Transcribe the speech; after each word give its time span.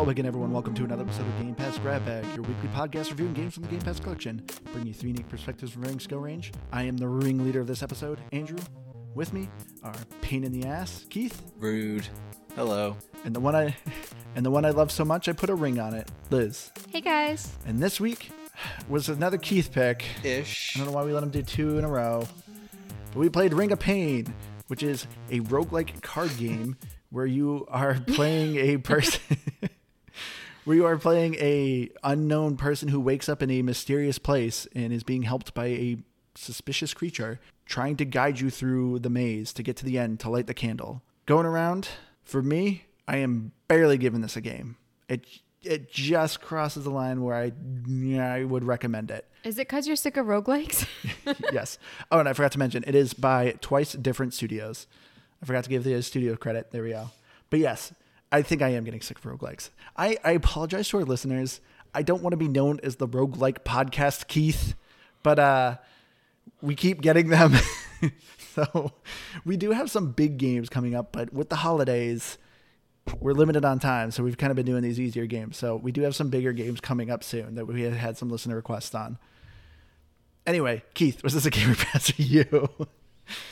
Hello 0.00 0.10
again, 0.10 0.24
everyone. 0.24 0.50
Welcome 0.50 0.72
to 0.76 0.84
another 0.84 1.02
episode 1.02 1.26
of 1.26 1.38
Game 1.42 1.54
Pass 1.54 1.76
Grab 1.76 2.06
Bag, 2.06 2.24
your 2.34 2.40
weekly 2.40 2.70
podcast 2.70 3.10
reviewing 3.10 3.34
games 3.34 3.52
from 3.52 3.64
the 3.64 3.68
Game 3.68 3.82
Pass 3.82 4.00
collection, 4.00 4.42
bringing 4.72 4.86
you 4.86 4.94
three 4.94 5.10
unique 5.10 5.28
perspectives 5.28 5.72
from 5.72 5.82
varying 5.82 6.00
skill 6.00 6.20
range. 6.20 6.52
I 6.72 6.84
am 6.84 6.96
the 6.96 7.06
ringleader 7.06 7.60
of 7.60 7.66
this 7.66 7.82
episode, 7.82 8.18
Andrew. 8.32 8.56
With 9.14 9.34
me 9.34 9.50
are 9.82 9.92
pain 10.22 10.42
in 10.44 10.58
the 10.58 10.66
ass, 10.66 11.04
Keith, 11.10 11.42
Rude. 11.58 12.08
Hello. 12.56 12.96
and 13.26 13.36
the 13.36 13.40
one 13.40 13.54
I 13.54 13.76
and 14.34 14.46
the 14.46 14.50
one 14.50 14.64
I 14.64 14.70
love 14.70 14.90
so 14.90 15.04
much 15.04 15.28
I 15.28 15.34
put 15.34 15.50
a 15.50 15.54
ring 15.54 15.78
on 15.78 15.92
it, 15.92 16.10
Liz. 16.30 16.72
Hey 16.88 17.02
guys. 17.02 17.52
And 17.66 17.78
this 17.78 18.00
week 18.00 18.30
was 18.88 19.10
another 19.10 19.36
Keith 19.36 19.70
pick. 19.70 20.06
Ish. 20.24 20.76
I 20.76 20.78
don't 20.78 20.88
know 20.88 20.94
why 20.94 21.04
we 21.04 21.12
let 21.12 21.22
him 21.22 21.28
do 21.28 21.42
two 21.42 21.76
in 21.76 21.84
a 21.84 21.88
row. 21.88 22.26
But 23.12 23.18
we 23.18 23.28
played 23.28 23.52
Ring 23.52 23.70
of 23.70 23.80
Pain, 23.80 24.32
which 24.68 24.82
is 24.82 25.06
a 25.30 25.40
roguelike 25.40 26.00
card 26.00 26.34
game 26.38 26.78
where 27.10 27.26
you 27.26 27.66
are 27.68 28.00
playing 28.06 28.56
a 28.56 28.78
person 28.78 29.36
where 30.70 30.76
you 30.76 30.86
are 30.86 30.96
playing 30.96 31.34
a 31.40 31.90
unknown 32.04 32.56
person 32.56 32.86
who 32.86 33.00
wakes 33.00 33.28
up 33.28 33.42
in 33.42 33.50
a 33.50 33.60
mysterious 33.60 34.20
place 34.20 34.68
and 34.72 34.92
is 34.92 35.02
being 35.02 35.22
helped 35.22 35.52
by 35.52 35.66
a 35.66 35.98
suspicious 36.36 36.94
creature 36.94 37.40
trying 37.66 37.96
to 37.96 38.04
guide 38.04 38.38
you 38.38 38.50
through 38.50 39.00
the 39.00 39.10
maze 39.10 39.52
to 39.52 39.64
get 39.64 39.76
to 39.76 39.84
the 39.84 39.98
end 39.98 40.20
to 40.20 40.30
light 40.30 40.46
the 40.46 40.54
candle. 40.54 41.02
Going 41.26 41.44
around, 41.44 41.88
for 42.22 42.40
me, 42.40 42.84
I 43.08 43.16
am 43.16 43.50
barely 43.66 43.98
giving 43.98 44.20
this 44.20 44.36
a 44.36 44.40
game. 44.40 44.76
It 45.08 45.26
it 45.60 45.90
just 45.90 46.40
crosses 46.40 46.84
the 46.84 46.90
line 46.90 47.24
where 47.24 47.34
I 47.34 47.50
I 48.20 48.44
would 48.44 48.62
recommend 48.62 49.10
it 49.10 49.28
Is 49.42 49.56
it 49.56 49.66
because 49.66 49.88
you're 49.88 49.96
sick 49.96 50.16
of 50.16 50.26
roguelikes? 50.26 50.86
yes. 51.52 51.80
Oh, 52.12 52.20
and 52.20 52.28
I 52.28 52.32
forgot 52.32 52.52
to 52.52 52.60
mention, 52.60 52.84
it 52.86 52.94
is 52.94 53.12
by 53.12 53.56
twice 53.60 53.94
different 53.94 54.34
studios. 54.34 54.86
I 55.42 55.46
forgot 55.46 55.64
to 55.64 55.70
give 55.70 55.82
the 55.82 56.00
studio 56.00 56.36
credit. 56.36 56.70
There 56.70 56.84
we 56.84 56.90
go. 56.90 57.10
But 57.50 57.58
yes, 57.58 57.92
I 58.32 58.42
think 58.42 58.62
I 58.62 58.68
am 58.70 58.84
getting 58.84 59.00
sick 59.00 59.18
of 59.18 59.24
roguelikes. 59.24 59.70
I, 59.96 60.16
I 60.24 60.32
apologize 60.32 60.88
to 60.90 60.98
our 60.98 61.04
listeners. 61.04 61.60
I 61.94 62.02
don't 62.02 62.22
want 62.22 62.32
to 62.32 62.36
be 62.36 62.48
known 62.48 62.78
as 62.82 62.96
the 62.96 63.08
roguelike 63.08 63.64
podcast, 63.64 64.28
Keith, 64.28 64.74
but 65.22 65.38
uh, 65.38 65.76
we 66.62 66.74
keep 66.74 67.00
getting 67.00 67.28
them. 67.28 67.54
so 68.54 68.92
we 69.44 69.56
do 69.56 69.72
have 69.72 69.90
some 69.90 70.12
big 70.12 70.38
games 70.38 70.68
coming 70.68 70.94
up, 70.94 71.10
but 71.10 71.32
with 71.32 71.48
the 71.48 71.56
holidays, 71.56 72.38
we're 73.18 73.32
limited 73.32 73.64
on 73.64 73.80
time. 73.80 74.12
So 74.12 74.22
we've 74.22 74.38
kind 74.38 74.50
of 74.52 74.56
been 74.56 74.66
doing 74.66 74.82
these 74.82 75.00
easier 75.00 75.26
games. 75.26 75.56
So 75.56 75.74
we 75.76 75.90
do 75.90 76.02
have 76.02 76.14
some 76.14 76.30
bigger 76.30 76.52
games 76.52 76.80
coming 76.80 77.10
up 77.10 77.24
soon 77.24 77.56
that 77.56 77.66
we 77.66 77.82
had 77.82 78.16
some 78.16 78.30
listener 78.30 78.56
requests 78.56 78.94
on. 78.94 79.18
Anyway, 80.46 80.82
Keith, 80.94 81.22
was 81.22 81.34
this 81.34 81.46
a 81.46 81.50
gamer 81.50 81.74
pass 81.76 82.10
for 82.10 82.22
you? 82.22 82.68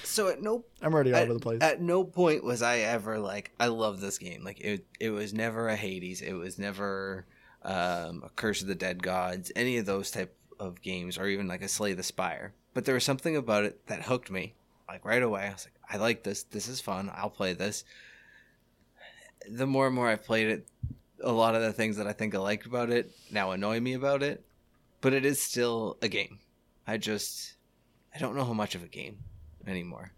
So 0.03 0.29
at 0.29 0.43
no 0.43 0.65
I'm 0.83 0.93
already 0.95 1.13
all 1.13 1.19
at, 1.19 1.25
over 1.25 1.35
the 1.35 1.41
place. 1.41 1.59
at 1.63 1.81
no 1.81 2.03
point 2.03 2.43
was 2.43 2.63
I 2.63 2.79
ever 2.79 3.19
like 3.19 3.53
I 3.61 3.67
love 3.69 4.01
this 4.01 4.19
game. 4.19 4.43
Like 4.45 4.61
it 4.61 4.85
it 4.99 5.11
was 5.11 5.33
never 5.33 5.69
a 5.69 5.77
Hades. 5.77 6.21
It 6.23 6.33
was 6.33 6.59
never 6.59 7.27
um, 7.63 8.23
a 8.25 8.31
Curse 8.35 8.63
of 8.63 8.69
the 8.69 8.75
Dead 8.75 9.03
Gods. 9.03 9.53
Any 9.55 9.79
of 9.79 9.87
those 9.87 10.11
type 10.11 10.35
of 10.59 10.83
games, 10.83 11.19
or 11.19 11.27
even 11.27 11.47
like 11.47 11.63
a 11.63 11.69
Slay 11.69 11.93
the 11.93 12.03
Spire. 12.03 12.53
But 12.75 12.85
there 12.85 12.95
was 12.95 13.05
something 13.05 13.37
about 13.37 13.65
it 13.65 13.87
that 13.87 14.03
hooked 14.03 14.31
me. 14.31 14.55
Like 14.89 15.05
right 15.05 15.23
away, 15.23 15.43
I 15.43 15.53
was 15.53 15.67
like, 15.67 15.75
I 15.89 16.03
like 16.03 16.23
this. 16.23 16.45
This 16.45 16.69
is 16.69 16.81
fun. 16.81 17.11
I'll 17.15 17.31
play 17.31 17.53
this. 17.53 17.85
The 19.49 19.67
more 19.67 19.87
and 19.87 19.95
more 19.95 20.09
I've 20.09 20.25
played 20.25 20.49
it, 20.49 20.69
a 21.23 21.33
lot 21.33 21.55
of 21.55 21.63
the 21.63 21.73
things 21.73 21.97
that 21.97 22.07
I 22.07 22.13
think 22.13 22.35
I 22.35 22.39
liked 22.39 22.67
about 22.67 22.91
it 22.91 23.11
now 23.31 23.51
annoy 23.51 23.81
me 23.81 23.95
about 23.95 24.23
it. 24.23 24.45
But 25.01 25.13
it 25.13 25.25
is 25.25 25.41
still 25.41 25.97
a 26.03 26.09
game. 26.09 26.39
I 26.87 26.97
just 26.97 27.55
I 28.15 28.19
don't 28.19 28.35
know 28.35 28.45
how 28.45 28.53
much 28.53 28.75
of 28.75 28.83
a 28.83 28.89
game 28.89 29.19
anymore. 29.69 30.13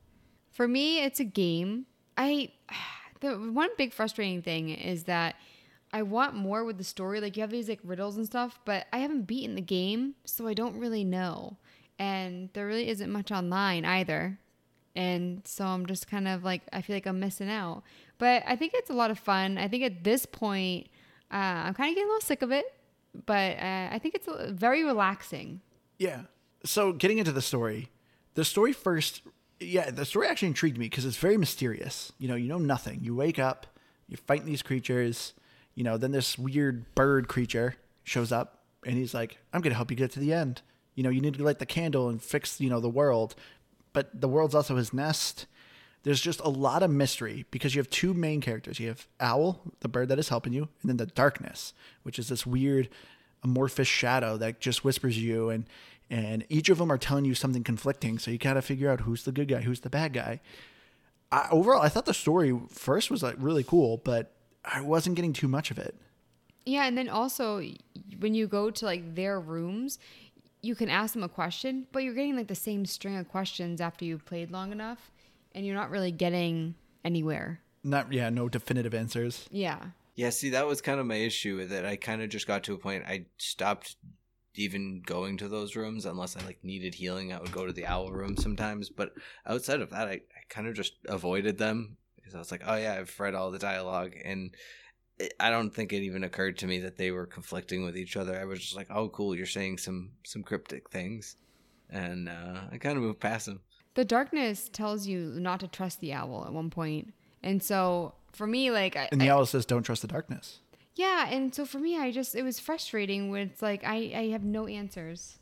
For 0.52 0.66
me, 0.68 1.02
it's 1.02 1.20
a 1.20 1.24
game. 1.24 1.86
I 2.16 2.50
the 3.20 3.34
one 3.34 3.70
big 3.76 3.92
frustrating 3.92 4.42
thing 4.42 4.70
is 4.70 5.04
that 5.04 5.36
I 5.92 6.02
want 6.02 6.34
more 6.34 6.64
with 6.64 6.78
the 6.78 6.84
story. 6.84 7.20
Like 7.20 7.36
you 7.36 7.42
have 7.42 7.50
these 7.50 7.68
like 7.68 7.80
riddles 7.84 8.16
and 8.16 8.24
stuff, 8.26 8.58
but 8.64 8.86
I 8.92 8.98
haven't 8.98 9.22
beaten 9.26 9.56
the 9.56 9.60
game, 9.60 10.14
so 10.24 10.46
I 10.46 10.54
don't 10.54 10.78
really 10.78 11.04
know. 11.04 11.56
And 11.98 12.48
there 12.54 12.66
really 12.66 12.88
isn't 12.88 13.10
much 13.10 13.30
online 13.30 13.84
either. 13.84 14.38
And 14.96 15.42
so 15.44 15.64
I'm 15.64 15.86
just 15.86 16.08
kind 16.08 16.26
of 16.26 16.44
like 16.44 16.62
I 16.72 16.80
feel 16.80 16.96
like 16.96 17.06
I'm 17.06 17.20
missing 17.20 17.50
out. 17.50 17.82
But 18.18 18.42
I 18.46 18.56
think 18.56 18.72
it's 18.74 18.90
a 18.90 18.94
lot 18.94 19.10
of 19.10 19.18
fun. 19.18 19.58
I 19.58 19.68
think 19.68 19.82
at 19.84 20.04
this 20.04 20.26
point, 20.26 20.88
uh, 21.32 21.36
I'm 21.66 21.74
kind 21.74 21.90
of 21.90 21.94
getting 21.94 22.04
a 22.04 22.12
little 22.12 22.20
sick 22.26 22.42
of 22.42 22.52
it. 22.52 22.64
But 23.26 23.58
uh, 23.58 23.88
I 23.90 23.98
think 24.00 24.14
it's 24.14 24.28
very 24.50 24.84
relaxing. 24.84 25.60
yeah. 25.98 26.22
So 26.62 26.92
getting 26.92 27.16
into 27.18 27.32
the 27.32 27.40
story, 27.40 27.88
the 28.34 28.44
story 28.44 28.74
first, 28.74 29.22
yeah, 29.60 29.90
the 29.90 30.04
story 30.04 30.26
actually 30.26 30.48
intrigued 30.48 30.78
me 30.78 30.86
because 30.86 31.04
it's 31.04 31.18
very 31.18 31.36
mysterious. 31.36 32.12
You 32.18 32.28
know, 32.28 32.34
you 32.34 32.48
know 32.48 32.58
nothing. 32.58 33.00
You 33.02 33.14
wake 33.14 33.38
up, 33.38 33.66
you're 34.08 34.18
fighting 34.18 34.46
these 34.46 34.62
creatures. 34.62 35.34
You 35.74 35.84
know, 35.84 35.96
then 35.96 36.12
this 36.12 36.38
weird 36.38 36.94
bird 36.94 37.28
creature 37.28 37.76
shows 38.02 38.32
up 38.32 38.64
and 38.84 38.96
he's 38.96 39.14
like, 39.14 39.38
I'm 39.52 39.62
to 39.62 39.74
help 39.74 39.90
you 39.90 39.96
get 39.96 40.10
to 40.12 40.20
the 40.20 40.32
end. 40.32 40.62
You 40.94 41.02
know, 41.02 41.10
you 41.10 41.20
need 41.20 41.34
to 41.34 41.44
light 41.44 41.58
the 41.58 41.66
candle 41.66 42.08
and 42.08 42.20
fix, 42.20 42.60
you 42.60 42.70
know, 42.70 42.80
the 42.80 42.88
world. 42.88 43.34
But 43.92 44.20
the 44.20 44.28
world's 44.28 44.54
also 44.54 44.76
his 44.76 44.92
nest. 44.92 45.46
There's 46.02 46.20
just 46.20 46.40
a 46.40 46.48
lot 46.48 46.82
of 46.82 46.90
mystery 46.90 47.44
because 47.50 47.74
you 47.74 47.80
have 47.80 47.90
two 47.90 48.14
main 48.14 48.40
characters. 48.40 48.80
You 48.80 48.88
have 48.88 49.06
Owl, 49.20 49.60
the 49.80 49.88
bird 49.88 50.08
that 50.08 50.18
is 50.18 50.30
helping 50.30 50.52
you, 50.52 50.68
and 50.80 50.88
then 50.88 50.96
the 50.96 51.06
darkness, 51.06 51.74
which 52.02 52.18
is 52.18 52.28
this 52.28 52.46
weird 52.46 52.88
amorphous 53.42 53.88
shadow 53.88 54.36
that 54.38 54.60
just 54.60 54.84
whispers 54.84 55.18
you 55.18 55.50
and 55.50 55.66
and 56.10 56.44
each 56.48 56.68
of 56.68 56.78
them 56.78 56.90
are 56.90 56.98
telling 56.98 57.24
you 57.24 57.34
something 57.34 57.62
conflicting 57.64 58.18
so 58.18 58.30
you 58.30 58.38
gotta 58.38 58.60
figure 58.62 58.90
out 58.90 59.00
who's 59.02 59.22
the 59.24 59.32
good 59.32 59.48
guy 59.48 59.60
who's 59.62 59.80
the 59.80 59.90
bad 59.90 60.12
guy 60.12 60.40
I, 61.32 61.46
overall 61.50 61.80
i 61.80 61.88
thought 61.88 62.06
the 62.06 62.14
story 62.14 62.58
first 62.68 63.10
was 63.10 63.22
like 63.22 63.36
really 63.38 63.62
cool 63.62 63.96
but 63.98 64.32
i 64.64 64.80
wasn't 64.80 65.16
getting 65.16 65.32
too 65.32 65.48
much 65.48 65.70
of 65.70 65.78
it 65.78 65.94
Yeah, 66.66 66.84
and 66.86 66.96
then 66.98 67.08
also 67.08 67.62
when 68.18 68.34
you 68.34 68.46
go 68.46 68.70
to 68.70 68.84
like 68.84 69.14
their 69.14 69.40
rooms, 69.40 69.98
you 70.62 70.74
can 70.74 70.90
ask 70.90 71.14
them 71.14 71.22
a 71.22 71.28
question, 71.28 71.86
but 71.90 72.02
you're 72.04 72.12
getting 72.14 72.36
like 72.36 72.48
the 72.48 72.54
same 72.54 72.84
string 72.84 73.16
of 73.16 73.26
questions 73.28 73.80
after 73.80 74.04
you've 74.04 74.26
played 74.26 74.50
long 74.50 74.70
enough, 74.72 75.10
and 75.54 75.64
you're 75.64 75.74
not 75.74 75.88
really 75.90 76.12
getting 76.12 76.74
anywhere. 77.02 77.60
not 77.82 78.12
yeah 78.12 78.28
no 78.28 78.48
definitive 78.48 78.92
answers 78.94 79.48
Yeah. 79.50 79.80
Yeah, 80.16 80.28
see, 80.30 80.50
that 80.50 80.66
was 80.66 80.82
kind 80.82 81.00
of 81.00 81.06
my 81.06 81.14
issue 81.16 81.56
with 81.56 81.72
it. 81.72 81.86
I 81.86 81.96
kind 81.96 82.20
of 82.20 82.28
just 82.28 82.46
got 82.46 82.62
to 82.64 82.74
a 82.74 82.78
point 82.78 83.04
I 83.08 83.24
stopped 83.38 83.96
even 84.54 85.02
going 85.04 85.36
to 85.38 85.48
those 85.48 85.76
rooms 85.76 86.06
unless 86.06 86.36
I 86.36 86.44
like 86.44 86.62
needed 86.62 86.94
healing. 86.94 87.32
I 87.32 87.40
would 87.40 87.52
go 87.52 87.66
to 87.66 87.72
the 87.72 87.86
owl 87.86 88.10
room 88.10 88.36
sometimes, 88.36 88.88
but 88.88 89.12
outside 89.46 89.80
of 89.80 89.90
that, 89.90 90.08
I, 90.08 90.12
I 90.12 90.42
kind 90.48 90.66
of 90.66 90.74
just 90.74 90.94
avoided 91.06 91.58
them 91.58 91.96
because 92.16 92.34
I 92.34 92.38
was 92.38 92.50
like, 92.50 92.62
oh 92.66 92.76
yeah, 92.76 92.94
I've 92.98 93.18
read 93.18 93.34
all 93.34 93.50
the 93.50 93.58
dialogue, 93.58 94.12
and 94.24 94.54
it, 95.18 95.34
I 95.38 95.50
don't 95.50 95.70
think 95.70 95.92
it 95.92 96.02
even 96.02 96.24
occurred 96.24 96.58
to 96.58 96.66
me 96.66 96.80
that 96.80 96.96
they 96.96 97.10
were 97.10 97.26
conflicting 97.26 97.84
with 97.84 97.96
each 97.96 98.16
other. 98.16 98.38
I 98.38 98.44
was 98.44 98.60
just 98.60 98.76
like, 98.76 98.88
oh 98.90 99.08
cool, 99.08 99.34
you're 99.34 99.46
saying 99.46 99.78
some 99.78 100.12
some 100.24 100.42
cryptic 100.42 100.90
things, 100.90 101.36
and 101.88 102.28
uh, 102.28 102.60
I 102.72 102.78
kind 102.78 102.96
of 102.96 103.02
moved 103.02 103.20
past 103.20 103.46
them. 103.46 103.60
The 103.94 104.04
darkness 104.04 104.68
tells 104.72 105.06
you 105.06 105.18
not 105.36 105.60
to 105.60 105.68
trust 105.68 106.00
the 106.00 106.12
owl 106.12 106.44
at 106.46 106.52
one. 106.52 107.12
And 107.42 107.62
so 107.62 108.14
for 108.32 108.46
me, 108.46 108.70
like, 108.70 108.96
I, 108.96 109.08
and 109.10 109.20
the 109.20 109.30
I- 109.30 109.32
owl 109.32 109.46
says 109.46 109.66
don't 109.66 109.82
trust 109.82 110.02
the 110.02 110.08
darkness 110.08 110.60
yeah. 110.94 111.28
And 111.30 111.54
so 111.54 111.64
for 111.64 111.78
me, 111.78 111.98
I 111.98 112.10
just, 112.10 112.34
it 112.34 112.42
was 112.42 112.58
frustrating 112.60 113.30
when 113.30 113.42
it's 113.42 113.62
like, 113.62 113.84
I, 113.84 114.12
I 114.14 114.28
have 114.28 114.44
no 114.44 114.66
answers 114.66 115.38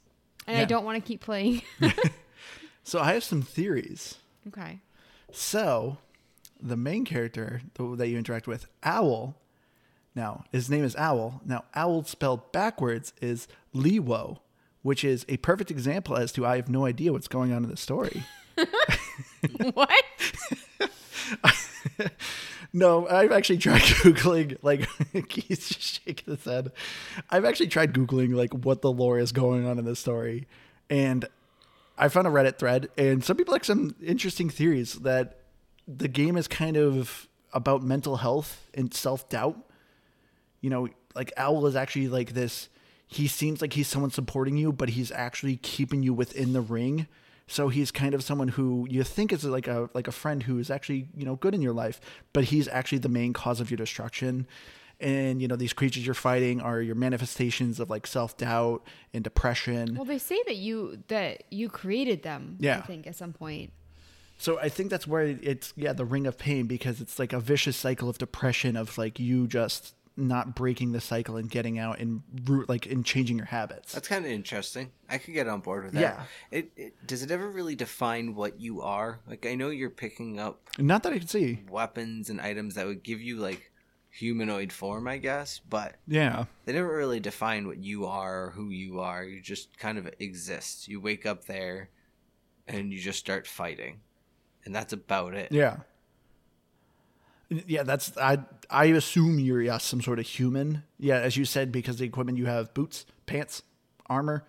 and 0.46 0.56
I 0.56 0.64
don't 0.64 0.84
want 0.84 1.02
to 1.02 1.06
keep 1.06 1.20
playing. 1.20 1.62
so 2.82 3.00
i 3.00 3.12
have 3.12 3.22
some 3.22 3.42
theories 3.42 4.16
okay. 4.48 4.80
So, 5.30 5.98
the 6.60 6.76
main 6.76 7.04
character 7.04 7.60
that 7.76 8.08
you 8.08 8.16
interact 8.18 8.46
with, 8.46 8.66
Owl. 8.82 9.36
Now, 10.14 10.44
his 10.50 10.70
name 10.70 10.84
is 10.84 10.96
Owl. 10.96 11.42
Now, 11.44 11.64
Owl 11.74 12.04
spelled 12.04 12.50
backwards 12.50 13.12
is 13.20 13.46
Liwo, 13.74 14.38
which 14.82 15.04
is 15.04 15.24
a 15.28 15.36
perfect 15.36 15.70
example 15.70 16.16
as 16.16 16.32
to 16.32 16.46
I 16.46 16.56
have 16.56 16.68
no 16.68 16.86
idea 16.86 17.12
what's 17.12 17.28
going 17.28 17.52
on 17.52 17.62
in 17.62 17.70
the 17.70 17.76
story. 17.76 18.24
what? 19.74 20.04
No, 22.72 23.08
I've 23.08 23.32
actually 23.32 23.58
tried 23.58 23.80
googling 23.82 24.58
like 24.62 24.88
he's 25.30 25.68
just 25.68 26.04
shaking 26.04 26.34
his 26.34 26.44
head. 26.44 26.72
I've 27.30 27.44
actually 27.44 27.68
tried 27.68 27.92
googling 27.92 28.34
like 28.34 28.52
what 28.52 28.82
the 28.82 28.92
lore 28.92 29.18
is 29.18 29.32
going 29.32 29.66
on 29.66 29.78
in 29.78 29.84
this 29.84 30.00
story, 30.00 30.46
and 30.90 31.26
I 31.96 32.08
found 32.08 32.26
a 32.26 32.30
Reddit 32.30 32.58
thread, 32.58 32.88
and 32.96 33.24
some 33.24 33.36
people 33.36 33.52
like 33.52 33.64
some 33.64 33.94
interesting 34.02 34.50
theories 34.50 34.94
that 34.94 35.40
the 35.86 36.08
game 36.08 36.36
is 36.36 36.46
kind 36.46 36.76
of 36.76 37.28
about 37.52 37.82
mental 37.82 38.16
health 38.16 38.68
and 38.74 38.92
self 38.92 39.28
doubt. 39.28 39.58
You 40.60 40.70
know, 40.70 40.88
like 41.14 41.32
Owl 41.36 41.66
is 41.66 41.76
actually 41.76 42.08
like 42.08 42.34
this. 42.34 42.68
He 43.06 43.26
seems 43.26 43.62
like 43.62 43.72
he's 43.72 43.88
someone 43.88 44.10
supporting 44.10 44.58
you, 44.58 44.72
but 44.72 44.90
he's 44.90 45.10
actually 45.10 45.56
keeping 45.56 46.02
you 46.02 46.12
within 46.12 46.52
the 46.52 46.60
ring. 46.60 47.06
So 47.48 47.68
he's 47.68 47.90
kind 47.90 48.14
of 48.14 48.22
someone 48.22 48.48
who 48.48 48.86
you 48.90 49.02
think 49.02 49.32
is 49.32 49.44
like 49.44 49.66
a 49.66 49.88
like 49.94 50.06
a 50.06 50.12
friend 50.12 50.42
who 50.42 50.58
is 50.58 50.70
actually 50.70 51.08
you 51.16 51.24
know 51.24 51.36
good 51.36 51.54
in 51.54 51.62
your 51.62 51.72
life, 51.72 52.00
but 52.32 52.44
he's 52.44 52.68
actually 52.68 52.98
the 52.98 53.08
main 53.08 53.32
cause 53.32 53.60
of 53.60 53.70
your 53.70 53.78
destruction. 53.78 54.46
And 55.00 55.40
you 55.40 55.48
know 55.48 55.56
these 55.56 55.72
creatures 55.72 56.04
you're 56.04 56.14
fighting 56.14 56.60
are 56.60 56.80
your 56.80 56.94
manifestations 56.94 57.80
of 57.80 57.88
like 57.88 58.06
self 58.06 58.36
doubt 58.36 58.84
and 59.14 59.24
depression. 59.24 59.94
Well, 59.94 60.04
they 60.04 60.18
say 60.18 60.42
that 60.46 60.56
you, 60.56 61.02
that 61.08 61.44
you 61.50 61.68
created 61.68 62.22
them. 62.22 62.56
Yeah. 62.60 62.78
I 62.78 62.80
think 62.82 63.06
at 63.06 63.16
some 63.16 63.32
point. 63.32 63.72
So 64.38 64.58
I 64.60 64.68
think 64.68 64.90
that's 64.90 65.06
where 65.06 65.22
it's 65.24 65.72
yeah 65.76 65.92
the 65.92 66.04
ring 66.04 66.26
of 66.26 66.38
pain 66.38 66.66
because 66.66 67.00
it's 67.00 67.18
like 67.18 67.32
a 67.32 67.40
vicious 67.40 67.76
cycle 67.76 68.08
of 68.08 68.18
depression 68.18 68.76
of 68.76 68.96
like 68.96 69.18
you 69.18 69.48
just 69.48 69.94
not 70.18 70.54
breaking 70.54 70.92
the 70.92 71.00
cycle 71.00 71.36
and 71.36 71.48
getting 71.48 71.78
out 71.78 71.98
and 72.00 72.22
root 72.44 72.68
like 72.68 72.86
and 72.86 73.04
changing 73.06 73.36
your 73.38 73.46
habits. 73.46 73.92
That's 73.92 74.08
kind 74.08 74.24
of 74.24 74.30
interesting. 74.30 74.90
I 75.08 75.18
could 75.18 75.32
get 75.34 75.46
on 75.48 75.60
board 75.60 75.84
with 75.84 75.94
that. 75.94 76.00
Yeah. 76.00 76.22
It, 76.50 76.72
it 76.76 77.06
does 77.06 77.22
it 77.22 77.30
ever 77.30 77.48
really 77.48 77.74
define 77.76 78.34
what 78.34 78.60
you 78.60 78.82
are? 78.82 79.20
Like 79.26 79.46
I 79.46 79.54
know 79.54 79.70
you're 79.70 79.90
picking 79.90 80.38
up 80.40 80.60
not 80.78 81.02
that 81.04 81.12
I 81.12 81.18
can 81.18 81.28
see. 81.28 81.60
weapons 81.70 82.28
and 82.30 82.40
items 82.40 82.74
that 82.74 82.86
would 82.86 83.02
give 83.02 83.20
you 83.20 83.36
like 83.36 83.70
humanoid 84.10 84.72
form, 84.72 85.06
I 85.06 85.18
guess, 85.18 85.60
but 85.68 85.94
Yeah. 86.08 86.46
they 86.64 86.72
never 86.72 86.96
really 86.96 87.20
define 87.20 87.66
what 87.66 87.78
you 87.78 88.06
are 88.06 88.46
or 88.46 88.50
who 88.50 88.70
you 88.70 89.00
are. 89.00 89.22
You 89.22 89.40
just 89.40 89.78
kind 89.78 89.96
of 89.98 90.08
exist. 90.18 90.88
You 90.88 91.00
wake 91.00 91.24
up 91.26 91.44
there 91.44 91.90
and 92.66 92.92
you 92.92 92.98
just 92.98 93.18
start 93.20 93.46
fighting. 93.46 94.00
And 94.64 94.74
that's 94.74 94.92
about 94.92 95.34
it. 95.34 95.52
Yeah. 95.52 95.78
Yeah, 97.50 97.82
that's 97.82 98.16
I 98.18 98.38
I 98.70 98.86
assume 98.86 99.38
you're 99.38 99.78
some 99.78 100.02
sort 100.02 100.18
of 100.18 100.26
human. 100.26 100.82
Yeah, 100.98 101.16
as 101.16 101.36
you 101.36 101.44
said, 101.44 101.72
because 101.72 101.96
the 101.96 102.04
equipment 102.04 102.38
you 102.38 102.46
have 102.46 102.74
boots, 102.74 103.06
pants, 103.26 103.62
armor, 104.06 104.44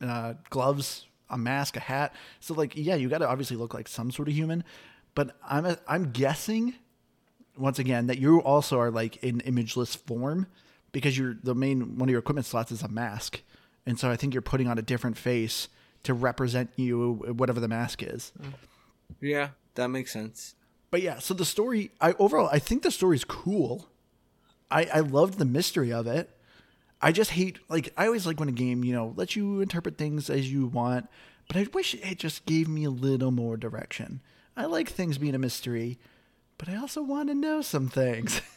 uh, 0.00 0.34
gloves, 0.50 1.06
a 1.28 1.36
mask, 1.36 1.76
a 1.76 1.80
hat. 1.80 2.14
So 2.40 2.54
like 2.54 2.76
yeah, 2.76 2.94
you 2.94 3.08
gotta 3.08 3.28
obviously 3.28 3.56
look 3.56 3.74
like 3.74 3.88
some 3.88 4.10
sort 4.10 4.28
of 4.28 4.34
human. 4.34 4.62
But 5.14 5.36
I'm 5.48 5.66
a, 5.66 5.78
I'm 5.88 6.12
guessing 6.12 6.74
once 7.56 7.80
again 7.80 8.06
that 8.06 8.18
you 8.18 8.40
also 8.40 8.78
are 8.78 8.90
like 8.90 9.16
in 9.16 9.40
imageless 9.40 9.96
form 9.96 10.46
because 10.92 11.18
you're 11.18 11.36
the 11.42 11.54
main 11.54 11.98
one 11.98 12.08
of 12.08 12.10
your 12.10 12.20
equipment 12.20 12.46
slots 12.46 12.70
is 12.70 12.82
a 12.82 12.88
mask. 12.88 13.42
And 13.84 13.98
so 13.98 14.10
I 14.10 14.16
think 14.16 14.34
you're 14.34 14.42
putting 14.42 14.68
on 14.68 14.78
a 14.78 14.82
different 14.82 15.16
face 15.16 15.68
to 16.04 16.14
represent 16.14 16.70
you 16.76 17.14
whatever 17.36 17.58
the 17.58 17.68
mask 17.68 18.02
is. 18.02 18.32
Yeah, 19.20 19.48
that 19.74 19.88
makes 19.88 20.12
sense. 20.12 20.54
But 20.90 21.02
yeah, 21.02 21.18
so 21.18 21.34
the 21.34 21.44
story, 21.44 21.90
I 22.00 22.12
overall, 22.14 22.48
I 22.50 22.58
think 22.58 22.82
the 22.82 22.90
story's 22.90 23.24
cool. 23.24 23.88
I 24.70 24.84
I 24.84 25.00
loved 25.00 25.38
the 25.38 25.44
mystery 25.44 25.92
of 25.92 26.06
it. 26.06 26.30
I 27.00 27.12
just 27.12 27.32
hate 27.32 27.58
like 27.68 27.92
I 27.96 28.06
always 28.06 28.26
like 28.26 28.40
when 28.40 28.48
a 28.48 28.52
game 28.52 28.84
you 28.84 28.92
know 28.92 29.12
lets 29.16 29.36
you 29.36 29.60
interpret 29.60 29.98
things 29.98 30.30
as 30.30 30.50
you 30.50 30.66
want, 30.66 31.08
but 31.46 31.56
I 31.56 31.66
wish 31.72 31.94
it 31.94 32.18
just 32.18 32.46
gave 32.46 32.68
me 32.68 32.84
a 32.84 32.90
little 32.90 33.30
more 33.30 33.56
direction. 33.56 34.20
I 34.56 34.64
like 34.64 34.88
things 34.88 35.18
being 35.18 35.34
a 35.34 35.38
mystery, 35.38 35.98
but 36.56 36.68
I 36.68 36.76
also 36.76 37.02
want 37.02 37.28
to 37.28 37.34
know 37.34 37.62
some 37.62 37.88
things. 37.88 38.40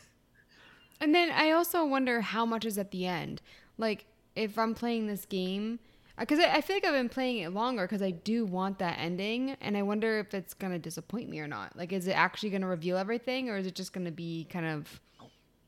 And 1.01 1.15
then 1.15 1.31
I 1.31 1.49
also 1.49 1.83
wonder 1.83 2.21
how 2.21 2.45
much 2.45 2.63
is 2.63 2.77
at 2.77 2.91
the 2.91 3.07
end. 3.07 3.41
Like, 3.77 4.05
if 4.35 4.57
I'm 4.59 4.75
playing 4.75 5.07
this 5.07 5.25
game, 5.25 5.79
because 6.21 6.39
I, 6.39 6.55
I 6.55 6.61
feel 6.61 6.75
like 6.75 6.85
I've 6.85 6.93
been 6.93 7.09
playing 7.09 7.39
it 7.39 7.49
longer 7.49 7.83
because 7.83 8.01
I 8.01 8.11
do 8.11 8.45
want 8.45 8.79
that 8.79 8.97
ending, 8.99 9.57
and 9.59 9.75
I 9.75 9.81
wonder 9.81 10.19
if 10.19 10.33
it's 10.33 10.53
gonna 10.53 10.79
disappoint 10.79 11.29
me 11.29 11.39
or 11.39 11.47
not. 11.47 11.75
Like, 11.75 11.91
is 11.91 12.07
it 12.07 12.13
actually 12.13 12.51
gonna 12.51 12.67
reveal 12.67 12.97
everything, 12.97 13.49
or 13.49 13.57
is 13.57 13.67
it 13.67 13.75
just 13.75 13.91
gonna 13.91 14.11
be 14.11 14.47
kind 14.49 14.65
of 14.65 15.01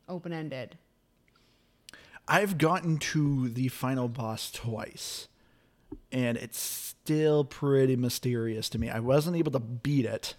open 0.07 0.31
ended? 0.31 0.77
I've 2.27 2.57
gotten 2.57 2.99
to 2.99 3.49
the 3.49 3.67
final 3.67 4.07
boss 4.07 4.49
twice, 4.49 5.27
and 6.11 6.37
it's 6.37 6.59
still 6.59 7.43
pretty 7.43 7.95
mysterious 7.95 8.69
to 8.69 8.79
me. 8.79 8.89
I 8.89 8.99
wasn't 8.99 9.35
able 9.35 9.51
to 9.51 9.59
beat 9.59 10.05
it 10.05 10.35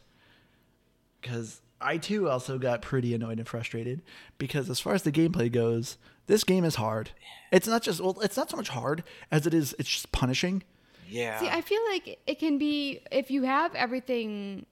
because 1.20 1.60
I 1.80 1.98
too 1.98 2.30
also 2.30 2.58
got 2.58 2.80
pretty 2.80 3.14
annoyed 3.14 3.38
and 3.38 3.46
frustrated 3.46 4.02
because 4.38 4.70
as 4.70 4.80
far 4.80 4.94
as 4.94 5.02
the 5.02 5.12
gameplay 5.12 5.52
goes, 5.52 5.98
this 6.26 6.44
game 6.44 6.64
is 6.64 6.76
hard. 6.76 7.10
It's 7.52 7.66
not 7.66 7.82
just 7.82 8.00
well, 8.00 8.20
it's 8.20 8.36
not 8.36 8.50
so 8.50 8.56
much 8.56 8.68
hard 8.70 9.04
as 9.30 9.46
it 9.46 9.54
is 9.54 9.74
it's 9.78 9.88
just 9.88 10.12
punishing. 10.12 10.62
Yeah. 11.08 11.38
See, 11.38 11.48
I 11.48 11.60
feel 11.60 11.80
like 11.90 12.18
it 12.26 12.38
can 12.38 12.58
be 12.58 13.00
if 13.10 13.30
you 13.30 13.42
have 13.42 13.74
everything 13.74 14.66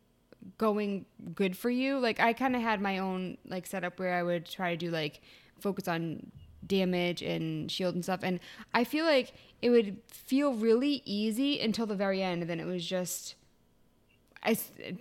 going 0.58 1.06
good 1.34 1.56
for 1.56 1.70
you. 1.70 1.98
Like 1.98 2.20
I 2.20 2.32
kind 2.32 2.56
of 2.56 2.62
had 2.62 2.80
my 2.80 2.98
own 2.98 3.38
like 3.46 3.66
setup 3.66 3.98
where 3.98 4.14
I 4.14 4.22
would 4.22 4.46
try 4.46 4.70
to 4.70 4.76
do 4.76 4.90
like 4.90 5.20
focus 5.60 5.86
on 5.88 6.32
damage 6.66 7.22
and 7.22 7.70
shield 7.70 7.94
and 7.94 8.04
stuff, 8.04 8.20
and 8.22 8.40
I 8.72 8.84
feel 8.84 9.04
like 9.04 9.32
it 9.60 9.70
would 9.70 9.98
feel 10.08 10.54
really 10.54 11.02
easy 11.04 11.60
until 11.60 11.86
the 11.86 11.96
very 11.96 12.22
end, 12.22 12.42
and 12.42 12.50
then 12.50 12.60
it 12.60 12.66
was 12.66 12.86
just. 12.86 13.36
I, 14.44 14.58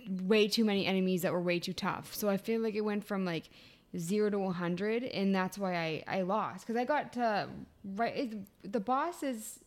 way 0.08 0.46
too 0.46 0.64
many 0.64 0.86
enemies 0.86 1.22
that 1.22 1.32
were 1.32 1.40
way 1.40 1.58
too 1.58 1.72
tough. 1.72 2.14
So 2.14 2.28
I 2.28 2.36
feel 2.36 2.60
like 2.60 2.76
it 2.76 2.82
went 2.82 3.02
from 3.02 3.24
like 3.24 3.50
zero 3.98 4.30
to 4.30 4.38
100 4.38 5.02
and 5.04 5.34
that's 5.34 5.58
why 5.58 5.74
I, 5.76 6.04
I 6.06 6.22
lost 6.22 6.66
because 6.66 6.80
I 6.80 6.84
got 6.84 7.12
to 7.14 7.48
right 7.94 8.16
it, 8.16 8.72
the 8.72 8.80
boss 8.80 9.22
is 9.22 9.58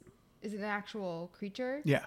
is 0.41 0.53
an 0.53 0.63
actual 0.63 1.29
creature 1.37 1.81
Yeah. 1.83 2.05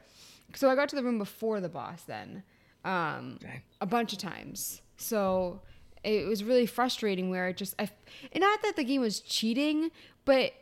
so 0.55 0.69
I 0.71 0.75
got 0.75 0.89
to 0.91 0.97
the 0.97 1.03
room 1.05 1.19
before 1.19 1.61
the 1.61 1.69
boss 1.69 2.03
then, 2.03 2.43
um, 2.85 3.39
Okay. 3.43 3.63
a 3.81 3.87
bunch 3.87 4.13
of 4.13 4.19
times. 4.19 4.81
So 4.97 5.61
it 6.05 6.27
was 6.27 6.43
really 6.45 6.67
frustrating 6.67 7.31
where 7.31 7.49
it 7.49 7.57
just 7.57 7.75
I 7.79 7.89
and 8.33 8.41
not 8.41 8.63
that 8.63 8.77
the 8.77 8.85
game 8.85 9.01
was 9.01 9.21
cheating, 9.21 9.91
but 10.25 10.53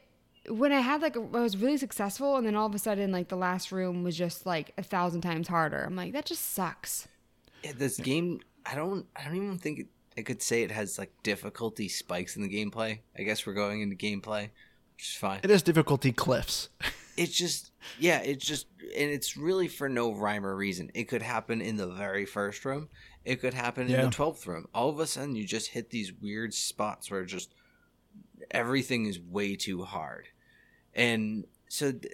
when 0.49 0.73
I 0.73 0.81
had 0.81 1.03
like 1.03 1.17
a, 1.17 1.20
I 1.20 1.41
was 1.41 1.56
really 1.56 1.76
successful 1.76 2.37
and 2.37 2.47
then 2.47 2.55
all 2.55 2.67
of 2.67 2.75
a 2.75 2.79
sudden 2.79 3.12
like 3.12 3.29
the 3.29 3.37
last 3.37 3.73
room 3.73 4.03
was 4.05 4.17
just 4.17 4.47
like 4.47 4.73
a 4.79 4.82
thousand 4.82 5.23
times 5.23 5.49
harder. 5.49 5.82
I'm 5.85 5.97
like 5.97 6.12
that 6.12 6.25
just 6.26 6.53
sucks. 6.55 7.08
Yeah, 7.64 7.73
this 7.76 7.97
game, 7.99 8.41
I 8.64 8.75
don't, 8.76 9.06
I 9.17 9.25
don't 9.25 9.37
even 9.37 9.58
think 9.58 9.79
it, 9.81 9.87
I 10.16 10.22
could 10.22 10.42
say 10.42 10.62
it 10.62 10.70
has 10.70 10.98
like 10.98 11.12
difficulty 11.22 11.88
spikes 11.88 12.36
in 12.36 12.42
the 12.42 12.48
gameplay. 12.48 13.00
I 13.18 13.22
guess 13.22 13.46
we're 13.46 13.54
going 13.54 13.82
into 13.82 13.96
gameplay, 13.96 14.50
which 14.94 15.08
is 15.08 15.14
fine. 15.14 15.40
It 15.42 15.50
has 15.50 15.62
difficulty 15.62 16.12
cliffs. 16.12 16.68
It's 17.18 17.32
just, 17.32 17.70
yeah, 17.98 18.18
it's 18.18 18.44
just, 18.44 18.66
and 18.78 19.10
it's 19.10 19.38
really 19.38 19.68
for 19.68 19.88
no 19.88 20.12
rhyme 20.12 20.44
or 20.44 20.54
reason. 20.54 20.90
It 20.92 21.04
could 21.04 21.22
happen 21.22 21.62
in 21.62 21.76
the 21.76 21.86
very 21.86 22.26
first 22.26 22.62
room. 22.66 22.90
It 23.24 23.36
could 23.40 23.54
happen 23.54 23.86
in 23.86 23.92
the 24.04 24.10
twelfth 24.10 24.46
room. 24.46 24.66
All 24.74 24.90
of 24.90 25.00
a 25.00 25.06
sudden, 25.06 25.34
you 25.34 25.46
just 25.46 25.68
hit 25.70 25.88
these 25.88 26.12
weird 26.12 26.52
spots 26.52 27.10
where 27.10 27.24
just 27.24 27.54
everything 28.50 29.06
is 29.06 29.19
way 29.19 29.56
too 29.56 29.82
hard, 29.84 30.26
and 30.92 31.46
so. 31.70 31.92
th- 31.92 32.12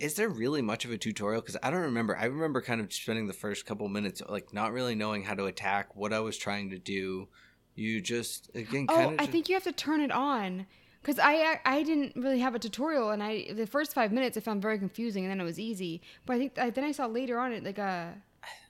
Is 0.00 0.14
there 0.14 0.28
really 0.28 0.62
much 0.62 0.84
of 0.84 0.90
a 0.90 0.98
tutorial? 0.98 1.40
Because 1.40 1.56
I 1.62 1.70
don't 1.70 1.82
remember. 1.82 2.16
I 2.16 2.24
remember 2.26 2.60
kind 2.62 2.80
of 2.80 2.92
spending 2.92 3.26
the 3.26 3.32
first 3.32 3.66
couple 3.66 3.88
minutes 3.88 4.22
like 4.28 4.52
not 4.52 4.72
really 4.72 4.94
knowing 4.94 5.22
how 5.24 5.34
to 5.34 5.46
attack, 5.46 5.94
what 5.96 6.12
I 6.12 6.20
was 6.20 6.36
trying 6.38 6.70
to 6.70 6.78
do. 6.78 7.28
You 7.74 8.00
just 8.00 8.50
again 8.54 8.86
Oh, 8.88 8.94
kind 8.94 9.12
of. 9.14 9.20
I 9.20 9.26
think 9.26 9.48
you 9.48 9.54
have 9.54 9.64
to 9.64 9.72
turn 9.72 10.00
it 10.00 10.10
on. 10.10 10.66
Cause 11.04 11.18
I 11.18 11.34
I 11.34 11.60
I 11.64 11.82
didn't 11.84 12.16
really 12.16 12.40
have 12.40 12.54
a 12.54 12.58
tutorial, 12.58 13.10
and 13.10 13.22
I 13.22 13.52
the 13.52 13.66
first 13.66 13.94
five 13.94 14.12
minutes 14.12 14.36
I 14.36 14.40
found 14.40 14.60
very 14.60 14.78
confusing, 14.78 15.24
and 15.24 15.30
then 15.30 15.40
it 15.40 15.44
was 15.44 15.58
easy. 15.58 16.02
But 16.26 16.34
I 16.34 16.38
think 16.38 16.58
I, 16.58 16.70
then 16.70 16.84
I 16.84 16.92
saw 16.92 17.06
later 17.06 17.38
on 17.38 17.52
it 17.52 17.62
like 17.64 17.78
a, 17.78 18.14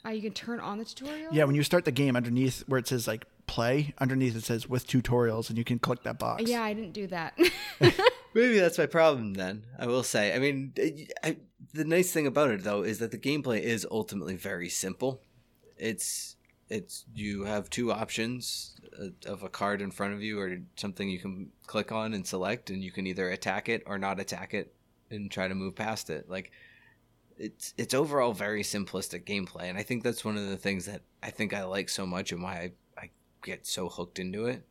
uh, 0.04 0.10
you 0.10 0.20
can 0.20 0.32
turn 0.32 0.60
on 0.60 0.78
the 0.78 0.84
tutorial. 0.84 1.32
yeah, 1.32 1.44
when 1.44 1.54
you 1.54 1.62
start 1.62 1.84
the 1.84 1.90
game 1.90 2.16
underneath 2.16 2.60
where 2.68 2.78
it 2.78 2.86
says 2.86 3.08
like 3.08 3.24
play, 3.48 3.94
underneath 3.98 4.36
it 4.36 4.44
says 4.44 4.68
with 4.68 4.86
tutorials 4.86 5.48
and 5.48 5.58
you 5.58 5.64
can 5.64 5.80
click 5.80 6.04
that 6.04 6.18
box. 6.18 6.44
Yeah, 6.44 6.62
I 6.62 6.72
didn't 6.74 6.92
do 6.92 7.08
that. 7.08 7.36
Maybe 8.34 8.60
that's 8.60 8.78
my 8.78 8.86
problem 8.86 9.34
then. 9.34 9.64
I 9.78 9.86
will 9.86 10.04
say. 10.04 10.34
I 10.34 10.38
mean, 10.38 10.72
I, 10.78 11.08
I, 11.24 11.36
the 11.74 11.84
nice 11.84 12.12
thing 12.12 12.26
about 12.26 12.50
it 12.50 12.62
though 12.62 12.82
is 12.82 12.98
that 12.98 13.10
the 13.10 13.18
gameplay 13.18 13.60
is 13.60 13.86
ultimately 13.90 14.36
very 14.36 14.68
simple. 14.68 15.22
It's 15.76 16.36
it's 16.68 17.04
you 17.14 17.44
have 17.44 17.70
two 17.70 17.90
options 17.90 18.76
uh, 19.00 19.08
of 19.26 19.42
a 19.42 19.48
card 19.48 19.80
in 19.80 19.90
front 19.90 20.14
of 20.14 20.22
you 20.22 20.38
or 20.38 20.58
something 20.76 21.08
you 21.08 21.18
can 21.18 21.50
click 21.66 21.92
on 21.92 22.12
and 22.14 22.26
select 22.26 22.70
and 22.70 22.82
you 22.84 22.90
can 22.90 23.06
either 23.06 23.30
attack 23.30 23.68
it 23.68 23.82
or 23.86 23.98
not 23.98 24.20
attack 24.20 24.54
it 24.54 24.74
and 25.10 25.30
try 25.30 25.48
to 25.48 25.54
move 25.54 25.74
past 25.74 26.10
it. 26.10 26.28
Like 26.28 26.52
it's 27.38 27.72
it's 27.78 27.94
overall 27.94 28.32
very 28.32 28.62
simplistic 28.62 29.24
gameplay 29.24 29.64
and 29.64 29.78
I 29.78 29.82
think 29.82 30.02
that's 30.02 30.24
one 30.24 30.36
of 30.36 30.48
the 30.48 30.56
things 30.56 30.86
that 30.86 31.02
I 31.22 31.30
think 31.30 31.54
I 31.54 31.64
like 31.64 31.88
so 31.88 32.06
much 32.06 32.32
and 32.32 32.42
why 32.42 32.52
I, 32.52 32.62
I 32.62 32.72
get 33.42 33.66
so 33.66 33.88
hooked 33.88 34.18
into 34.18 34.46
it. 34.46 34.62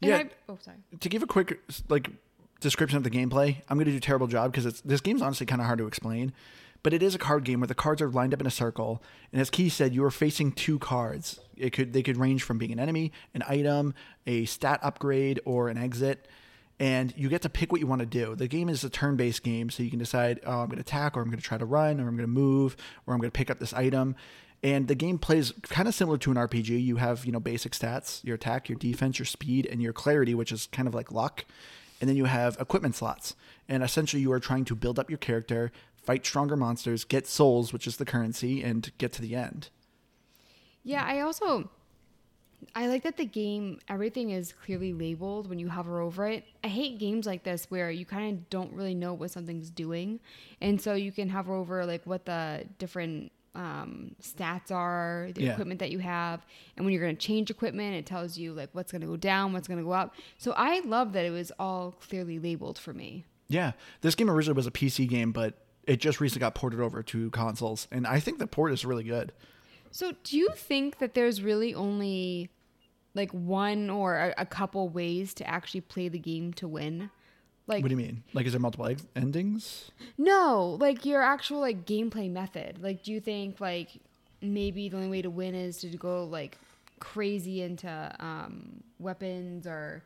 And 0.00 0.10
Yeah. 0.10 0.16
I, 0.16 0.30
oh, 0.48 0.58
sorry. 0.60 0.78
to 0.98 1.08
give 1.08 1.22
a 1.22 1.26
quick 1.26 1.60
like 1.88 2.10
description 2.60 2.96
of 2.96 3.04
the 3.04 3.10
gameplay, 3.10 3.62
I'm 3.68 3.76
going 3.76 3.86
to 3.86 3.92
do 3.92 3.98
a 3.98 4.00
terrible 4.00 4.26
job 4.26 4.52
because 4.52 4.80
this 4.82 5.00
game's 5.00 5.22
honestly 5.22 5.46
kind 5.46 5.60
of 5.60 5.66
hard 5.66 5.78
to 5.78 5.86
explain. 5.86 6.32
But 6.84 6.94
it 6.94 7.02
is 7.02 7.14
a 7.14 7.18
card 7.18 7.42
game 7.44 7.60
where 7.60 7.66
the 7.66 7.74
cards 7.74 8.00
are 8.00 8.08
lined 8.08 8.32
up 8.32 8.40
in 8.40 8.46
a 8.46 8.52
circle, 8.52 9.02
and 9.32 9.40
as 9.40 9.50
Key 9.50 9.68
said, 9.68 9.92
you 9.92 10.04
are 10.04 10.12
facing 10.12 10.52
two 10.52 10.78
cards. 10.78 11.40
It 11.56 11.70
could 11.72 11.92
they 11.92 12.04
could 12.04 12.16
range 12.16 12.44
from 12.44 12.56
being 12.56 12.70
an 12.70 12.78
enemy, 12.78 13.10
an 13.34 13.42
item, 13.48 13.94
a 14.28 14.44
stat 14.44 14.78
upgrade, 14.82 15.40
or 15.44 15.68
an 15.68 15.76
exit. 15.76 16.28
And 16.80 17.12
you 17.16 17.28
get 17.28 17.42
to 17.42 17.48
pick 17.48 17.72
what 17.72 17.80
you 17.80 17.88
want 17.88 18.00
to 18.00 18.06
do. 18.06 18.36
The 18.36 18.46
game 18.46 18.68
is 18.68 18.84
a 18.84 18.88
turn-based 18.90 19.42
game, 19.42 19.68
so 19.68 19.82
you 19.82 19.90
can 19.90 19.98
decide, 19.98 20.38
oh, 20.46 20.60
I'm 20.60 20.66
going 20.66 20.76
to 20.76 20.82
attack, 20.82 21.16
or 21.16 21.20
I'm 21.20 21.26
going 21.26 21.40
to 21.40 21.44
try 21.44 21.58
to 21.58 21.64
run, 21.64 21.98
or 21.98 22.06
I'm 22.06 22.14
going 22.16 22.18
to 22.18 22.28
move, 22.28 22.76
or 23.04 23.14
I'm 23.14 23.18
going 23.18 23.32
to 23.32 23.36
pick 23.36 23.50
up 23.50 23.58
this 23.58 23.72
item. 23.72 24.14
And 24.62 24.88
the 24.88 24.94
game 24.94 25.18
plays 25.18 25.52
kind 25.62 25.86
of 25.86 25.94
similar 25.94 26.18
to 26.18 26.30
an 26.32 26.36
RPG. 26.36 26.82
You 26.82 26.96
have, 26.96 27.24
you 27.24 27.32
know, 27.32 27.40
basic 27.40 27.72
stats, 27.72 28.24
your 28.24 28.34
attack, 28.34 28.68
your 28.68 28.78
defense, 28.78 29.18
your 29.18 29.26
speed, 29.26 29.66
and 29.66 29.80
your 29.80 29.92
clarity, 29.92 30.34
which 30.34 30.50
is 30.50 30.66
kind 30.72 30.88
of 30.88 30.94
like 30.94 31.12
luck. 31.12 31.44
And 32.00 32.08
then 32.08 32.16
you 32.16 32.24
have 32.24 32.56
equipment 32.60 32.96
slots. 32.96 33.36
And 33.68 33.82
essentially 33.82 34.22
you 34.22 34.32
are 34.32 34.40
trying 34.40 34.64
to 34.66 34.74
build 34.74 34.98
up 34.98 35.10
your 35.10 35.18
character, 35.18 35.70
fight 36.02 36.26
stronger 36.26 36.56
monsters, 36.56 37.04
get 37.04 37.26
souls, 37.26 37.72
which 37.72 37.86
is 37.86 37.98
the 37.98 38.04
currency, 38.04 38.62
and 38.62 38.90
get 38.98 39.12
to 39.12 39.22
the 39.22 39.36
end. 39.36 39.68
Yeah, 40.82 41.04
I 41.04 41.20
also 41.20 41.70
I 42.74 42.88
like 42.88 43.02
that 43.04 43.16
the 43.16 43.24
game 43.24 43.78
everything 43.88 44.30
is 44.30 44.52
clearly 44.52 44.92
labeled 44.92 45.48
when 45.48 45.58
you 45.58 45.68
hover 45.68 46.00
over 46.00 46.26
it. 46.26 46.44
I 46.64 46.68
hate 46.68 46.98
games 46.98 47.26
like 47.26 47.44
this 47.44 47.66
where 47.70 47.90
you 47.90 48.04
kind 48.04 48.32
of 48.32 48.50
don't 48.50 48.72
really 48.72 48.94
know 48.94 49.14
what 49.14 49.30
something's 49.30 49.70
doing, 49.70 50.20
and 50.60 50.80
so 50.80 50.94
you 50.94 51.12
can 51.12 51.28
hover 51.28 51.54
over 51.54 51.86
like 51.86 52.04
what 52.04 52.24
the 52.24 52.64
different 52.78 53.30
um, 53.58 54.14
stats 54.22 54.70
are, 54.70 55.28
the 55.34 55.42
Yeah. 55.42 55.52
equipment 55.52 55.80
that 55.80 55.90
you 55.90 55.98
have, 55.98 56.46
and 56.76 56.86
when 56.86 56.92
you're 56.94 57.02
going 57.02 57.16
to 57.16 57.20
change 57.26 57.50
equipment, 57.50 57.94
it 57.96 58.06
tells 58.06 58.38
you 58.38 58.52
like 58.54 58.70
what's 58.72 58.92
going 58.92 59.00
to 59.02 59.06
go 59.08 59.16
down, 59.16 59.52
what's 59.52 59.66
going 59.66 59.78
to 59.78 59.84
go 59.84 59.90
up. 59.92 60.14
So 60.38 60.52
I 60.56 60.80
love 60.80 61.12
that 61.14 61.24
it 61.24 61.30
was 61.30 61.50
all 61.58 61.92
clearly 61.92 62.38
labeled 62.38 62.78
for 62.78 62.94
me. 62.94 63.24
Yeah, 63.48 63.72
this 64.02 64.14
game 64.14 64.30
originally 64.30 64.56
was 64.56 64.66
a 64.66 64.70
PC 64.70 65.08
game, 65.08 65.32
but 65.32 65.54
it 65.86 65.96
just 66.00 66.20
recently 66.20 66.40
got 66.40 66.54
ported 66.54 66.80
over 66.80 67.02
to 67.02 67.30
consoles, 67.30 67.88
and 67.90 68.06
I 68.06 68.20
think 68.20 68.38
the 68.38 68.46
port 68.46 68.72
is 68.72 68.84
really 68.84 69.04
good. 69.04 69.32
So 69.90 70.12
do 70.22 70.36
you 70.36 70.50
think 70.54 70.98
that 70.98 71.14
there's 71.14 71.42
really 71.42 71.74
only 71.74 72.50
like 73.14 73.32
one 73.32 73.88
or 73.90 74.16
a, 74.16 74.34
a 74.38 74.46
couple 74.46 74.88
ways 74.90 75.32
to 75.34 75.48
actually 75.48 75.80
play 75.80 76.08
the 76.08 76.18
game 76.18 76.52
to 76.54 76.68
win? 76.68 77.10
Like 77.68 77.82
What 77.82 77.90
do 77.90 77.92
you 77.92 77.98
mean? 77.98 78.24
Like, 78.32 78.46
is 78.46 78.52
there 78.52 78.60
multiple 78.60 78.86
ex- 78.86 79.06
endings? 79.14 79.90
No, 80.16 80.78
like 80.80 81.04
your 81.04 81.22
actual 81.22 81.60
like 81.60 81.84
gameplay 81.84 82.30
method. 82.30 82.82
Like, 82.82 83.02
do 83.04 83.12
you 83.12 83.20
think 83.20 83.60
like 83.60 83.90
maybe 84.40 84.88
the 84.88 84.96
only 84.96 85.08
way 85.10 85.22
to 85.22 85.30
win 85.30 85.54
is 85.54 85.78
to 85.82 85.88
go 85.88 86.24
like 86.24 86.56
crazy 86.98 87.62
into 87.62 88.16
um, 88.18 88.82
weapons 88.98 89.66
or? 89.66 90.02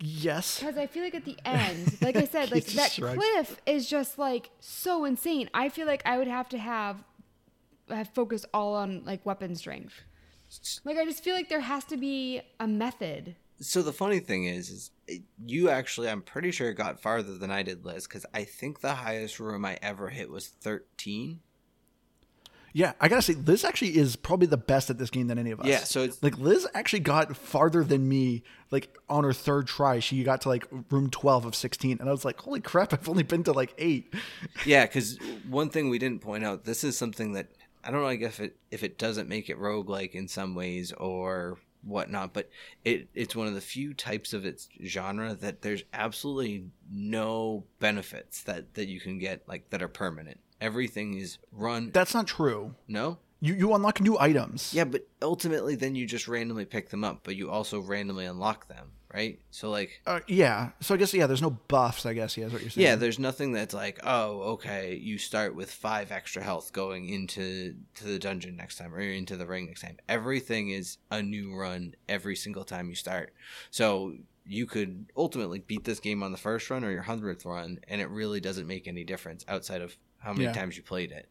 Yes. 0.00 0.58
Because 0.58 0.76
I 0.76 0.86
feel 0.86 1.04
like 1.04 1.14
at 1.14 1.24
the 1.24 1.38
end, 1.44 1.96
like 2.02 2.16
I 2.16 2.24
said, 2.24 2.50
like 2.50 2.66
that 2.66 2.92
shrugged. 2.92 3.18
cliff 3.18 3.60
is 3.64 3.88
just 3.88 4.18
like 4.18 4.50
so 4.60 5.04
insane. 5.04 5.48
I 5.54 5.68
feel 5.68 5.86
like 5.86 6.02
I 6.04 6.18
would 6.18 6.28
have 6.28 6.48
to 6.50 6.58
have 6.58 6.96
have 7.88 8.08
focused 8.08 8.46
all 8.52 8.74
on 8.74 9.02
like 9.04 9.24
weapon 9.24 9.54
strength. 9.54 9.94
Like 10.84 10.96
I 10.98 11.04
just 11.04 11.22
feel 11.22 11.34
like 11.34 11.48
there 11.48 11.60
has 11.60 11.84
to 11.86 11.96
be 11.96 12.42
a 12.58 12.66
method. 12.66 13.36
So 13.60 13.82
the 13.82 13.92
funny 13.92 14.18
thing 14.20 14.44
is, 14.44 14.68
is 14.70 14.90
you 15.46 15.68
actually, 15.70 16.08
I'm 16.08 16.22
pretty 16.22 16.50
sure 16.50 16.72
got 16.72 17.00
farther 17.00 17.36
than 17.38 17.50
I 17.50 17.62
did, 17.62 17.84
Liz, 17.84 18.06
because 18.06 18.26
I 18.34 18.44
think 18.44 18.80
the 18.80 18.94
highest 18.94 19.38
room 19.40 19.64
I 19.64 19.78
ever 19.80 20.08
hit 20.10 20.30
was 20.30 20.48
13. 20.48 21.40
Yeah, 22.76 22.94
I 23.00 23.06
gotta 23.06 23.22
say, 23.22 23.34
Liz 23.34 23.64
actually 23.64 23.96
is 23.96 24.16
probably 24.16 24.48
the 24.48 24.56
best 24.56 24.90
at 24.90 24.98
this 24.98 25.08
game 25.08 25.28
than 25.28 25.38
any 25.38 25.52
of 25.52 25.60
us. 25.60 25.66
Yeah, 25.66 25.84
so 25.84 26.00
it's- 26.02 26.20
like 26.24 26.36
Liz 26.38 26.66
actually 26.74 27.00
got 27.00 27.36
farther 27.36 27.84
than 27.84 28.08
me. 28.08 28.42
Like 28.72 28.98
on 29.08 29.22
her 29.22 29.32
third 29.32 29.68
try, 29.68 30.00
she 30.00 30.24
got 30.24 30.40
to 30.40 30.48
like 30.48 30.66
room 30.90 31.08
twelve 31.08 31.44
of 31.44 31.54
sixteen, 31.54 31.98
and 32.00 32.08
I 32.08 32.12
was 32.12 32.24
like, 32.24 32.40
"Holy 32.40 32.58
crap! 32.58 32.92
I've 32.92 33.08
only 33.08 33.22
been 33.22 33.44
to 33.44 33.52
like 33.52 33.72
eight. 33.78 34.12
Yeah, 34.66 34.84
because 34.86 35.16
one 35.48 35.70
thing 35.70 35.88
we 35.88 36.00
didn't 36.00 36.22
point 36.22 36.44
out, 36.44 36.64
this 36.64 36.82
is 36.82 36.98
something 36.98 37.34
that 37.34 37.46
I 37.84 37.92
don't 37.92 38.00
know 38.00 38.06
like 38.06 38.22
if 38.22 38.40
it 38.40 38.56
if 38.72 38.82
it 38.82 38.98
doesn't 38.98 39.28
make 39.28 39.48
it 39.48 39.56
roguelike 39.60 40.10
in 40.16 40.26
some 40.26 40.56
ways 40.56 40.90
or 40.90 41.58
whatnot, 41.84 42.32
but 42.32 42.50
it 42.84 43.08
it's 43.14 43.36
one 43.36 43.46
of 43.46 43.54
the 43.54 43.60
few 43.60 43.94
types 43.94 44.32
of 44.32 44.44
its 44.44 44.68
genre 44.84 45.34
that 45.34 45.62
there's 45.62 45.84
absolutely 45.92 46.66
no 46.90 47.64
benefits 47.78 48.42
that 48.44 48.74
that 48.74 48.88
you 48.88 49.00
can 49.00 49.18
get 49.18 49.46
like 49.48 49.70
that 49.70 49.82
are 49.82 49.88
permanent. 49.88 50.40
Everything 50.60 51.14
is 51.14 51.38
run. 51.52 51.90
That's 51.92 52.14
not 52.14 52.26
true. 52.26 52.74
no. 52.88 53.18
You 53.40 53.54
you 53.54 53.74
unlock 53.74 54.00
new 54.00 54.18
items. 54.18 54.72
Yeah, 54.72 54.84
but 54.84 55.06
ultimately, 55.20 55.74
then 55.74 55.94
you 55.94 56.06
just 56.06 56.28
randomly 56.28 56.64
pick 56.64 56.88
them 56.88 57.04
up, 57.04 57.20
but 57.24 57.36
you 57.36 57.50
also 57.50 57.78
randomly 57.80 58.24
unlock 58.24 58.68
them, 58.68 58.92
right? 59.14 59.38
So 59.50 59.70
like, 59.70 60.00
Uh, 60.06 60.20
yeah. 60.26 60.70
So 60.80 60.94
I 60.94 60.98
guess 60.98 61.14
yeah, 61.14 61.26
there's 61.26 61.40
no 61.42 61.50
buffs. 61.50 62.04
I 62.04 62.12
guess 62.14 62.36
yeah, 62.36 62.46
is 62.46 62.52
what 62.52 62.62
you're 62.62 62.70
saying. 62.70 62.84
Yeah, 62.86 62.96
there's 62.96 63.18
nothing 63.18 63.52
that's 63.52 63.72
like, 63.72 64.00
oh, 64.04 64.40
okay, 64.54 64.96
you 64.96 65.18
start 65.18 65.54
with 65.54 65.70
five 65.70 66.10
extra 66.10 66.42
health 66.42 66.72
going 66.72 67.08
into 67.08 67.74
to 67.94 68.04
the 68.04 68.18
dungeon 68.18 68.56
next 68.56 68.76
time 68.78 68.92
or 68.94 69.00
into 69.00 69.36
the 69.36 69.46
ring 69.46 69.66
next 69.66 69.82
time. 69.82 69.96
Everything 70.08 70.70
is 70.70 70.98
a 71.10 71.22
new 71.22 71.54
run 71.54 71.94
every 72.08 72.34
single 72.36 72.64
time 72.64 72.88
you 72.88 72.94
start. 72.96 73.32
So 73.70 74.14
you 74.46 74.66
could 74.66 75.06
ultimately 75.16 75.60
beat 75.60 75.84
this 75.84 76.00
game 76.00 76.22
on 76.22 76.32
the 76.32 76.36
first 76.38 76.68
run 76.68 76.84
or 76.84 76.90
your 76.90 77.02
hundredth 77.02 77.46
run, 77.46 77.78
and 77.88 78.00
it 78.00 78.10
really 78.10 78.40
doesn't 78.40 78.66
make 78.66 78.86
any 78.88 79.04
difference 79.04 79.44
outside 79.48 79.80
of 79.80 79.96
how 80.18 80.32
many 80.32 80.44
Yeah. 80.44 80.52
times 80.52 80.76
you 80.76 80.82
played 80.82 81.12
it. 81.12 81.28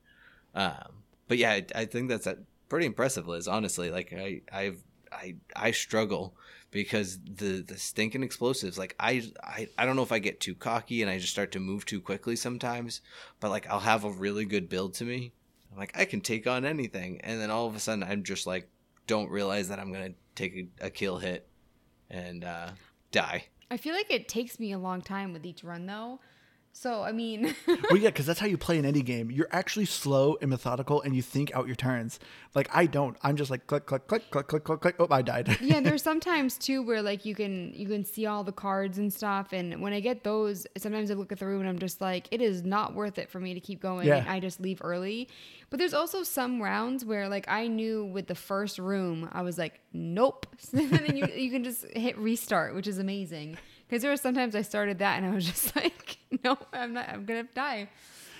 Um, 0.55 1.03
but 1.27 1.37
yeah, 1.37 1.51
I, 1.51 1.65
I 1.75 1.85
think 1.85 2.09
that's 2.09 2.27
uh 2.27 2.35
pretty 2.69 2.85
impressive, 2.87 3.27
Liz. 3.27 3.47
Honestly, 3.47 3.91
like 3.91 4.13
I, 4.13 4.41
I've, 4.51 4.83
I, 5.11 5.35
I 5.55 5.71
struggle 5.71 6.33
because 6.73 7.19
the 7.19 7.61
the 7.61 7.77
stinking 7.77 8.23
explosives 8.23 8.77
like 8.77 8.95
I, 8.99 9.23
I 9.43 9.67
i 9.77 9.85
don't 9.85 9.95
know 9.95 10.01
if 10.01 10.11
i 10.11 10.19
get 10.19 10.39
too 10.39 10.55
cocky 10.55 11.01
and 11.01 11.09
i 11.09 11.19
just 11.19 11.31
start 11.31 11.51
to 11.53 11.59
move 11.59 11.85
too 11.85 12.01
quickly 12.01 12.35
sometimes 12.35 13.01
but 13.39 13.51
like 13.51 13.69
i'll 13.69 13.79
have 13.79 14.03
a 14.03 14.11
really 14.11 14.43
good 14.43 14.67
build 14.67 14.95
to 14.95 15.05
me. 15.05 15.31
I'm 15.71 15.77
like 15.77 15.97
i 15.97 16.05
can 16.05 16.19
take 16.21 16.47
on 16.47 16.65
anything. 16.65 17.21
And 17.21 17.39
then 17.39 17.51
all 17.51 17.67
of 17.67 17.75
a 17.75 17.79
sudden 17.79 18.03
i'm 18.03 18.23
just 18.23 18.47
like 18.47 18.67
don't 19.07 19.29
realize 19.29 19.69
that 19.69 19.79
i'm 19.79 19.93
gonna 19.93 20.15
take 20.35 20.55
a, 20.81 20.87
a 20.87 20.89
kill 20.89 21.19
hit 21.19 21.47
and 22.09 22.43
uh 22.43 22.71
die. 23.11 23.45
I 23.69 23.77
feel 23.77 23.95
like 23.95 24.11
it 24.11 24.27
takes 24.27 24.59
me 24.59 24.71
a 24.71 24.79
long 24.79 25.01
time 25.01 25.31
with 25.31 25.45
each 25.45 25.63
run 25.63 25.85
though. 25.85 26.19
So 26.75 27.03
I 27.03 27.11
mean, 27.11 27.55
well, 27.67 27.97
yeah, 27.97 28.09
because 28.09 28.25
that's 28.25 28.39
how 28.39 28.47
you 28.47 28.57
play 28.57 28.79
an 28.79 28.83
indie 28.85 29.05
game. 29.05 29.29
You're 29.29 29.47
actually 29.51 29.85
slow 29.85 30.37
and 30.41 30.49
methodical, 30.49 31.01
and 31.03 31.15
you 31.15 31.21
think 31.21 31.55
out 31.55 31.67
your 31.67 31.75
turns. 31.75 32.19
Like 32.55 32.67
I 32.73 32.87
don't. 32.87 33.15
I'm 33.21 33.35
just 33.35 33.51
like 33.51 33.67
click, 33.67 33.85
click, 33.85 34.07
click, 34.07 34.29
click, 34.31 34.47
click, 34.47 34.63
click, 34.63 34.81
click. 34.81 34.95
Oh, 34.99 35.07
I 35.11 35.21
died. 35.21 35.55
yeah, 35.61 35.79
there's 35.81 36.01
sometimes 36.11 36.57
too 36.57 36.81
where 36.81 37.03
like 37.03 37.25
you 37.25 37.35
can 37.35 37.73
you 37.75 37.87
can 37.87 38.03
see 38.03 38.25
all 38.25 38.43
the 38.43 38.51
cards 38.51 38.97
and 38.97 39.13
stuff, 39.13 39.53
and 39.53 39.81
when 39.81 39.93
I 39.93 39.99
get 39.99 40.23
those, 40.23 40.65
sometimes 40.75 41.11
I 41.11 41.13
look 41.13 41.31
at 41.31 41.37
the 41.39 41.45
room 41.45 41.59
and 41.61 41.69
I'm 41.69 41.79
just 41.79 42.01
like, 42.01 42.27
it 42.31 42.41
is 42.41 42.63
not 42.63 42.95
worth 42.95 43.19
it 43.19 43.29
for 43.29 43.39
me 43.39 43.53
to 43.53 43.59
keep 43.59 43.79
going, 43.79 44.07
Yeah. 44.07 44.17
and 44.17 44.27
I 44.29 44.39
just 44.39 44.59
leave 44.59 44.79
early. 44.83 45.29
But 45.69 45.77
there's 45.77 45.93
also 45.93 46.23
some 46.23 46.59
rounds 46.61 47.05
where 47.05 47.29
like 47.29 47.45
I 47.47 47.67
knew 47.67 48.03
with 48.05 48.25
the 48.25 48.35
first 48.35 48.79
room, 48.79 49.29
I 49.31 49.43
was 49.43 49.59
like, 49.59 49.79
nope, 49.93 50.47
and 50.73 50.89
then 50.89 51.15
you 51.17 51.27
you 51.27 51.51
can 51.51 51.63
just 51.63 51.85
hit 51.95 52.17
restart, 52.17 52.73
which 52.73 52.87
is 52.87 52.97
amazing. 52.97 53.57
Because 53.87 54.01
there 54.01 54.11
were 54.11 54.17
sometimes 54.17 54.55
I 54.55 54.61
started 54.61 54.99
that 54.99 55.17
and 55.17 55.25
I 55.25 55.35
was 55.35 55.45
just 55.51 55.75
like, 55.75 56.17
no, 56.43 56.57
I'm 56.71 56.93
not, 56.93 57.09
I'm 57.09 57.25
gonna 57.25 57.43
die. 57.43 57.89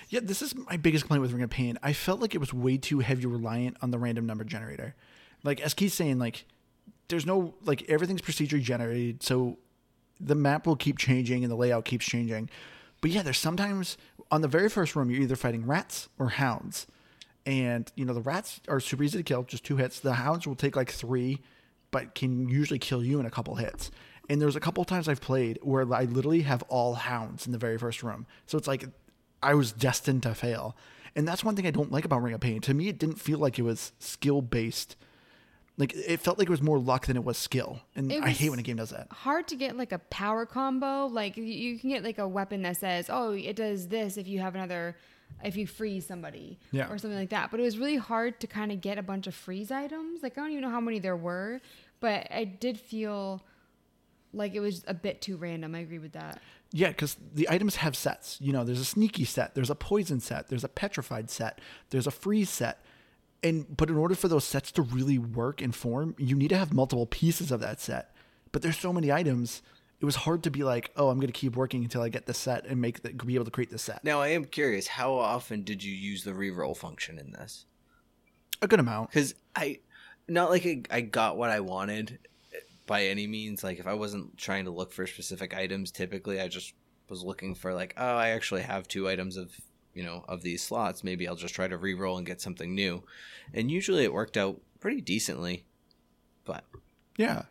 Yeah, 0.10 0.20
this 0.22 0.42
is 0.42 0.56
my 0.56 0.78
biggest 0.78 1.06
complaint 1.06 1.22
with 1.22 1.32
Ring 1.32 1.44
of 1.44 1.50
Pain. 1.50 1.78
I 1.82 1.94
felt 1.94 2.20
like 2.20 2.36
it 2.36 2.38
was 2.40 2.54
way 2.54 2.78
too 2.78 3.00
heavy 3.00 3.26
reliant 3.26 3.78
on 3.82 3.92
the 3.92 3.98
random 3.98 4.26
number 4.26 4.44
generator. 4.44 4.96
Like 5.44 5.62
as 5.62 5.74
Keith's 5.74 5.96
saying, 5.96 6.20
like 6.20 6.46
there's 7.08 7.26
no 7.26 7.56
like 7.64 7.90
everything's 7.90 8.22
procedure 8.22 8.60
generated, 8.60 9.24
so 9.24 9.58
the 10.20 10.36
map 10.36 10.68
will 10.68 10.76
keep 10.76 10.98
changing 10.98 11.44
and 11.44 11.52
the 11.52 11.56
layout 11.56 11.86
keeps 11.86 12.06
changing. 12.06 12.50
But 13.02 13.12
yeah, 13.12 13.22
there's 13.22 13.38
sometimes 13.38 13.98
on 14.32 14.42
the 14.42 14.48
very 14.48 14.70
first 14.70 14.96
room 14.96 15.10
you're 15.10 15.22
either 15.22 15.36
fighting 15.36 15.66
rats 15.66 16.10
or 16.18 16.30
hounds. 16.30 16.88
And 17.46 17.92
you 17.96 18.06
know, 18.06 18.14
the 18.14 18.22
rats 18.22 18.62
are 18.68 18.80
super 18.80 19.04
easy 19.04 19.18
to 19.18 19.24
kill, 19.24 19.44
just 19.44 19.66
two 19.66 19.78
hits. 19.78 20.00
The 20.00 20.14
hounds 20.14 20.48
will 20.48 20.56
take 20.56 20.76
like 20.76 20.92
three, 20.92 21.42
but 21.92 22.16
can 22.16 22.48
usually 22.48 22.80
kill 22.80 23.04
you 23.04 23.20
in 23.20 23.26
a 23.26 23.30
couple 23.30 23.56
hits. 23.56 23.92
And 24.30 24.42
there's 24.42 24.56
a 24.56 24.60
couple 24.60 24.84
times 24.86 25.08
I've 25.10 25.22
played 25.22 25.60
where 25.62 25.92
I 25.94 26.04
literally 26.06 26.42
have 26.42 26.64
all 26.64 26.94
hounds 26.96 27.46
in 27.46 27.52
the 27.52 27.58
very 27.58 27.78
first 27.78 28.04
room. 28.04 28.26
So 28.46 28.58
it's 28.58 28.68
like 28.68 28.86
I 29.42 29.54
was 29.54 29.72
destined 29.72 30.24
to 30.24 30.34
fail. 30.34 30.76
And 31.16 31.28
that's 31.28 31.44
one 31.44 31.56
thing 31.56 31.68
I 31.68 31.72
don't 31.72 31.92
like 31.92 32.06
about 32.06 32.22
Ring 32.24 32.34
of 32.34 32.40
Pain. 32.42 32.62
To 32.62 32.74
me, 32.74 32.88
it 32.88 32.98
didn't 32.98 33.20
feel 33.20 33.38
like 33.38 33.60
it 33.60 33.64
was 33.64 33.92
skill 34.00 34.42
based. 34.42 34.96
Like 35.78 35.94
it 35.96 36.20
felt 36.22 36.38
like 36.40 36.48
it 36.48 36.52
was 36.52 36.62
more 36.62 36.80
luck 36.80 37.08
than 37.08 37.18
it 37.18 37.24
was 37.24 37.38
skill. 37.38 37.82
And 37.96 38.12
It 38.12 38.24
I 38.24 38.30
hate 38.30 38.50
when 38.52 38.60
a 38.60 38.64
game 38.64 38.78
does 38.78 38.92
that. 38.92 39.08
hard 39.12 39.48
to 39.50 39.56
get 39.56 39.76
like 39.76 39.92
a 39.92 40.00
power 40.00 40.46
combo. 40.46 41.08
Like 41.08 41.36
you- 41.36 41.44
you 41.44 41.80
can 41.80 41.90
get 41.90 42.04
like 42.04 42.18
a 42.20 42.28
weapon 42.28 42.62
that 42.62 42.78
says, 42.78 43.08
"Oh, 43.10 43.32
it 43.32 43.56
does 43.56 43.88
this 43.90 44.16
if 44.18 44.28
you 44.28 44.40
have 44.40 44.56
another, 44.56 44.96
if 45.44 45.56
you 45.58 45.66
freeze 45.68 46.06
somebody, 46.06 46.60
Yeah. 46.72 46.90
or 46.92 46.98
something 46.98 47.18
like 47.20 47.30
that." 47.32 47.50
But 47.52 47.60
it 47.60 47.64
was 47.64 47.78
really 47.78 47.98
hard 47.98 48.40
to 48.40 48.48
kind 48.48 48.72
of 48.72 48.82
get 48.82 48.98
a 49.00 49.04
bunch 49.04 49.26
of 49.28 49.34
freeze 49.36 49.72
items. 49.72 50.22
Like 50.24 50.38
I 50.38 50.42
don't 50.42 50.52
even 50.52 50.62
know 50.62 50.70
how 50.70 50.80
many 50.82 51.00
there 51.00 51.18
were, 51.18 51.60
but 52.00 52.28
I 52.32 52.44
did 52.46 52.80
feel 52.80 53.42
like 54.34 54.54
it 54.56 54.60
was 54.60 54.84
a 54.88 54.94
bit 54.94 55.22
too 55.22 55.38
random. 55.38 55.76
I 55.76 55.80
agree 55.80 56.00
with 56.00 56.14
that. 56.14 56.42
Yeah, 56.72 56.88
because 56.90 57.18
the 57.34 57.50
items 57.50 57.78
have 57.78 57.96
sets. 57.96 58.38
You 58.42 58.52
know, 58.52 58.64
there's 58.64 58.80
a 58.80 58.86
sneaky 58.86 59.26
set, 59.26 59.54
there's 59.56 59.70
a 59.70 59.76
poison 59.76 60.20
set, 60.20 60.48
there's 60.50 60.64
a 60.64 60.70
petrified 60.70 61.30
set, 61.30 61.60
there's 61.92 62.08
a 62.08 62.12
freeze 62.12 62.50
set. 62.50 62.84
And 63.44 63.66
but 63.76 63.90
in 63.90 63.98
order 63.98 64.16
for 64.16 64.28
those 64.28 64.46
sets 64.46 64.72
to 64.74 64.82
really 64.82 65.18
work 65.18 65.62
and 65.62 65.76
form, 65.76 66.16
you 66.18 66.36
need 66.36 66.48
to 66.50 66.58
have 66.58 66.74
multiple 66.74 67.06
pieces 67.06 67.52
of 67.52 67.60
that 67.60 67.80
set. 67.80 68.16
But 68.52 68.62
there's 68.62 68.78
so 68.78 68.94
many 68.94 69.12
items, 69.12 69.62
it 70.00 70.06
was 70.06 70.16
hard 70.16 70.44
to 70.44 70.52
be 70.52 70.64
like, 70.64 70.92
oh, 70.96 71.10
I'm 71.10 71.20
gonna 71.20 71.32
keep 71.32 71.56
working 71.56 71.84
until 71.84 72.02
I 72.02 72.10
get 72.10 72.26
the 72.26 72.34
set 72.34 72.66
and 72.66 72.80
make 72.82 73.02
the, 73.04 73.10
be 73.12 73.36
able 73.36 73.46
to 73.46 73.52
create 73.52 73.70
the 73.70 73.78
set. 73.78 74.04
now 74.04 74.22
i 74.22 74.30
am 74.30 74.46
curious 74.46 74.88
how 74.88 75.14
often 75.14 75.64
did 75.64 75.84
you 75.84 75.94
use 75.94 76.24
the 76.24 76.32
reroll 76.32 76.76
function 76.76 77.20
in 77.20 77.32
this 77.32 77.66
A 78.62 78.68
good 78.68 78.80
amount. 78.80 79.10
because 79.12 79.36
I 79.56 79.80
not 80.28 80.50
like 80.50 80.66
I, 80.66 80.82
I 80.90 81.02
got 81.02 81.38
what 81.38 81.50
I 81.50 81.60
wanted 81.60 82.20
by 82.86 83.06
any 83.06 83.28
means. 83.28 83.64
Like 83.64 83.80
if 83.80 83.88
I 83.88 83.94
wasn't 83.94 84.38
trying 84.38 84.66
to 84.66 84.72
look 84.72 84.92
for 84.92 85.08
specific 85.08 85.54
items, 85.56 85.92
typically 85.92 86.40
I 86.40 86.48
just 86.48 86.74
was 87.10 87.24
looking 87.24 87.56
for 87.56 87.74
like, 87.74 87.94
oh, 87.98 88.16
I 88.16 88.30
actually 88.30 88.62
have 88.64 88.88
two 88.88 89.08
items 89.10 89.38
of 89.38 89.52
you 89.94 90.04
know 90.04 90.26
of 90.28 90.42
these 90.42 90.64
slots. 90.64 91.04
Maybe 91.04 91.28
I'll 91.28 91.36
just 91.36 91.54
try 91.56 91.68
to 91.68 91.78
re-roll 91.78 92.18
and 92.18 92.26
get 92.26 92.42
something 92.42 92.74
new. 92.74 93.04
And 93.54 93.70
usually 93.70 94.04
it 94.04 94.14
worked 94.14 94.38
out 94.38 94.60
pretty 94.80 95.02
decently. 95.02 95.66
But 96.46 96.64
Yeah. 97.18 97.44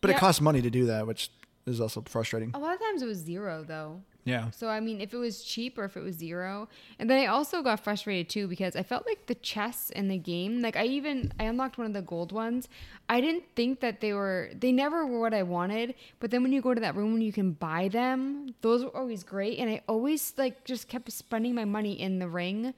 But 0.00 0.10
it 0.10 0.14
Yeah. 0.14 0.20
costs 0.20 0.40
money 0.40 0.62
to 0.62 0.70
do 0.70 0.86
that, 0.86 1.06
which 1.06 1.30
is 1.66 1.80
also 1.80 2.02
frustrating. 2.08 2.50
A 2.54 2.58
lot 2.58 2.74
of 2.74 2.80
times 2.80 3.02
it 3.02 3.06
was 3.06 3.18
zero 3.18 3.64
though. 3.66 4.02
Yeah. 4.24 4.50
So 4.50 4.68
I 4.68 4.78
mean, 4.78 5.00
if 5.00 5.12
it 5.12 5.16
was 5.18 5.42
cheap 5.42 5.76
or 5.76 5.84
if 5.84 5.96
it 5.96 6.02
was 6.02 6.14
zero, 6.14 6.68
and 6.98 7.10
then 7.10 7.18
I 7.18 7.26
also 7.26 7.60
got 7.60 7.80
frustrated 7.80 8.28
too 8.28 8.46
because 8.46 8.76
I 8.76 8.84
felt 8.84 9.04
like 9.04 9.26
the 9.26 9.34
chests 9.34 9.90
in 9.90 10.06
the 10.08 10.16
game, 10.18 10.60
like 10.62 10.76
I 10.76 10.84
even 10.84 11.32
I 11.40 11.44
unlocked 11.44 11.76
one 11.76 11.88
of 11.88 11.92
the 11.92 12.02
gold 12.02 12.30
ones. 12.30 12.68
I 13.08 13.20
didn't 13.20 13.44
think 13.56 13.80
that 13.80 14.00
they 14.00 14.12
were 14.12 14.50
they 14.54 14.70
never 14.70 15.06
were 15.06 15.18
what 15.18 15.34
I 15.34 15.42
wanted. 15.42 15.94
But 16.20 16.30
then 16.30 16.42
when 16.44 16.52
you 16.52 16.62
go 16.62 16.72
to 16.72 16.80
that 16.80 16.94
room 16.94 17.14
and 17.14 17.22
you 17.22 17.32
can 17.32 17.52
buy 17.52 17.88
them, 17.88 18.54
those 18.60 18.84
were 18.84 18.96
always 18.96 19.24
great, 19.24 19.58
and 19.58 19.68
I 19.68 19.82
always 19.88 20.34
like 20.36 20.64
just 20.64 20.86
kept 20.88 21.10
spending 21.10 21.54
my 21.54 21.64
money 21.64 22.00
in 22.00 22.18
the 22.20 22.28
ring. 22.28 22.74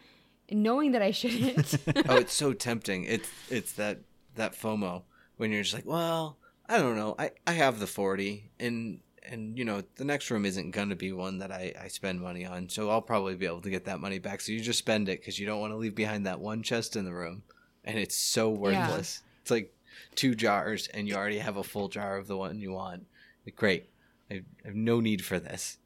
knowing 0.51 0.93
that 0.93 1.03
I 1.03 1.11
shouldn't. 1.11 1.77
oh, 2.09 2.17
it's 2.17 2.35
so 2.35 2.53
tempting. 2.55 3.05
It's 3.05 3.29
it's 3.51 3.73
that 3.73 3.99
that 4.37 4.55
FOMO 4.55 5.03
when 5.37 5.53
you're 5.53 5.63
just 5.63 5.75
like, 5.75 5.87
well, 5.87 6.39
I 6.69 6.79
don't 6.79 6.97
know. 6.97 7.15
I 7.19 7.33
I 7.47 7.53
have 7.53 7.81
the 7.81 7.87
forty, 7.87 8.51
and 8.59 9.01
and 9.25 9.57
you 9.57 9.65
know 9.65 9.83
the 9.97 10.05
next 10.05 10.31
room 10.31 10.45
isn't 10.45 10.71
gonna 10.73 10.97
be 10.97 11.13
one 11.13 11.39
that 11.39 11.51
I 11.51 11.73
I 11.81 11.89
spend 11.89 12.21
money 12.21 12.45
on, 12.45 12.69
so 12.69 12.91
I'll 12.91 13.03
probably 13.03 13.35
be 13.35 13.47
able 13.47 13.63
to 13.63 13.71
get 13.71 13.85
that 13.87 14.01
money 14.01 14.19
back. 14.19 14.41
So 14.41 14.53
you 14.53 14.61
just 14.61 14.79
spend 14.79 15.09
it 15.09 15.21
because 15.21 15.39
you 15.39 15.47
don't 15.47 15.61
want 15.61 15.73
to 15.73 15.77
leave 15.77 15.95
behind 15.95 16.27
that 16.27 16.41
one 16.41 16.63
chest 16.63 16.97
in 16.97 17.05
the 17.05 17.15
room, 17.15 17.43
and 17.85 17.99
it's 17.99 18.17
so 18.17 18.51
worthless. 18.51 19.23
It's 19.43 19.51
like 19.51 19.75
two 20.15 20.35
jars, 20.35 20.89
and 20.89 21.09
you 21.09 21.15
already 21.15 21.39
have 21.39 21.57
a 21.57 21.65
full 21.65 21.89
jar 21.89 22.17
of 22.17 22.27
the 22.27 22.37
one 22.37 22.61
you 22.61 22.73
want. 22.73 23.07
Like, 23.47 23.57
great. 23.57 23.91
I, 24.31 24.35
I 24.35 24.43
have 24.67 24.75
no 24.75 25.01
need 25.01 25.25
for 25.25 25.39
this. 25.39 25.79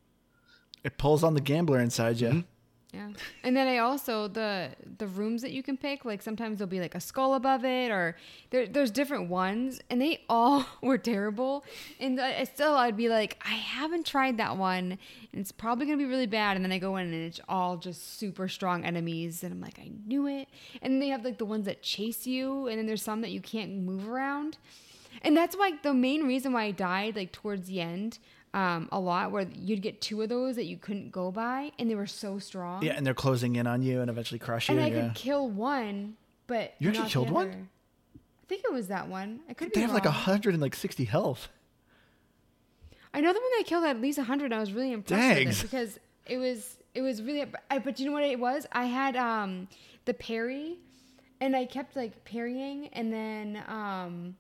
It 0.85 0.97
pulls 0.97 1.25
on 1.25 1.35
the 1.35 1.41
gambler 1.41 1.81
inside 1.81 2.21
you. 2.21 2.45
Yeah. 2.93 3.11
And 3.45 3.55
then 3.55 3.69
I 3.69 3.79
also 3.79 4.29
the 4.29 4.71
the 4.97 5.07
rooms 5.07 5.43
that 5.43 5.51
you 5.51 5.63
can 5.63 5.77
pick, 5.77 6.07
like 6.07 6.23
sometimes 6.23 6.59
there'll 6.59 6.71
be 6.71 6.81
like 6.81 6.95
a 6.95 7.01
skull 7.01 7.35
above 7.35 7.63
it 7.65 7.91
or 7.91 8.17
there, 8.49 8.67
there's 8.67 8.91
different 8.91 9.29
ones 9.29 9.79
and 9.91 10.01
they 10.01 10.23
all 10.29 10.65
were 10.83 10.97
terrible. 10.97 11.65
And 12.01 12.19
I, 12.19 12.45
still 12.45 12.75
I'd 12.75 12.97
be 12.97 13.11
like, 13.11 13.39
I 13.45 13.55
haven't 13.55 14.07
tried 14.07 14.39
that 14.39 14.57
one 14.57 14.93
and 15.33 15.41
it's 15.41 15.53
probably 15.53 15.85
going 15.85 15.99
to 15.99 16.03
be 16.03 16.09
really 16.09 16.27
bad 16.27 16.57
and 16.57 16.65
then 16.65 16.73
I 16.73 16.79
go 16.79 16.97
in 16.97 17.13
and 17.13 17.25
it's 17.27 17.41
all 17.47 17.77
just 17.77 18.19
super 18.19 18.49
strong 18.49 18.85
enemies 18.87 19.43
and 19.45 19.53
I'm 19.53 19.61
like, 19.61 19.79
I 19.79 19.91
knew 20.07 20.27
it. 20.27 20.49
And 20.81 21.03
they 21.03 21.09
have 21.09 21.25
like 21.25 21.37
the 21.37 21.45
ones 21.45 21.67
that 21.67 21.83
chase 21.83 22.27
you 22.27 22.69
and 22.69 22.79
then 22.79 22.87
there's 22.87 23.03
some 23.03 23.21
that 23.21 23.33
you 23.33 23.43
can't 23.43 23.83
move 23.83 24.09
around. 24.09 24.57
And 25.21 25.37
that's 25.37 25.57
like 25.57 25.83
the 25.83 25.93
main 25.93 26.27
reason 26.27 26.55
why 26.55 26.65
I 26.65 26.71
died 26.71 27.17
like 27.17 27.33
towards 27.33 27.69
the 27.69 27.83
end 27.83 28.19
um, 28.59 28.89
a 28.91 28.99
lot 28.99 29.31
where 29.31 29.47
you'd 29.55 29.83
get 29.83 30.01
two 30.01 30.21
of 30.23 30.29
those 30.29 30.57
that 30.57 30.65
you 30.65 30.77
couldn't 30.77 31.13
go 31.13 31.31
by 31.31 31.71
and 31.79 31.89
they 31.89 31.95
were 31.95 32.07
so 32.07 32.39
strong. 32.39 32.83
Yeah, 32.83 32.95
and 32.97 33.07
they're 33.07 33.15
closing 33.15 33.57
in 33.57 33.67
on 33.67 33.83
you 33.83 34.01
and 34.01 34.11
eventually 34.11 34.39
crush 34.39 34.69
you. 34.69 34.75
And 34.75 34.85
I 34.85 34.89
yeah. 34.89 35.03
could 35.03 35.15
kill 35.15 35.49
one, 35.49 36.17
but 36.47 36.75
You 36.79 36.89
actually 36.89 37.11
killed 37.11 37.31
one? 37.31 37.69
I 38.17 38.47
think 38.49 38.65
it 38.65 38.73
was 38.73 38.89
that 38.89 39.09
one. 39.09 39.41
I 39.49 39.55
could 39.55 39.73
they 39.75 39.81
have 39.83 39.93
like 39.93 40.07
a 40.07 40.09
wrong. 40.09 40.15
hundred 40.15 40.55
and 40.55 40.63
like 40.63 40.75
sixty 40.75 41.05
health. 41.05 41.49
I 43.15 43.21
know 43.21 43.33
the 43.33 43.41
one 43.41 43.51
that 43.59 43.67
killed 43.67 43.85
at 43.85 44.01
least 44.01 44.19
hundred. 44.19 44.53
I 44.53 44.59
was 44.59 44.73
really 44.73 44.93
impressed 44.93 45.39
with 45.39 45.49
it 45.49 45.63
because 45.63 45.99
it 46.27 46.39
was 46.39 46.77
it 46.95 47.03
was 47.03 47.23
really. 47.23 47.45
I, 47.71 47.79
but 47.79 48.01
you 48.01 48.07
know 48.07 48.13
what 48.13 48.25
it 48.25 48.41
was? 48.41 48.67
I 48.73 48.87
had 48.87 49.17
um 49.17 49.69
the 50.07 50.15
parry, 50.15 50.79
and 51.41 51.55
I 51.55 51.67
kept 51.67 51.95
like 51.95 52.25
parrying, 52.25 52.89
and 52.89 53.13
then 53.13 53.63
um, 53.69 54.37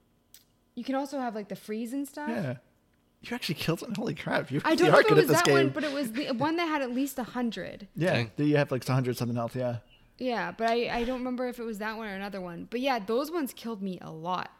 you 0.74 0.84
can 0.84 0.94
also 0.94 1.20
have 1.20 1.34
like 1.34 1.48
the 1.48 1.56
freeze 1.56 1.92
and 1.92 2.08
stuff. 2.08 2.30
Yeah. 2.30 2.56
You 3.22 3.34
actually 3.34 3.56
killed 3.56 3.82
one. 3.82 3.94
Holy 3.94 4.14
crap! 4.14 4.50
You 4.50 4.60
I 4.64 4.74
don't 4.76 4.92
know 4.92 4.98
if 5.00 5.10
it 5.10 5.14
was 5.14 5.26
that 5.28 5.44
game. 5.44 5.54
one, 5.54 5.68
but 5.70 5.82
it 5.84 5.92
was 5.92 6.12
the 6.12 6.28
one 6.32 6.56
that 6.56 6.66
had 6.68 6.82
at 6.82 6.92
least 6.94 7.18
a 7.18 7.24
hundred. 7.24 7.88
yeah, 7.96 8.12
Dang. 8.14 8.30
you 8.36 8.56
have 8.56 8.70
like 8.70 8.86
hundred 8.86 9.16
something 9.16 9.36
health. 9.36 9.56
Yeah. 9.56 9.78
Yeah, 10.18 10.52
but 10.56 10.68
I, 10.70 10.88
I 10.88 11.04
don't 11.04 11.18
remember 11.18 11.46
if 11.48 11.58
it 11.60 11.64
was 11.64 11.78
that 11.78 11.96
one 11.96 12.08
or 12.08 12.14
another 12.14 12.40
one. 12.40 12.66
But 12.70 12.80
yeah, 12.80 12.98
those 12.98 13.30
ones 13.30 13.52
killed 13.52 13.80
me 13.82 13.98
a 14.02 14.10
lot. 14.10 14.50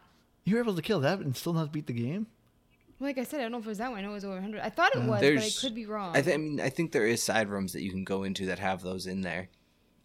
You 0.45 0.55
were 0.55 0.61
able 0.61 0.75
to 0.75 0.81
kill 0.81 1.01
that 1.01 1.19
and 1.19 1.35
still 1.35 1.51
not 1.53 1.73
beat 1.73 1.85
the 1.87 1.93
game. 1.93 2.27
Like 3.01 3.17
I 3.17 3.23
said, 3.23 3.39
I 3.39 3.43
don't 3.43 3.51
know 3.53 3.57
if 3.59 3.65
it 3.65 3.69
was 3.69 3.77
that 3.79 3.89
one. 3.91 3.99
I 3.99 4.01
know 4.03 4.11
it 4.11 4.13
was 4.13 4.23
over 4.25 4.35
100. 4.35 4.61
I 4.61 4.69
thought 4.69 4.95
it 4.95 4.99
was, 5.03 5.19
but 5.21 5.37
I 5.37 5.49
could 5.61 5.75
be 5.75 5.85
wrong. 5.85 6.15
I, 6.15 6.21
th- 6.21 6.33
I 6.33 6.37
mean, 6.37 6.59
I 6.61 6.69
think 6.69 6.91
there 6.93 7.05
is 7.05 7.21
side 7.23 7.49
rooms 7.49 7.73
that 7.73 7.81
you 7.81 7.91
can 7.91 8.03
go 8.05 8.23
into 8.23 8.45
that 8.47 8.59
have 8.59 8.81
those 8.81 9.05
in 9.07 9.21
there. 9.21 9.49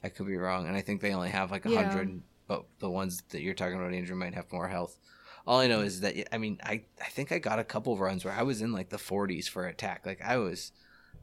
I 0.03 0.09
could 0.11 0.27
be 0.27 0.37
wrong, 0.37 0.67
and 0.69 0.77
I 0.77 0.81
think 0.81 1.01
they 1.01 1.13
only 1.13 1.31
have 1.31 1.51
like 1.53 1.67
a 1.67 1.71
Yeah. 1.71 1.85
hundred. 1.85 2.21
But 2.47 2.65
the 2.81 2.91
ones 2.91 3.23
that 3.31 3.41
you're 3.41 3.55
talking 3.55 3.77
about, 3.77 3.93
Andrew, 3.95 4.17
might 4.17 4.35
have 4.35 4.53
more 4.53 4.69
health. 4.69 4.99
All 5.47 5.61
I 5.61 5.67
know 5.67 5.81
is 5.81 6.01
that 6.01 6.35
I 6.35 6.39
mean, 6.39 6.59
I 6.63 6.85
I 7.01 7.09
think 7.11 7.31
I 7.33 7.39
got 7.39 7.59
a 7.59 7.65
couple 7.65 7.97
runs 7.99 8.25
where 8.25 8.35
I 8.35 8.43
was 8.43 8.63
in 8.63 8.73
like 8.73 8.89
the 8.89 8.97
40s 8.97 9.49
for 9.49 9.67
attack. 9.67 10.07
Like 10.07 10.23
I 10.23 10.39
was, 10.39 10.73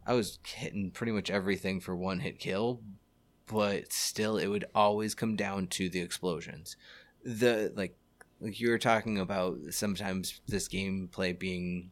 I 0.05 0.13
was 0.13 0.39
hitting 0.45 0.91
pretty 0.91 1.11
much 1.11 1.31
everything 1.31 1.79
for 1.79 1.95
one 1.95 2.19
hit 2.19 2.39
kill, 2.39 2.81
but 3.47 3.91
still, 3.91 4.37
it 4.37 4.47
would 4.47 4.65
always 4.75 5.15
come 5.15 5.35
down 5.35 5.67
to 5.67 5.89
the 5.89 6.01
explosions. 6.01 6.75
The 7.23 7.71
like, 7.75 7.97
like 8.39 8.59
you 8.59 8.69
were 8.69 8.77
talking 8.77 9.17
about 9.19 9.57
sometimes 9.71 10.39
this 10.47 10.67
gameplay 10.67 11.37
being 11.37 11.91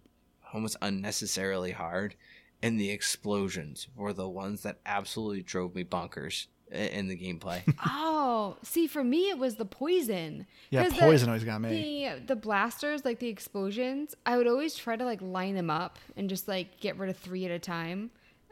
almost 0.54 0.78
unnecessarily 0.82 1.72
hard, 1.72 2.16
and 2.62 2.80
the 2.80 2.92
explosions 2.92 3.88
were 3.96 4.14
the 4.14 4.30
ones 4.30 4.62
that 4.64 4.80
absolutely 4.86 5.42
drove 5.42 5.74
me 5.76 5.84
bonkers 5.84 6.48
in 6.72 7.08
the 7.08 7.18
gameplay. 7.18 7.62
oh, 7.86 8.58
see, 8.64 8.88
for 8.88 9.04
me, 9.04 9.30
it 9.30 9.38
was 9.38 9.56
the 9.56 9.66
poison. 9.66 10.46
Yeah, 10.70 10.84
'Cause 10.84 10.94
the- 10.94 11.00
poison 11.00 11.30
always 11.30 11.44
got 11.44 11.62
me. 11.62 12.08
The 12.08 12.22
the 12.28 12.36
blasters, 12.36 13.04
like 13.06 13.20
the 13.20 13.28
explosions, 13.30 14.16
I 14.26 14.38
would 14.38 14.48
always 14.48 14.76
try 14.76 14.96
to 14.96 15.06
like 15.06 15.22
line 15.22 15.56
them 15.56 15.70
up 15.70 15.98
and 16.16 16.30
just 16.30 16.48
like 16.48 16.80
get 16.80 16.98
rid 16.98 17.10
of 17.10 17.18
three 17.18 17.46
at 17.46 17.52
a 17.52 17.60
time. 17.60 18.12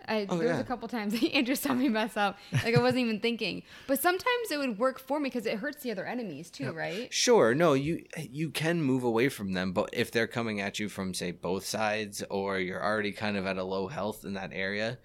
I, 0.09 0.25
Oh, 0.29 0.37
there 0.37 0.49
was 0.49 0.59
a 0.59 0.63
couple 0.63 0.87
times 0.87 1.13
that 1.19 1.33
Andrew 1.33 1.55
saw 1.55 1.73
me 1.73 1.89
mess 1.89 2.15
up, 2.15 2.37
like 2.63 2.75
I 2.77 2.79
wasn't 2.81 2.99
even 3.01 3.19
thinking. 3.19 3.63
But 3.87 3.99
sometimes 3.99 4.51
it 4.51 4.57
would 4.57 4.79
work 4.79 4.99
for 4.99 5.19
me 5.19 5.27
because 5.29 5.45
it 5.45 5.57
hurts 5.57 5.83
the 5.83 5.91
other 5.91 6.05
enemies 6.05 6.49
too, 6.49 6.71
right? 6.71 7.11
Sure, 7.13 7.53
no, 7.53 7.73
you 7.73 8.05
you 8.31 8.49
can 8.51 8.81
move 8.81 9.03
away 9.03 9.27
from 9.27 9.51
them, 9.53 9.73
but 9.73 9.89
if 9.93 10.11
they're 10.11 10.27
coming 10.27 10.61
at 10.61 10.79
you 10.79 10.87
from 10.87 11.13
say 11.13 11.31
both 11.31 11.65
sides, 11.65 12.23
or 12.29 12.57
you're 12.59 12.81
already 12.83 13.11
kind 13.11 13.35
of 13.37 13.45
at 13.45 13.57
a 13.57 13.63
low 13.63 13.87
health 13.87 14.23
in 14.23 14.33
that 14.35 14.51
area, 14.53 14.97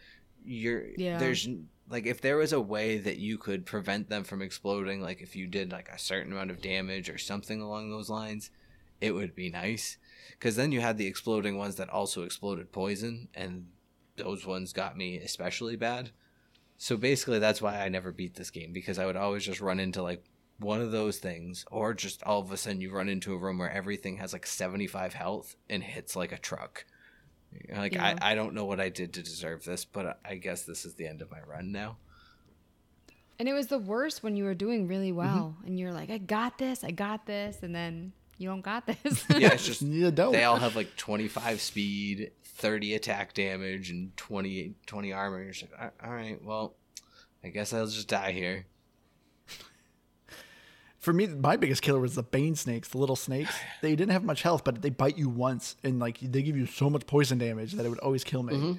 you're 0.45 0.85
Yeah. 0.97 1.19
there's 1.19 1.49
like 1.89 2.07
if 2.07 2.21
there 2.21 2.37
was 2.37 2.53
a 2.53 2.61
way 2.61 2.99
that 2.99 3.19
you 3.19 3.39
could 3.39 3.67
prevent 3.67 4.09
them 4.09 4.25
from 4.25 4.43
exploding, 4.43 5.01
like 5.01 5.21
if 5.21 5.37
you 5.37 5.47
did 5.47 5.73
like 5.73 5.89
a 5.89 5.99
certain 5.99 6.33
amount 6.33 6.51
of 6.51 6.63
damage 6.63 7.11
or 7.11 7.19
something 7.19 7.61
along 7.61 7.91
those 7.91 8.11
lines, 8.11 8.51
it 9.01 9.13
would 9.13 9.35
be 9.35 9.51
nice. 9.51 9.99
Because 10.31 10.57
then 10.57 10.73
you 10.73 10.81
had 10.81 10.97
the 10.97 11.07
exploding 11.07 11.59
ones 11.59 11.77
that 11.77 11.91
also 11.91 12.23
exploded 12.23 12.73
poison, 12.73 13.29
and 13.35 13.67
those 14.17 14.47
ones 14.47 14.73
got 14.73 14.97
me 14.97 15.19
especially 15.19 15.77
bad. 15.77 16.11
So 16.79 16.97
basically, 16.97 17.39
that's 17.39 17.63
why 17.63 17.81
I 17.81 17.89
never 17.89 18.11
beat 18.11 18.35
this 18.35 18.51
game 18.51 18.73
because 18.73 18.99
I 18.99 19.07
would 19.07 19.17
always 19.17 19.45
just 19.45 19.61
run 19.61 19.79
into 19.79 20.03
like 20.03 20.25
one 20.59 20.81
of 20.81 20.93
those 20.93 21.19
things, 21.19 21.65
or 21.71 21.95
just 21.95 22.23
all 22.23 22.41
of 22.41 22.51
a 22.53 22.57
sudden 22.57 22.81
you 22.81 22.91
run 22.91 23.09
into 23.09 23.35
a 23.35 23.39
room 23.39 23.59
where 23.59 23.71
everything 23.71 24.17
has 24.17 24.33
like 24.33 24.47
75 24.47 25.15
health 25.15 25.57
and 25.69 25.83
hits 25.83 26.17
like 26.17 26.33
a 26.33 26.39
truck. 26.39 26.85
You're 27.69 27.79
Like, 27.79 27.95
Yeah. 27.95 28.17
I, 28.21 28.33
I 28.33 28.35
don't 28.35 28.55
know 28.55 28.65
what 28.65 28.81
I 28.81 28.89
did 28.89 29.13
to 29.15 29.23
deserve 29.23 29.65
this, 29.65 29.85
but 29.85 30.19
I 30.25 30.37
guess 30.37 30.63
this 30.63 30.85
is 30.85 30.95
the 30.95 31.07
end 31.07 31.23
of 31.23 31.31
my 31.31 31.41
run 31.41 31.73
now. 31.73 31.97
And 33.39 33.49
it 33.49 33.55
was 33.55 33.67
the 33.67 33.79
worst 33.79 34.23
when 34.23 34.37
you 34.37 34.45
were 34.45 34.55
doing 34.55 34.87
really 34.87 35.11
mm-hmm. 35.11 35.19
well 35.19 35.57
and 35.67 35.79
you're 35.79 35.93
like, 35.93 36.11
I 36.11 36.19
got 36.19 36.59
this, 36.59 36.85
I 36.85 36.91
got 36.91 37.27
this, 37.27 37.59
and 37.63 37.75
then 37.75 38.13
you 38.39 38.49
don't 38.49 38.61
got 38.61 38.87
this. 38.87 39.25
Yeah, 39.37 39.53
it's 39.53 39.67
just 39.67 39.83
You 39.83 40.11
don't. 40.11 40.33
they 40.33 40.45
all 40.45 40.57
have 40.59 40.77
like 40.77 40.97
25 40.97 41.61
speed, 41.61 42.33
30 42.45 42.95
attack 42.95 43.35
damage, 43.35 43.91
and 43.91 44.17
20, 44.17 44.75
20 44.87 45.13
armor. 45.13 45.43
You're 45.43 45.53
just 45.53 45.73
like, 45.73 45.93
all 46.05 46.13
right, 46.13 46.43
well, 46.45 46.75
I 47.43 47.49
guess 47.49 47.73
I'll 47.73 47.87
just 47.87 48.09
die 48.09 48.33
here. 48.33 48.67
For 51.03 51.13
me, 51.13 51.27
my 51.27 51.57
biggest 51.57 51.83
killer 51.83 51.99
was 51.99 52.15
the 52.15 52.23
bane 52.23 52.55
snakes, 52.55 52.89
the 52.89 52.99
little 52.99 53.17
snakes. 53.17 53.53
They 53.83 53.97
didn't 53.97 54.13
have 54.13 54.23
much 54.23 54.43
health, 54.43 54.63
but 54.63 54.81
they 54.81 54.91
bite 54.91 55.19
you 55.19 55.29
once, 55.29 55.75
and 55.83 55.99
like 55.99 56.21
they 56.21 56.43
give 56.43 56.57
you 56.57 56.67
so 56.67 56.89
much 56.89 57.07
poison 57.07 57.39
damage 57.39 57.73
that 57.73 57.85
it 57.85 57.89
would 57.89 57.99
always 57.99 58.23
kill 58.23 58.45
me. 58.45 58.55
Mm-hmm. 58.55 58.73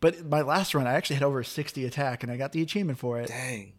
But 0.00 0.26
my 0.26 0.42
last 0.42 0.74
run, 0.74 0.88
I 0.88 0.94
actually 0.94 1.14
had 1.14 1.22
over 1.22 1.44
sixty 1.44 1.84
attack, 1.84 2.24
and 2.24 2.32
I 2.32 2.36
got 2.36 2.50
the 2.50 2.60
achievement 2.60 2.98
for 2.98 3.20
it, 3.20 3.28
Dang. 3.28 3.74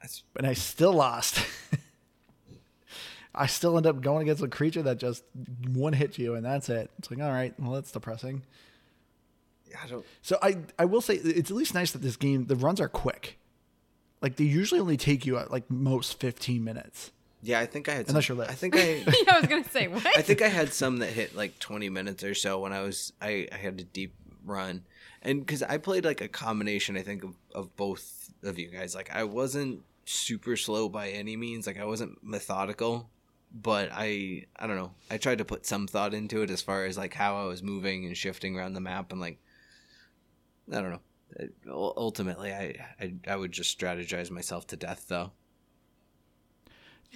That's 0.00 0.22
and 0.36 0.46
I 0.46 0.52
still 0.52 0.92
lost. 0.92 1.44
I 3.34 3.46
still 3.46 3.76
end 3.76 3.86
up 3.86 4.00
going 4.00 4.22
against 4.22 4.42
a 4.42 4.48
creature 4.48 4.82
that 4.82 4.98
just 4.98 5.24
one 5.66 5.92
hit 5.92 6.18
you, 6.18 6.34
and 6.34 6.44
that's 6.44 6.68
it. 6.68 6.88
It's 7.00 7.10
like, 7.10 7.20
all 7.20 7.30
right, 7.30 7.52
well, 7.58 7.72
that's 7.72 7.90
depressing. 7.90 8.42
I 9.82 9.88
don't. 9.88 10.06
So 10.22 10.38
I 10.40 10.58
I 10.78 10.84
will 10.84 11.00
say 11.00 11.14
it's 11.14 11.50
at 11.50 11.56
least 11.56 11.74
nice 11.74 11.90
that 11.90 12.02
this 12.02 12.16
game 12.16 12.46
the 12.46 12.54
runs 12.54 12.80
are 12.80 12.88
quick. 12.88 13.38
Like 14.20 14.36
they 14.36 14.44
usually 14.44 14.80
only 14.80 14.96
take 14.96 15.26
you 15.26 15.38
at 15.38 15.50
like 15.50 15.70
most 15.70 16.18
fifteen 16.20 16.64
minutes. 16.64 17.12
Yeah, 17.42 17.60
I 17.60 17.66
think 17.66 17.88
I 17.88 17.92
had. 17.94 18.08
Unless 18.08 18.26
some- 18.26 18.36
you're 18.36 18.44
lit. 18.44 18.50
I 18.50 18.54
think 18.54 18.76
I. 18.76 18.80
yeah, 19.26 19.34
I 19.34 19.40
was 19.40 19.48
gonna 19.48 19.68
say 19.68 19.86
what? 19.88 20.06
I 20.06 20.22
think 20.22 20.42
I 20.42 20.48
had 20.48 20.72
some 20.72 20.98
that 20.98 21.10
hit 21.10 21.36
like 21.36 21.58
20 21.60 21.88
minutes 21.88 22.24
or 22.24 22.34
so 22.34 22.58
when 22.60 22.72
I 22.72 22.80
was 22.82 23.12
I, 23.22 23.46
I 23.52 23.56
had 23.56 23.80
a 23.80 23.84
deep 23.84 24.14
run, 24.44 24.82
and 25.22 25.40
because 25.40 25.62
I 25.62 25.78
played 25.78 26.04
like 26.04 26.20
a 26.20 26.28
combination, 26.28 26.96
I 26.96 27.02
think 27.02 27.22
of, 27.22 27.34
of 27.54 27.74
both 27.76 28.30
of 28.42 28.58
you 28.58 28.68
guys. 28.68 28.94
Like 28.94 29.14
I 29.14 29.24
wasn't 29.24 29.82
super 30.04 30.56
slow 30.56 30.88
by 30.88 31.10
any 31.10 31.36
means. 31.36 31.66
Like 31.66 31.78
I 31.78 31.84
wasn't 31.84 32.18
methodical, 32.24 33.08
but 33.54 33.90
I 33.92 34.46
I 34.56 34.66
don't 34.66 34.76
know. 34.76 34.92
I 35.08 35.18
tried 35.18 35.38
to 35.38 35.44
put 35.44 35.64
some 35.64 35.86
thought 35.86 36.14
into 36.14 36.42
it 36.42 36.50
as 36.50 36.60
far 36.62 36.86
as 36.86 36.98
like 36.98 37.14
how 37.14 37.36
I 37.36 37.44
was 37.44 37.62
moving 37.62 38.04
and 38.04 38.16
shifting 38.16 38.56
around 38.58 38.72
the 38.72 38.80
map, 38.80 39.12
and 39.12 39.20
like 39.20 39.38
I 40.72 40.80
don't 40.80 40.90
know. 40.90 41.00
Ultimately, 41.68 42.52
I, 42.52 42.74
I 43.00 43.14
I 43.26 43.36
would 43.36 43.52
just 43.52 43.78
strategize 43.78 44.30
myself 44.30 44.66
to 44.68 44.76
death 44.76 45.06
though. 45.08 45.32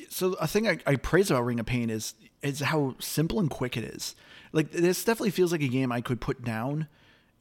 So 0.09 0.35
a 0.35 0.47
thing 0.47 0.67
I, 0.67 0.79
I 0.87 0.97
praise 0.97 1.31
about 1.31 1.45
Ring 1.45 1.61
of 1.61 1.67
Pain 1.67 1.91
is 1.91 2.15
is 2.43 2.61
how 2.61 2.95
simple 2.99 3.41
and 3.41 3.51
quick 3.51 3.77
it 3.77 3.85
is. 3.85 4.15
Like 4.53 4.73
this 4.73 5.05
definitely 5.05 5.31
feels 5.31 5.53
like 5.53 5.63
a 5.63 5.69
game 5.69 5.93
I 5.93 6.01
could 6.01 6.21
put 6.21 6.45
down 6.45 6.89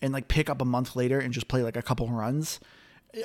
and 0.01 0.13
like 0.13 0.27
pick 0.27 0.49
up 0.49 0.62
a 0.62 0.65
month 0.65 0.95
later 0.95 1.19
and 1.19 1.34
just 1.34 1.47
play 1.47 1.63
like 1.63 1.77
a 1.77 1.81
couple 1.81 2.07
runs. 2.10 2.60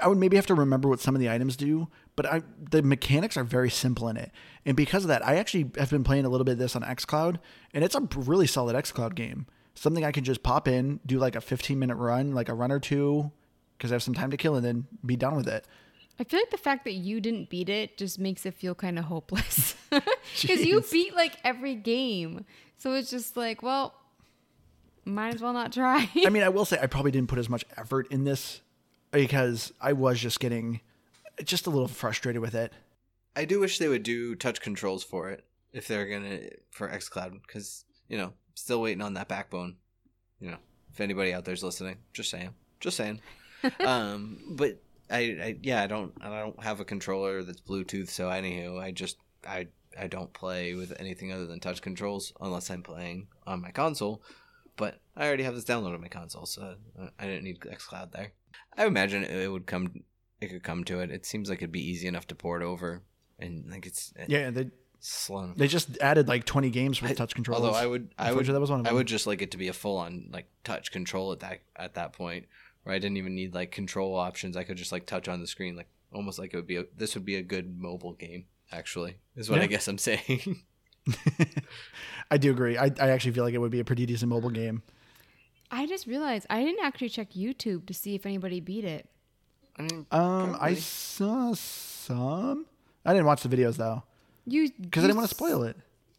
I 0.02 0.09
would 0.09 0.18
maybe 0.18 0.37
have 0.37 0.46
to 0.46 0.54
remember 0.54 0.88
what 0.88 1.00
some 1.00 1.14
of 1.14 1.20
the 1.20 1.30
items 1.30 1.56
do, 1.56 1.88
but 2.16 2.26
I 2.26 2.42
the 2.70 2.82
mechanics 2.82 3.37
are 3.37 3.44
very 3.44 3.70
simple 3.70 4.09
in 4.09 4.16
it. 4.16 4.32
And 4.64 4.76
because 4.76 5.04
of 5.04 5.09
that, 5.09 5.26
I 5.26 5.37
actually 5.37 5.70
have 5.76 5.90
been 5.90 6.04
playing 6.04 6.24
a 6.24 6.28
little 6.28 6.44
bit 6.44 6.52
of 6.52 6.59
this 6.59 6.76
on 6.76 6.82
xCloud, 6.82 7.38
and 7.72 7.85
it's 7.85 7.94
a 7.94 8.00
really 8.16 8.46
solid 8.46 8.76
xCloud 8.76 9.14
game. 9.14 9.46
Something 9.76 10.04
I 10.04 10.10
can 10.10 10.24
just 10.24 10.42
pop 10.42 10.66
in, 10.66 10.98
do 11.06 11.18
like 11.18 11.36
a 11.36 11.40
15 11.40 11.78
minute 11.78 11.94
run, 11.96 12.34
like 12.34 12.48
a 12.48 12.54
run 12.54 12.72
or 12.72 12.80
two, 12.80 13.30
because 13.76 13.92
I 13.92 13.94
have 13.94 14.02
some 14.02 14.14
time 14.14 14.32
to 14.32 14.36
kill, 14.36 14.56
and 14.56 14.64
then 14.64 14.86
be 15.04 15.16
done 15.16 15.36
with 15.36 15.46
it. 15.46 15.64
I 16.18 16.24
feel 16.24 16.40
like 16.40 16.50
the 16.50 16.56
fact 16.56 16.84
that 16.84 16.94
you 16.94 17.20
didn't 17.20 17.50
beat 17.50 17.68
it 17.68 17.98
just 17.98 18.18
makes 18.18 18.46
it 18.46 18.54
feel 18.54 18.74
kind 18.74 18.98
of 18.98 19.04
hopeless. 19.04 19.74
Because 20.42 20.64
you 20.64 20.82
beat 20.90 21.14
like 21.14 21.36
every 21.44 21.76
game. 21.76 22.44
So 22.78 22.94
it's 22.94 23.08
just 23.08 23.36
like, 23.36 23.62
well, 23.62 23.94
might 25.04 25.34
as 25.34 25.40
well 25.40 25.52
not 25.52 25.72
try. 25.72 26.10
I 26.26 26.28
mean, 26.28 26.42
I 26.42 26.48
will 26.50 26.64
say 26.64 26.78
I 26.80 26.86
probably 26.86 27.12
didn't 27.12 27.28
put 27.28 27.38
as 27.38 27.48
much 27.48 27.64
effort 27.76 28.08
in 28.10 28.24
this 28.24 28.60
because 29.12 29.72
I 29.80 29.92
was 29.92 30.18
just 30.20 30.40
getting 30.40 30.80
just 31.44 31.66
a 31.66 31.70
little 31.70 31.88
frustrated 31.88 32.42
with 32.42 32.54
it. 32.54 32.72
I 33.34 33.44
do 33.44 33.60
wish 33.60 33.78
they 33.78 33.88
would 33.88 34.02
do 34.02 34.34
touch 34.34 34.60
controls 34.60 35.04
for 35.04 35.30
it 35.30 35.44
if 35.72 35.86
they're 35.86 36.06
gonna 36.06 36.40
for 36.70 36.88
XCloud 36.88 37.40
because 37.46 37.84
you 38.08 38.18
know 38.18 38.32
still 38.57 38.81
waiting 38.81 39.03
on 39.03 39.14
that 39.14 39.29
backbone. 39.29 39.77
You 40.40 40.51
know, 40.51 40.59
if 40.92 41.01
anybody 41.01 41.33
out 41.33 41.45
there's 41.45 41.62
listening, 41.62 41.99
just 42.12 42.31
saying, 42.31 42.51
just 42.81 42.97
saying. 42.97 43.21
um, 43.81 44.38
but 44.51 44.83
I, 45.11 45.19
I 45.19 45.57
yeah, 45.62 45.83
I 45.83 45.87
don't 45.87 46.12
I 46.21 46.29
don't 46.40 46.62
have 46.62 46.81
a 46.81 46.85
controller 46.85 47.45
that's 47.45 47.61
Bluetooth, 47.61 48.09
so 48.09 48.29
anywho, 48.29 48.81
I 48.81 48.90
just 48.90 49.19
I 49.47 49.69
I 49.99 50.09
don't 50.09 50.33
play 50.33 50.75
with 50.75 50.92
anything 50.99 51.33
other 51.33 51.47
than 51.47 51.61
touch 51.61 51.81
controls 51.81 52.33
unless 52.40 52.71
I'm 52.71 52.83
playing 52.83 53.29
on 53.47 53.62
my 53.62 53.71
console. 53.71 54.23
But 54.77 55.01
I 55.16 55.27
already 55.27 55.45
have 55.45 55.55
this 55.55 55.64
downloaded 55.64 55.95
on 55.95 56.03
my 56.03 56.09
console, 56.09 56.45
so 56.45 56.75
I 57.19 57.27
didn't 57.27 57.45
need 57.45 57.61
XCloud 57.61 58.12
there. 58.12 58.33
I 58.77 58.85
imagine 58.85 59.23
it 59.23 59.31
it 59.31 59.51
would 59.51 59.66
come, 59.66 60.03
it 60.40 60.49
could 60.49 60.62
come 60.62 60.85
to 60.85 61.01
it. 61.01 61.11
It 61.11 61.25
seems 61.25 61.49
like 61.49 61.59
it'd 61.59 61.73
be 61.73 61.90
easy 61.90 62.09
enough 62.09 62.27
to 62.27 62.35
port 62.35 62.62
over, 62.62 63.03
and 63.38 63.71
like 63.71 63.87
it's 63.87 64.12
Yeah, 64.29 64.51
they 64.51 64.71
slow. 65.00 65.52
they 65.56 65.66
just 65.68 65.98
added 66.00 66.28
like 66.28 66.44
20 66.44 66.70
games 66.70 67.00
with 67.02 67.11
I- 67.12 67.14
touch 67.14 67.35
controls. 67.35 67.61
Although 67.62 67.76
I 67.76 67.87
would, 67.87 68.11
I 68.18 68.32
would, 68.32 68.46
that 68.46 68.61
was 68.61 68.70
one 68.70 68.80
of 68.80 68.87
I 68.87 68.92
would 68.92 69.06
just 69.06 69.26
like 69.26 69.42
it 69.42 69.50
to 69.52 69.56
be 69.59 69.68
a 69.68 69.72
full 69.72 69.96
on 69.98 70.28
like 70.32 70.46
touch 70.64 70.92
control 70.92 71.32
at 71.32 71.40
that 71.40 71.61
at 71.76 71.94
that 71.94 72.12
point, 72.12 72.46
where 72.85 72.94
I 72.94 72.98
didn't 72.98 73.16
even 73.18 73.35
need 73.35 73.54
like 73.54 73.70
control 73.70 74.14
options. 74.16 74.56
I 74.56 74.64
could 74.64 74.76
just 74.76 74.92
like 74.92 75.06
touch 75.06 75.28
on 75.28 75.40
the 75.40 75.46
screen, 75.46 75.76
like 75.76 75.88
almost 76.12 76.38
like 76.38 76.52
it 76.54 76.56
would 76.56 76.66
be 76.66 76.76
a 76.76 76.85
this 76.96 77.14
would 77.14 77.24
be 77.24 77.37
a 77.37 77.42
good 77.42 77.78
mobile 77.78 78.12
game. 78.14 78.46
Actually, 78.72 79.16
is 79.37 79.48
what 79.48 79.59
Yeah. 79.59 79.64
I 79.64 79.66
guess 79.68 79.87
I'm 79.88 79.98
saying. 79.98 80.62
I 82.30 82.37
do 82.37 82.50
agree. 82.50 82.76
I, 82.76 82.87
I 83.00 83.11
actually 83.11 83.32
feel 83.32 83.44
like 83.44 83.54
it 83.54 83.59
would 83.59 83.70
be 83.70 83.80
a 83.80 83.85
pretty 83.85 84.06
decent 84.06 84.28
mobile 84.28 84.50
game. 84.50 84.82
I 85.70 85.87
just 85.87 86.06
realized 86.06 86.46
I 86.50 86.62
didn't 86.64 86.85
actually 86.85 87.09
check 87.11 87.30
YouTube 87.32 87.87
to 87.87 87.94
see 87.94 88.14
if 88.14 88.26
anybody 88.26 88.61
beat 88.61 88.85
it. 88.85 89.09
I 89.78 89.82
mean, 89.82 90.06
Um, 90.11 90.56
I 90.61 90.74
saw 90.74 91.54
some. 91.54 92.66
I 93.04 93.12
didn't 93.12 93.26
watch 93.26 93.42
the 93.42 93.48
videos 93.48 93.76
though 93.76 94.02
You 94.46 94.70
because 94.80 95.04
I 95.04 95.09
didn't 95.09 95.18
want 95.18 95.28
to 95.28 95.35
spoil 95.35 95.62
it. 95.64 95.76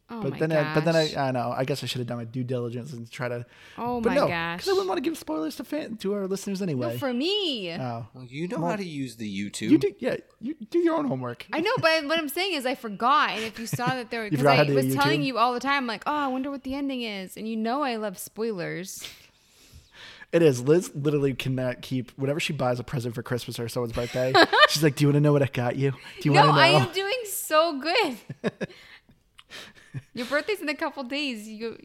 Oh 0.10 0.22
but 0.22 0.32
my 0.34 0.40
then, 0.40 0.50
gosh. 0.50 0.66
I, 0.66 0.74
but 0.74 0.86
then 0.86 0.96
I, 0.96 1.28
I 1.28 1.32
know. 1.32 1.54
I 1.56 1.66
guess 1.66 1.84
I 1.84 1.86
should 1.86 2.00
have 2.00 2.08
done 2.08 2.18
my 2.18 2.24
due 2.24 2.46
diligence 2.46 2.94
and 2.94 3.12
try 3.12 3.28
to. 3.28 3.46
oh 3.78 4.00
but 4.00 4.10
my 4.12 4.16
no, 4.16 4.28
gosh. 4.28 4.60
because 4.60 4.70
I 4.70 4.72
wouldn't 4.72 4.88
want 4.88 5.04
to 5.04 5.10
give 5.10 5.18
spoilers 5.18 5.58
to 5.58 5.66
fan 5.66 5.98
to 5.98 6.14
our 6.14 6.28
listeners 6.28 6.62
anyway. 6.62 6.94
no, 6.94 6.98
for 6.98 7.14
me. 7.14 7.74
oh, 7.74 8.08
well, 8.14 8.24
you 8.24 8.48
know 8.48 8.60
Well, 8.60 8.70
how 8.70 8.76
to 8.78 8.86
use 8.86 9.18
the 9.18 9.28
YouTube. 9.30 9.70
you 9.70 9.78
do. 9.78 9.94
Yeah, 10.00 10.16
you 10.40 10.56
do 10.70 10.80
your 10.80 10.96
own 10.96 11.08
homework. 11.08 11.46
I 11.52 11.60
know, 11.60 11.74
but 11.82 12.06
what 12.06 12.18
I'm 12.18 12.30
saying 12.30 12.54
is 12.54 12.66
I 12.66 12.76
forgot. 12.76 13.32
And 13.32 13.44
if 13.44 13.60
you 13.60 13.68
saw 13.68 13.88
that 13.88 14.10
there, 14.10 14.24
because 14.30 14.46
I 14.46 14.64
was 14.64 14.86
do 14.86 14.94
telling 14.96 15.24
you 15.24 15.38
all 15.38 15.54
the 15.54 15.60
time, 15.60 15.88
like, 15.88 16.04
oh, 16.08 16.14
I 16.14 16.28
wonder 16.28 16.52
what 16.52 16.64
the 16.64 16.74
ending 16.74 17.02
is, 17.02 17.36
and 17.36 17.46
you 17.46 17.58
know 17.58 17.84
I 17.84 17.98
love 17.98 18.18
spoilers. 18.18 19.04
It 20.34 20.42
is. 20.42 20.62
Liz 20.62 20.92
literally 20.94 21.34
cannot 21.34 21.82
keep 21.82 22.12
whenever 22.18 22.40
she 22.42 22.52
buys 22.52 22.80
a 22.82 22.84
present 22.84 23.16
for 23.16 23.24
Christmas 23.24 23.60
or 23.60 23.70
someone's 23.70 23.94
birthday. 23.94 24.34
she's 24.70 24.84
like, 24.84 24.96
"Do 24.96 25.04
you 25.04 25.08
want 25.08 25.16
to 25.16 25.22
know 25.22 25.32
what 25.32 25.42
I 25.42 25.46
got 25.48 25.78
you? 25.78 25.92
Do 25.92 26.30
you 26.30 26.32
no, 26.34 26.42
want 26.42 26.50
to 26.52 26.56
know?" 26.56 26.62
I 26.62 26.68
am 26.68 26.92
doing 26.92 27.07
so 27.34 27.80
good. 27.80 28.18
Your 30.14 30.26
birthday's 30.26 30.62
in 30.62 30.70
a 30.70 30.76
couple 30.76 31.04
days. 31.04 31.48
You, 31.48 31.78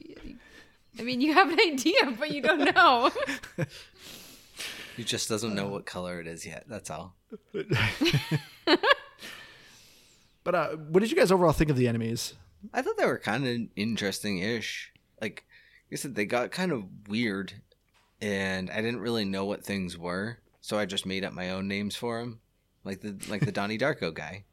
I 0.99 1.03
mean, 1.03 1.21
you 1.21 1.35
have 1.35 1.51
an 1.51 1.61
idea, 1.61 2.15
but 2.19 2.31
you 2.31 2.43
don't 2.43 2.75
know. 2.75 3.11
He 4.97 5.05
just 5.05 5.29
doesn't 5.29 5.55
know 5.55 5.69
what 5.69 5.87
color 5.87 6.21
it 6.21 6.27
is 6.27 6.45
yet. 6.45 6.65
That's 6.69 6.91
all. 6.91 7.17
but 10.45 10.55
uh, 10.55 10.69
what 10.71 11.01
did 11.01 11.11
you 11.11 11.17
guys 11.17 11.33
overall 11.33 11.53
think 11.53 11.71
of 11.71 11.77
the 11.77 11.89
enemies? 11.89 12.35
I 12.73 12.83
thought 12.83 12.97
they 12.99 13.07
were 13.07 13.19
kind 13.19 13.47
of 13.47 13.57
interesting-ish. 13.75 14.93
Like 15.21 15.45
you 15.91 15.97
said, 15.97 16.15
they 16.15 16.27
got 16.27 16.51
kind 16.51 16.73
of 16.73 16.85
weird, 17.09 17.55
and 18.21 18.71
I 18.71 18.77
didn't 18.77 19.01
really 19.01 19.25
know 19.25 19.45
what 19.45 19.65
things 19.65 19.97
were, 19.97 20.39
so 20.61 20.79
I 20.79 20.85
just 20.85 21.07
made 21.07 21.25
up 21.25 21.33
my 21.33 21.51
own 21.51 21.69
names 21.69 21.97
for 21.97 22.21
them, 22.21 22.41
like 22.85 23.01
the 23.01 23.17
like 23.29 23.45
the 23.45 23.53
Donnie 23.53 23.79
Darko 23.79 24.13
guy. 24.13 24.45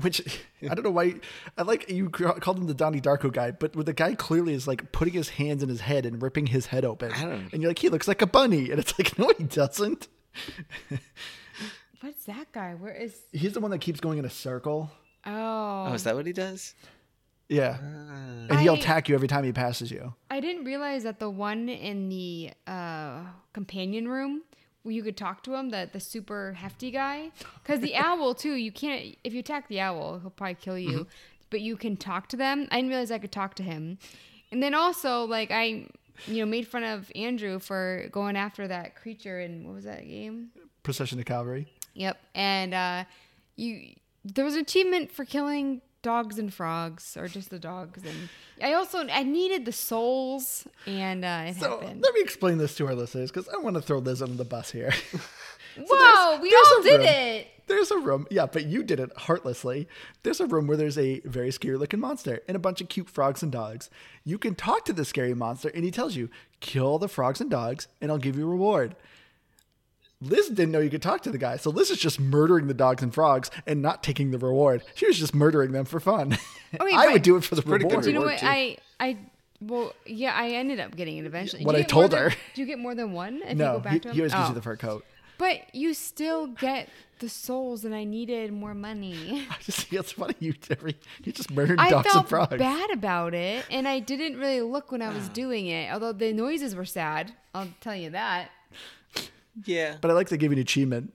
Which 0.00 0.20
I 0.62 0.74
don't 0.74 0.84
know 0.84 0.90
why. 0.90 1.14
I 1.58 1.62
like 1.62 1.90
you 1.90 2.08
called 2.08 2.58
him 2.58 2.66
the 2.66 2.74
Donnie 2.74 3.00
Darko 3.00 3.32
guy, 3.32 3.50
but 3.50 3.72
the 3.72 3.92
guy 3.92 4.14
clearly 4.14 4.54
is 4.54 4.66
like 4.68 4.92
putting 4.92 5.14
his 5.14 5.30
hands 5.30 5.62
in 5.62 5.68
his 5.68 5.80
head 5.80 6.06
and 6.06 6.22
ripping 6.22 6.46
his 6.46 6.66
head 6.66 6.84
open, 6.84 7.12
I 7.12 7.22
don't- 7.22 7.52
and 7.52 7.62
you're 7.62 7.70
like, 7.70 7.78
he 7.80 7.88
looks 7.88 8.06
like 8.08 8.22
a 8.22 8.26
bunny, 8.26 8.70
and 8.70 8.78
it's 8.78 8.98
like, 8.98 9.18
no, 9.18 9.32
he 9.36 9.44
doesn't. 9.44 10.08
What's 12.00 12.24
that 12.24 12.50
guy? 12.52 12.74
Where 12.74 12.92
is? 12.94 13.14
He's 13.32 13.52
the 13.52 13.60
one 13.60 13.70
that 13.70 13.78
keeps 13.78 14.00
going 14.00 14.18
in 14.18 14.24
a 14.24 14.30
circle. 14.30 14.90
Oh, 15.24 15.86
Oh, 15.88 15.92
is 15.94 16.02
that 16.04 16.16
what 16.16 16.26
he 16.26 16.32
does? 16.32 16.74
Yeah, 17.48 17.76
Ah. 17.80 18.46
and 18.50 18.60
he'll 18.60 18.74
I- 18.74 18.78
attack 18.78 19.08
you 19.08 19.14
every 19.14 19.28
time 19.28 19.44
he 19.44 19.52
passes 19.52 19.90
you. 19.90 20.14
I 20.30 20.40
didn't 20.40 20.64
realize 20.64 21.04
that 21.04 21.18
the 21.20 21.30
one 21.30 21.68
in 21.68 22.08
the 22.08 22.50
uh, 22.66 23.20
companion 23.52 24.08
room 24.08 24.42
where 24.42 24.42
you 24.84 25.02
could 25.02 25.16
talk 25.16 25.42
to 25.44 25.54
him, 25.54 25.70
the 25.70 25.88
the 25.92 26.00
super 26.00 26.54
hefty 26.54 26.90
guy, 26.90 27.30
because 27.62 27.80
the 27.80 27.94
owl 27.96 28.34
too. 28.34 28.54
You 28.54 28.72
can't 28.72 29.16
if 29.24 29.32
you 29.32 29.40
attack 29.40 29.68
the 29.68 29.80
owl, 29.80 30.18
he'll 30.20 30.30
probably 30.30 30.54
kill 30.54 30.78
you. 30.78 30.90
Mm-hmm. 30.90 31.08
But 31.50 31.60
you 31.60 31.76
can 31.76 31.96
talk 31.96 32.28
to 32.28 32.36
them. 32.36 32.66
I 32.70 32.76
didn't 32.76 32.88
realize 32.88 33.10
I 33.10 33.18
could 33.18 33.32
talk 33.32 33.54
to 33.56 33.62
him. 33.62 33.98
And 34.50 34.62
then 34.62 34.74
also 34.74 35.24
like 35.24 35.50
I, 35.50 35.86
you 36.26 36.38
know, 36.38 36.46
made 36.46 36.66
fun 36.66 36.82
of 36.82 37.10
Andrew 37.14 37.58
for 37.58 38.08
going 38.10 38.36
after 38.36 38.66
that 38.68 38.96
creature 38.96 39.40
in 39.40 39.64
what 39.64 39.74
was 39.74 39.84
that 39.84 40.06
game? 40.06 40.48
Procession 40.82 41.18
to 41.18 41.24
Calvary. 41.24 41.66
Yep. 41.94 42.18
And 42.34 42.74
uh, 42.74 43.04
you 43.56 43.94
there 44.24 44.44
was 44.44 44.54
an 44.54 44.60
achievement 44.60 45.10
for 45.12 45.24
killing 45.24 45.82
dogs 46.02 46.38
and 46.38 46.52
frogs, 46.52 47.16
or 47.16 47.28
just 47.28 47.50
the 47.50 47.58
dogs. 47.58 48.02
And 48.04 48.28
I 48.62 48.74
also 48.74 49.06
I 49.08 49.22
needed 49.22 49.64
the 49.64 49.72
souls, 49.72 50.66
and 50.86 51.24
uh, 51.24 51.44
it 51.46 51.56
So 51.56 51.78
happened. 51.80 52.02
let 52.02 52.14
me 52.14 52.20
explain 52.20 52.58
this 52.58 52.74
to 52.76 52.86
our 52.86 52.94
listeners 52.94 53.30
because 53.30 53.48
I 53.48 53.58
want 53.58 53.76
to 53.76 53.82
throw 53.82 53.98
Liz 53.98 54.20
under 54.22 54.36
the 54.36 54.44
bus 54.44 54.70
here. 54.70 54.92
Whoa, 55.76 56.38
we 56.40 56.50
there's 56.50 56.66
all 56.76 56.82
did 56.82 56.98
room. 56.98 57.06
it. 57.08 57.46
There's 57.66 57.90
a 57.90 57.98
room, 57.98 58.26
yeah, 58.30 58.46
but 58.46 58.66
you 58.66 58.82
did 58.82 59.00
it 59.00 59.10
heartlessly. 59.16 59.88
There's 60.22 60.40
a 60.40 60.46
room 60.46 60.66
where 60.66 60.76
there's 60.76 60.98
a 60.98 61.20
very 61.20 61.50
scary 61.50 61.76
looking 61.78 62.00
monster 62.00 62.42
and 62.46 62.56
a 62.56 62.58
bunch 62.60 62.80
of 62.82 62.88
cute 62.88 63.08
frogs 63.08 63.42
and 63.42 63.50
dogs. 63.50 63.88
You 64.24 64.36
can 64.36 64.54
talk 64.54 64.84
to 64.86 64.92
the 64.92 65.04
scary 65.04 65.32
monster 65.32 65.70
and 65.74 65.82
he 65.84 65.90
tells 65.90 66.14
you, 66.16 66.28
kill 66.60 66.98
the 66.98 67.08
frogs 67.08 67.40
and 67.40 67.48
dogs 67.50 67.86
and 68.00 68.10
I'll 68.10 68.18
give 68.18 68.36
you 68.36 68.46
a 68.46 68.50
reward. 68.50 68.96
Liz 70.22 70.48
didn't 70.48 70.70
know 70.72 70.80
you 70.80 70.90
could 70.90 71.02
talk 71.02 71.22
to 71.22 71.30
the 71.30 71.38
guy, 71.38 71.56
so 71.56 71.70
Liz 71.70 71.90
is 71.90 71.98
just 71.98 72.18
murdering 72.20 72.66
the 72.68 72.74
dogs 72.74 73.02
and 73.02 73.12
frogs 73.12 73.50
and 73.66 73.82
not 73.82 74.02
taking 74.02 74.30
the 74.30 74.38
reward. 74.38 74.82
She 74.94 75.06
was 75.06 75.18
just 75.18 75.34
murdering 75.34 75.72
them 75.72 75.84
for 75.84 76.00
fun. 76.00 76.38
Okay, 76.80 76.94
I 76.96 77.08
would 77.12 77.20
do 77.22 77.36
it 77.36 77.44
for 77.44 77.54
the 77.54 77.60
pretty 77.60 77.84
good 77.84 77.90
reward. 77.90 78.04
Do 78.04 78.10
you 78.12 78.18
know 78.18 78.24
what 78.24 78.38
too. 78.38 78.46
I 78.46 78.78
I 78.98 79.18
well 79.60 79.92
yeah 80.06 80.32
I 80.34 80.52
ended 80.52 80.80
up 80.80 80.96
getting 80.96 81.18
it 81.18 81.26
eventually. 81.26 81.66
What 81.66 81.74
I 81.74 81.80
get 81.82 81.92
more 81.92 82.02
told 82.04 82.10
than- 82.12 82.30
her. 82.30 82.36
Do 82.54 82.60
you 82.62 82.66
get 82.66 82.78
more 82.78 82.94
than 82.94 83.12
one 83.12 83.42
if 83.42 83.50
you 83.50 83.56
go 83.56 83.78
back 83.80 83.92
he, 83.92 83.98
to 84.00 84.08
him? 84.08 84.14
he 84.14 84.20
always 84.22 84.32
gives 84.32 84.44
Oh. 84.46 84.48
you 84.48 84.54
the 84.54 84.62
fur 84.62 84.76
coat. 84.76 85.04
But 85.36 85.74
you 85.74 85.92
still 85.92 86.46
get 86.46 86.88
the 87.18 87.28
souls, 87.28 87.84
and 87.84 87.94
I 87.94 88.04
needed 88.04 88.52
more 88.54 88.72
money. 88.74 89.46
I 89.50 89.56
just 89.60 89.80
think 89.86 90.00
it's 90.00 90.12
funny. 90.12 90.34
You, 90.38 90.54
every, 90.70 90.96
you 91.24 91.32
just 91.32 91.50
murdered 91.50 91.78
I 91.78 91.90
dogs 91.90 92.06
and 92.06 92.12
felt 92.14 92.28
frogs. 92.30 92.56
bad 92.56 92.90
about 92.90 93.34
it, 93.34 93.66
and 93.70 93.86
I 93.86 93.98
didn't 93.98 94.38
really 94.38 94.60
look 94.62 94.92
when 94.92 95.02
I 95.02 95.12
was 95.12 95.28
doing 95.42 95.66
it. 95.66 95.92
Although 95.92 96.12
the 96.12 96.32
noises 96.32 96.74
were 96.74 96.84
sad, 96.86 97.32
I'll 97.54 97.68
tell 97.80 97.96
you 97.96 98.08
that. 98.10 98.50
Yeah, 99.64 99.96
But 100.00 100.10
I 100.10 100.14
like 100.14 100.28
to 100.28 100.36
give 100.36 100.50
you 100.52 100.56
an 100.56 100.62
achievement. 100.62 101.12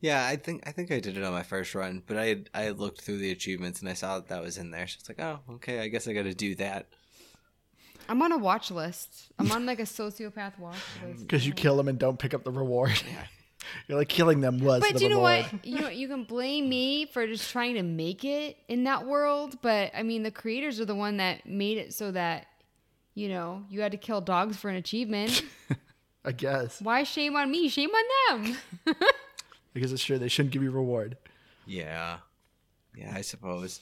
yeah. 0.00 0.24
I 0.26 0.36
think 0.36 0.62
I 0.66 0.72
think 0.72 0.90
I 0.92 1.00
did 1.00 1.16
it 1.16 1.24
on 1.24 1.32
my 1.32 1.42
first 1.42 1.74
run, 1.74 2.02
but 2.06 2.16
I 2.16 2.26
had, 2.26 2.50
I 2.54 2.62
had 2.62 2.78
looked 2.78 3.00
through 3.00 3.18
the 3.18 3.30
achievements 3.32 3.80
and 3.80 3.88
I 3.88 3.94
saw 3.94 4.16
that 4.16 4.28
that 4.28 4.42
was 4.42 4.56
in 4.58 4.70
there. 4.70 4.86
So 4.86 4.96
it's 5.00 5.08
like, 5.08 5.20
oh, 5.20 5.40
okay. 5.54 5.80
I 5.80 5.88
guess 5.88 6.06
I 6.08 6.12
got 6.12 6.22
to 6.24 6.34
do 6.34 6.54
that. 6.56 6.86
I'm 8.08 8.22
on 8.22 8.32
a 8.32 8.38
watch 8.38 8.70
list. 8.70 9.30
I'm 9.38 9.52
on 9.52 9.66
like 9.66 9.78
a 9.78 9.84
sociopath 9.84 10.58
watch 10.58 10.76
list. 11.06 11.20
because 11.26 11.46
you 11.46 11.52
kill 11.52 11.76
them 11.76 11.86
and 11.88 11.98
don't 11.98 12.18
pick 12.18 12.34
up 12.34 12.44
the 12.44 12.50
reward. 12.52 13.00
You're 13.88 13.98
like 13.98 14.08
killing 14.08 14.40
them 14.40 14.58
was 14.58 14.80
But 14.80 14.94
the 14.94 15.00
you 15.02 15.08
know 15.10 15.16
reward. 15.16 15.44
what? 15.52 15.64
You 15.66 15.78
know 15.78 15.84
what 15.84 15.96
you 15.96 16.08
can 16.08 16.24
blame 16.24 16.68
me 16.68 17.06
for 17.06 17.26
just 17.26 17.50
trying 17.50 17.74
to 17.74 17.82
make 17.82 18.24
it 18.24 18.56
in 18.68 18.84
that 18.84 19.06
world, 19.06 19.58
but 19.60 19.92
I 19.94 20.02
mean 20.02 20.22
the 20.22 20.30
creators 20.30 20.80
are 20.80 20.86
the 20.86 20.94
one 20.94 21.18
that 21.18 21.46
made 21.46 21.76
it 21.78 21.92
so 21.92 22.10
that 22.12 22.46
you 23.14 23.28
know 23.28 23.64
you 23.68 23.82
had 23.82 23.92
to 23.92 23.98
kill 23.98 24.20
dogs 24.22 24.56
for 24.56 24.70
an 24.70 24.76
achievement. 24.76 25.42
I 26.24 26.32
guess 26.32 26.80
Why 26.82 27.02
shame 27.02 27.36
on 27.36 27.50
me? 27.50 27.68
Shame 27.68 27.90
on 27.90 28.44
them. 28.44 28.56
because 29.74 29.92
it's 29.92 30.04
true 30.04 30.18
they 30.18 30.28
shouldn't 30.28 30.52
give 30.52 30.62
you 30.62 30.70
reward. 30.70 31.16
Yeah, 31.66 32.18
yeah. 32.94 33.12
I 33.14 33.22
suppose. 33.22 33.80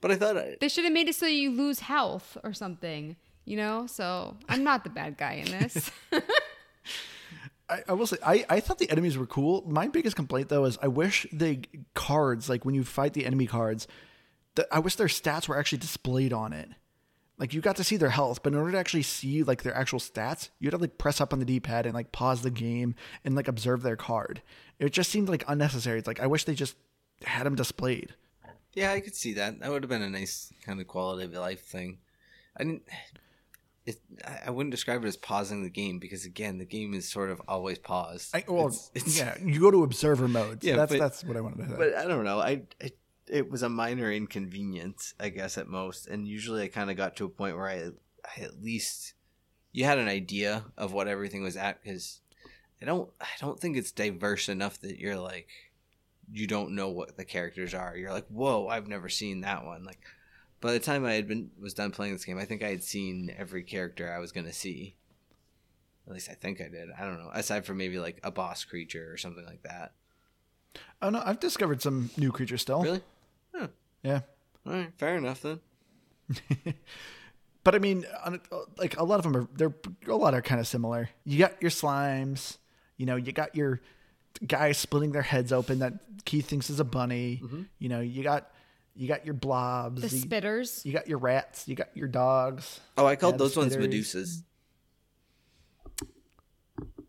But 0.00 0.10
I 0.10 0.16
thought 0.16 0.36
I, 0.36 0.56
they 0.60 0.68
should 0.68 0.84
have 0.84 0.92
made 0.92 1.08
it 1.08 1.14
so 1.14 1.26
you 1.26 1.50
lose 1.50 1.80
health 1.80 2.36
or 2.42 2.52
something. 2.52 3.16
You 3.44 3.56
know, 3.56 3.86
so 3.86 4.36
I'm 4.48 4.64
not 4.64 4.82
the 4.82 4.90
bad 4.90 5.16
guy 5.16 5.34
in 5.34 5.50
this. 5.50 5.90
I, 7.68 7.82
I 7.88 7.92
will 7.92 8.06
say 8.06 8.16
I, 8.24 8.44
I 8.48 8.60
thought 8.60 8.78
the 8.78 8.90
enemies 8.90 9.16
were 9.16 9.26
cool. 9.26 9.64
My 9.66 9.88
biggest 9.88 10.16
complaint 10.16 10.48
though 10.48 10.64
is 10.64 10.78
I 10.82 10.88
wish 10.88 11.26
the 11.32 11.60
cards 11.94 12.48
like 12.48 12.64
when 12.64 12.74
you 12.74 12.84
fight 12.84 13.12
the 13.12 13.26
enemy 13.26 13.46
cards, 13.46 13.86
that 14.56 14.66
I 14.72 14.80
wish 14.80 14.96
their 14.96 15.06
stats 15.06 15.48
were 15.48 15.58
actually 15.58 15.78
displayed 15.78 16.32
on 16.32 16.52
it. 16.52 16.70
Like 17.38 17.52
you 17.54 17.60
got 17.60 17.76
to 17.76 17.84
see 17.84 17.96
their 17.96 18.10
health, 18.10 18.42
but 18.42 18.52
in 18.52 18.58
order 18.58 18.72
to 18.72 18.78
actually 18.78 19.02
see 19.02 19.42
like 19.42 19.62
their 19.62 19.74
actual 19.74 19.98
stats, 19.98 20.48
you 20.58 20.66
had 20.66 20.72
to 20.72 20.78
like 20.78 20.98
press 20.98 21.20
up 21.20 21.32
on 21.32 21.38
the 21.38 21.44
D 21.44 21.60
pad 21.60 21.84
and 21.86 21.94
like 21.94 22.12
pause 22.12 22.42
the 22.42 22.50
game 22.50 22.94
and 23.24 23.34
like 23.34 23.48
observe 23.48 23.82
their 23.82 23.96
card. 23.96 24.42
It 24.78 24.90
just 24.92 25.10
seemed 25.10 25.28
like 25.28 25.44
unnecessary. 25.48 25.98
It's 25.98 26.06
like 26.08 26.20
I 26.20 26.26
wish 26.26 26.44
they 26.44 26.54
just 26.54 26.76
had 27.24 27.44
them 27.46 27.54
displayed. 27.54 28.14
Yeah, 28.74 28.92
I 28.92 29.00
could 29.00 29.14
see 29.14 29.32
that. 29.34 29.60
That 29.60 29.70
would 29.70 29.82
have 29.82 29.88
been 29.90 30.02
a 30.02 30.10
nice 30.10 30.52
kind 30.64 30.80
of 30.80 30.86
quality 30.86 31.24
of 31.24 31.32
life 31.32 31.62
thing. 31.64 31.98
I 32.58 32.64
didn't. 32.64 32.82
It, 33.86 34.00
I- 34.46 34.50
wouldn't 34.50 34.72
describe 34.72 35.04
it 35.04 35.06
as 35.08 35.16
pausing 35.16 35.62
the 35.62 35.70
game 35.70 35.98
because 35.98 36.24
again, 36.24 36.58
the 36.58 36.64
game 36.64 36.92
is 36.92 37.08
sort 37.08 37.30
of 37.30 37.40
always 37.46 37.78
paused. 37.78 38.34
I, 38.34 38.44
well, 38.48 38.66
It's- 38.66 38.90
it's- 38.94 39.16
yeah, 39.18 39.36
you 39.40 39.60
go 39.60 39.70
to 39.70 39.82
observer 39.84 40.26
mode. 40.26 40.62
So 40.62 40.68
Yeah, 40.70 40.76
that's 40.76 40.92
but- 40.92 40.98
that's 40.98 41.22
what 41.24 41.36
I 41.36 41.40
wanted 41.40 41.58
to 41.64 41.68
say. 41.68 41.74
But 41.78 41.94
I 41.96 42.06
don't 42.06 42.24
know. 42.24 42.40
I, 42.40 42.62
I 42.82 42.90
it 43.28 43.50
was 43.50 43.62
a 43.62 43.68
minor 43.68 44.10
inconvenience, 44.10 45.14
I 45.18 45.30
guess, 45.30 45.58
at 45.58 45.68
most. 45.68 46.06
And 46.06 46.26
usually, 46.26 46.62
I 46.62 46.68
kind 46.68 46.90
of 46.90 46.96
got 46.96 47.16
to 47.16 47.24
a 47.24 47.28
point 47.28 47.56
where 47.56 47.68
I, 47.68 47.90
I 48.24 48.42
at 48.42 48.62
least 48.62 49.14
you 49.72 49.84
had 49.84 49.98
an 49.98 50.08
idea 50.08 50.64
of 50.78 50.92
what 50.92 51.06
everything 51.06 51.42
was 51.42 51.56
at 51.56 51.82
because 51.82 52.20
I 52.80 52.86
don't 52.86 53.10
I 53.20 53.26
don't 53.40 53.60
think 53.60 53.76
it's 53.76 53.92
diverse 53.92 54.48
enough 54.48 54.80
that 54.80 54.98
you're 54.98 55.18
like 55.18 55.48
you 56.32 56.46
don't 56.46 56.74
know 56.74 56.88
what 56.88 57.16
the 57.16 57.24
characters 57.24 57.72
are. 57.74 57.96
You're 57.96 58.12
like, 58.12 58.26
whoa, 58.28 58.68
I've 58.68 58.88
never 58.88 59.08
seen 59.08 59.42
that 59.42 59.64
one. 59.64 59.84
Like 59.84 60.00
by 60.60 60.72
the 60.72 60.80
time 60.80 61.04
I 61.04 61.12
had 61.12 61.28
been 61.28 61.50
was 61.60 61.74
done 61.74 61.90
playing 61.90 62.14
this 62.14 62.24
game, 62.24 62.38
I 62.38 62.46
think 62.46 62.62
I 62.62 62.70
had 62.70 62.82
seen 62.82 63.34
every 63.36 63.62
character 63.62 64.10
I 64.10 64.18
was 64.18 64.32
gonna 64.32 64.52
see. 64.52 64.96
At 66.06 66.14
least 66.14 66.30
I 66.30 66.34
think 66.34 66.60
I 66.60 66.68
did. 66.68 66.88
I 66.98 67.04
don't 67.04 67.18
know. 67.18 67.30
Aside 67.34 67.66
from 67.66 67.76
maybe 67.76 67.98
like 67.98 68.18
a 68.22 68.30
boss 68.30 68.64
creature 68.64 69.12
or 69.12 69.18
something 69.18 69.44
like 69.44 69.62
that. 69.64 69.92
oh 71.02 71.10
no, 71.10 71.22
I've 71.24 71.40
discovered 71.40 71.82
some 71.82 72.10
new 72.16 72.32
creatures 72.32 72.62
still. 72.62 72.82
Really? 72.82 73.02
Yeah. 74.06 74.20
All 74.66 74.72
right, 74.72 74.92
fair 74.98 75.16
enough 75.16 75.42
then. 75.42 75.60
But 77.64 77.74
I 77.74 77.78
mean, 77.80 78.06
on- 78.24 78.40
like 78.78 78.96
a 78.96 79.02
lot 79.02 79.18
of 79.18 79.24
them 79.24 79.36
are, 79.36 79.48
they're 79.52 79.74
a 80.06 80.14
lot 80.14 80.34
are 80.34 80.40
kind 80.42 80.60
of 80.60 80.68
similar. 80.68 81.10
You 81.24 81.36
got 81.40 81.60
your 81.60 81.72
slimes, 81.72 82.58
you 82.96 83.06
know, 83.06 83.16
you 83.16 83.32
got 83.32 83.56
your 83.56 83.80
guys 84.46 84.78
splitting 84.78 85.10
their 85.10 85.22
heads 85.22 85.52
open 85.52 85.80
that 85.80 85.94
Keith 86.24 86.46
thinks 86.46 86.70
is 86.70 86.78
a 86.78 86.84
bunny. 86.84 87.40
Mm-hmm. 87.42 87.62
You 87.80 87.88
know, 87.88 87.98
you 88.00 88.22
got 88.22 88.52
you 88.94 89.08
got 89.08 89.24
your 89.24 89.34
blobs, 89.34 90.00
The 90.02 90.16
you, 90.16 90.24
spitters. 90.24 90.84
you 90.84 90.92
got 90.92 91.08
your 91.08 91.18
rats, 91.18 91.66
you 91.66 91.74
got 91.74 91.88
your 91.96 92.06
dogs. 92.06 92.78
Oh, 92.96 93.04
I 93.04 93.16
called 93.16 93.34
Yeah, 93.34 93.38
those 93.38 93.56
ones 93.56 93.74
spitters. 93.74 93.88
Medusas. 93.88 94.42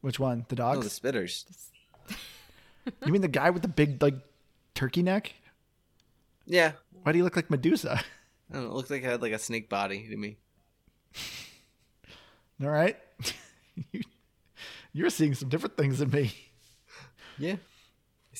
Which 0.02 0.20
one? 0.20 0.46
The 0.50 0.56
No, 0.56 0.74
dogs? 0.74 1.00
the 1.00 1.08
spitters. 1.12 1.46
you 3.06 3.12
mean 3.12 3.22
the 3.22 3.28
guy 3.28 3.50
with 3.52 3.62
the 3.62 3.68
big 3.68 4.02
like 4.02 4.16
turkey 4.74 5.04
neck? 5.04 5.34
Yeah. 6.48 6.72
Why 7.04 7.12
do 7.12 7.18
you 7.20 7.24
look 7.24 7.36
like 7.36 7.50
Medusa? 7.52 8.00
I 8.50 8.54
don't 8.54 8.64
know, 8.64 8.70
it 8.72 8.74
looked 8.74 8.90
like 8.90 9.04
it 9.04 9.06
had 9.06 9.22
like 9.22 9.34
a 9.34 9.40
snake 9.40 9.70
body 9.70 10.08
to 10.10 10.18
me. 10.18 10.38
All 12.64 12.70
right, 12.70 12.98
You- 13.92 14.02
you're 14.94 15.10
seeing 15.12 15.36
some 15.36 15.50
different 15.50 15.78
things 15.78 16.00
than 16.00 16.10
me. 16.10 16.34
Yeah. 17.38 17.58
I 18.34 18.38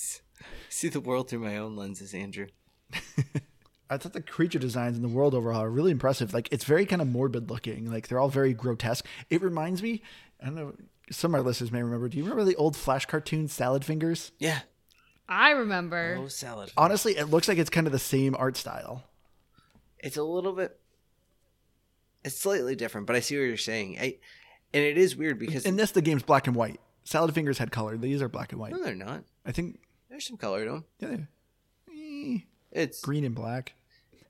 see 0.70 0.90
the 0.90 1.00
world 1.00 1.30
through 1.30 1.40
my 1.40 1.58
own 1.58 1.76
lenses, 1.76 2.16
Andrew. 2.16 2.48
I 3.90 3.98
thought 3.98 4.14
the 4.14 4.22
creature 4.22 4.58
designs 4.58 4.96
in 4.98 5.04
the 5.04 5.08
world 5.08 5.36
overall 5.36 5.62
are 5.62 5.70
really 5.70 5.92
impressive. 5.92 6.34
Like 6.34 6.50
it's 6.52 6.64
very 6.64 6.86
kind 6.88 7.02
of 7.02 7.08
morbid 7.08 7.50
looking. 7.52 7.92
Like 7.92 8.08
they're 8.08 8.20
all 8.20 8.30
very 8.30 8.54
grotesque. 8.54 9.06
It 9.30 9.42
reminds 9.44 9.84
me. 9.84 10.02
I 10.42 10.46
don't 10.46 10.56
know. 10.56 10.74
Some 11.12 11.34
of 11.36 11.40
our 11.40 11.46
listeners 11.46 11.72
may 11.72 11.82
remember. 11.84 12.10
Do 12.10 12.18
you 12.18 12.24
remember 12.24 12.44
the 12.44 12.56
old 12.56 12.76
Flash 12.76 13.06
cartoon 13.06 13.48
Salad 13.48 13.86
Fingers? 13.86 14.32
Yeah. 14.40 14.60
I 15.30 15.52
remember. 15.52 16.18
Oh, 16.20 16.28
salad. 16.28 16.72
Honestly, 16.78 17.18
it 17.18 17.26
looks 17.26 17.48
like 17.48 17.58
it's 17.58 17.70
kind 17.70 17.88
of 17.88 17.94
the 17.94 18.00
same 18.00 18.36
art 18.38 18.56
style. 18.58 19.04
It's 20.00 20.18
a 20.18 20.24
little 20.24 20.54
bit. 20.54 20.80
It's 22.24 22.38
slightly 22.38 22.76
different, 22.76 23.08
but 23.08 23.16
I 23.16 23.20
see 23.20 23.38
what 23.38 23.44
you're 23.46 23.58
saying. 23.58 23.98
I, 24.00 24.18
and 24.74 24.84
it 24.84 24.98
is 24.98 25.16
weird 25.16 25.40
because 25.40 25.66
In 25.66 25.76
this, 25.78 25.92
the 25.92 26.02
game's 26.02 26.24
black 26.24 26.48
and 26.48 26.56
white. 26.56 26.80
Salad 27.04 27.34
Fingers 27.34 27.58
had 27.58 27.72
color. 27.72 27.98
These 27.98 28.22
are 28.22 28.28
black 28.30 28.52
and 28.52 28.60
white. 28.60 28.72
no, 28.74 28.84
they're 28.84 28.96
not. 28.96 29.24
I 29.46 29.52
think. 29.52 29.80
There's 30.10 30.26
some 30.28 30.38
color 30.38 30.66
to 30.66 30.72
them. 30.72 30.86
Yeah, 31.00 31.08
they're- 31.10 31.28
eh, 31.94 32.38
It's 32.72 33.02
green 33.02 33.24
and 33.26 33.36
black. 33.36 33.74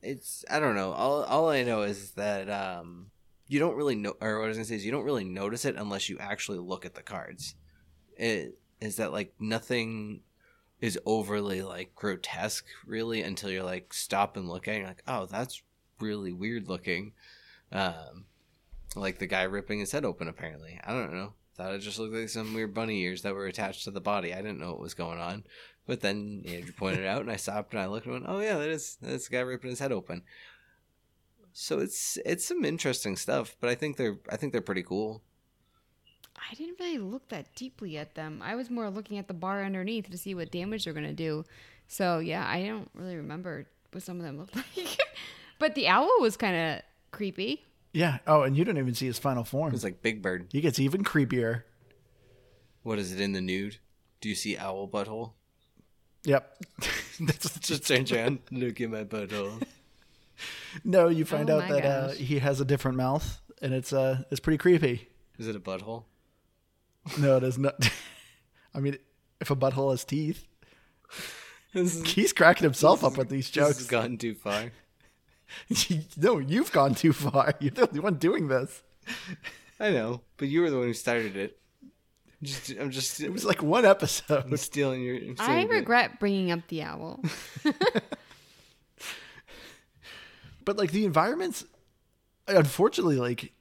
it's 0.01 0.45
I 0.49 0.59
don't 0.59 0.75
know. 0.75 0.91
All 0.91 1.23
all 1.23 1.49
I 1.49 1.63
know 1.63 1.83
is 1.83 2.11
that 2.11 2.49
um 2.49 3.11
you 3.47 3.59
don't 3.59 3.75
really 3.75 3.95
know 3.95 4.13
or 4.21 4.39
what 4.39 4.45
I 4.45 4.47
was 4.49 4.57
gonna 4.57 4.65
say 4.65 4.75
is 4.75 4.85
you 4.85 4.91
don't 4.91 5.05
really 5.05 5.23
notice 5.23 5.65
it 5.65 5.75
unless 5.75 6.07
you 6.09 6.17
actually 6.19 6.59
look 6.59 6.85
at 6.85 6.93
the 6.95 7.01
cards. 7.03 7.55
It 8.15 8.57
is 8.79 8.97
that 8.97 9.11
like 9.11 9.33
nothing 9.39 10.21
is 10.79 10.99
overly 11.05 11.61
like 11.61 11.95
grotesque 11.95 12.65
really 12.85 13.21
until 13.21 13.49
you're 13.49 13.63
like 13.63 13.93
stop 13.93 14.37
and 14.37 14.47
look 14.47 14.67
at 14.67 14.75
it 14.75 14.79
you're 14.79 14.87
like, 14.87 15.03
oh 15.07 15.25
that's 15.25 15.61
really 15.99 16.31
weird 16.31 16.67
looking. 16.67 17.13
Um 17.71 18.25
like 18.95 19.19
the 19.19 19.27
guy 19.27 19.43
ripping 19.43 19.79
his 19.79 19.91
head 19.91 20.05
open 20.05 20.27
apparently. 20.27 20.79
I 20.83 20.91
don't 20.91 21.13
know. 21.13 21.33
Thought 21.55 21.73
it 21.73 21.79
just 21.79 21.97
looked 21.97 22.13
like 22.13 22.29
some 22.29 22.53
weird 22.53 22.75
bunny 22.75 23.01
ears 23.01 23.23
that 23.23 23.33
were 23.33 23.47
attached 23.47 23.83
to 23.85 23.91
the 23.91 23.99
body. 23.99 24.31
I 24.31 24.37
didn't 24.37 24.59
know 24.59 24.71
what 24.71 24.79
was 24.79 24.93
going 24.93 25.19
on. 25.19 25.43
But 25.87 26.01
then 26.01 26.43
Andrew 26.45 26.73
pointed 26.73 27.05
it 27.05 27.07
out, 27.07 27.21
and 27.21 27.31
I 27.31 27.37
stopped 27.37 27.73
and 27.73 27.81
I 27.81 27.87
looked 27.87 28.05
and 28.05 28.13
went, 28.13 28.25
"Oh 28.27 28.39
yeah, 28.41 28.57
that 28.57 28.69
is 28.69 28.97
that's 29.01 29.29
the 29.29 29.37
guy 29.37 29.39
ripping 29.39 29.69
his 29.69 29.79
head 29.79 29.91
open." 29.91 30.21
So 31.53 31.79
it's 31.79 32.19
it's 32.25 32.45
some 32.45 32.63
interesting 32.65 33.15
stuff, 33.15 33.55
but 33.59 33.69
I 33.69 33.75
think 33.75 33.97
they're 33.97 34.17
I 34.29 34.35
think 34.35 34.51
they're 34.51 34.61
pretty 34.61 34.83
cool. 34.83 35.23
I 36.37 36.53
didn't 36.55 36.79
really 36.79 36.97
look 36.99 37.27
that 37.29 37.53
deeply 37.55 37.97
at 37.97 38.15
them. 38.15 38.41
I 38.43 38.55
was 38.55 38.69
more 38.69 38.89
looking 38.89 39.17
at 39.17 39.27
the 39.27 39.33
bar 39.33 39.63
underneath 39.63 40.09
to 40.09 40.17
see 40.17 40.35
what 40.35 40.51
damage 40.51 40.85
they're 40.85 40.93
gonna 40.93 41.13
do. 41.13 41.43
So 41.87 42.19
yeah, 42.19 42.47
I 42.47 42.65
don't 42.65 42.89
really 42.93 43.15
remember 43.15 43.65
what 43.91 44.03
some 44.03 44.17
of 44.17 44.23
them 44.23 44.37
looked 44.37 44.55
like. 44.77 44.97
but 45.59 45.75
the 45.75 45.87
owl 45.87 46.09
was 46.19 46.37
kind 46.37 46.55
of 46.77 46.81
creepy. 47.11 47.63
Yeah. 47.93 48.19
Oh, 48.27 48.43
and 48.43 48.55
you 48.55 48.63
don't 48.65 48.77
even 48.77 48.93
see 48.93 49.07
his 49.07 49.17
final 49.19 49.43
form. 49.43 49.73
It's 49.73 49.83
like 49.83 50.01
Big 50.01 50.21
Bird. 50.21 50.47
He 50.51 50.61
gets 50.61 50.79
even 50.79 51.03
creepier. 51.03 51.63
What 52.83 52.99
is 52.99 53.11
it 53.11 53.19
in 53.19 53.33
the 53.33 53.41
nude? 53.41 53.77
Do 54.21 54.29
you 54.29 54.35
see 54.35 54.57
owl 54.57 54.87
butthole? 54.87 55.31
Yep. 56.23 56.63
That's 57.21 57.59
Just 57.59 57.87
turn 57.87 58.05
around, 58.11 58.39
look 58.51 58.79
at 58.81 58.89
my 58.89 59.03
butthole. 59.03 59.61
No, 60.83 61.07
you 61.07 61.25
find 61.25 61.49
Oh 61.49 61.59
out 61.59 61.67
that 61.69 61.83
uh, 61.85 62.09
he 62.11 62.37
has 62.37 62.61
a 62.61 62.65
different 62.65 62.95
mouth, 62.95 63.41
and 63.59 63.73
it's 63.73 63.91
uh, 63.91 64.23
it's 64.29 64.39
pretty 64.39 64.59
creepy. 64.59 65.07
Is 65.39 65.47
it 65.47 65.55
a 65.55 65.59
butthole? 65.59 66.03
No, 67.19 67.37
it 67.37 67.43
is 67.43 67.57
not. 67.57 67.75
I 68.73 68.79
mean, 68.79 68.97
if 69.39 69.49
a 69.51 69.55
butthole 69.55 69.91
has 69.91 70.03
teeth, 70.03 70.45
is, 71.73 72.03
he's 72.05 72.33
cracking 72.33 72.63
himself 72.63 73.03
up 73.03 73.17
with 73.17 73.29
these 73.29 73.49
jokes. 73.49 73.77
this 73.77 73.77
has 73.77 73.87
jokes. 73.87 74.03
gone 74.07 74.17
too 74.17 74.33
far. 74.35 74.71
no, 76.17 76.39
you've 76.39 76.71
gone 76.71 76.95
too 76.95 77.13
far. 77.13 77.53
You're 77.59 77.71
the 77.71 77.87
only 77.87 77.99
one 77.99 78.15
doing 78.15 78.47
this. 78.47 78.83
I 79.79 79.91
know, 79.91 80.21
but 80.37 80.47
you 80.47 80.61
were 80.61 80.69
the 80.69 80.77
one 80.77 80.87
who 80.87 80.93
started 80.93 81.35
it. 81.37 81.57
Just, 82.43 82.71
I'm 82.79 82.91
just. 82.91 83.19
It 83.21 83.31
was 83.31 83.45
like 83.45 83.63
one 83.63 83.85
I'm 83.85 83.91
episode. 83.91 84.59
stealing 84.59 85.01
your. 85.01 85.15
I'm 85.15 85.37
stealing 85.37 85.59
your 85.61 85.69
bit. 85.69 85.75
regret 85.75 86.19
bringing 86.19 86.51
up 86.51 86.67
the 86.67 86.83
owl. 86.83 87.23
But 90.65 90.75
like 90.77 90.91
the 90.91 91.05
environments, 91.05 91.63
unfortunately, 92.45 93.15
like 93.15 93.53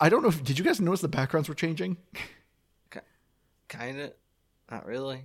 I 0.00 0.08
don't 0.08 0.20
know. 0.22 0.30
if 0.30 0.42
Did 0.42 0.58
you 0.58 0.64
guys 0.64 0.80
notice 0.80 1.00
the 1.00 1.06
backgrounds 1.06 1.48
were 1.48 1.54
changing? 1.54 1.96
Kind 3.68 4.00
of. 4.00 4.12
Not 4.70 4.86
really. 4.86 5.24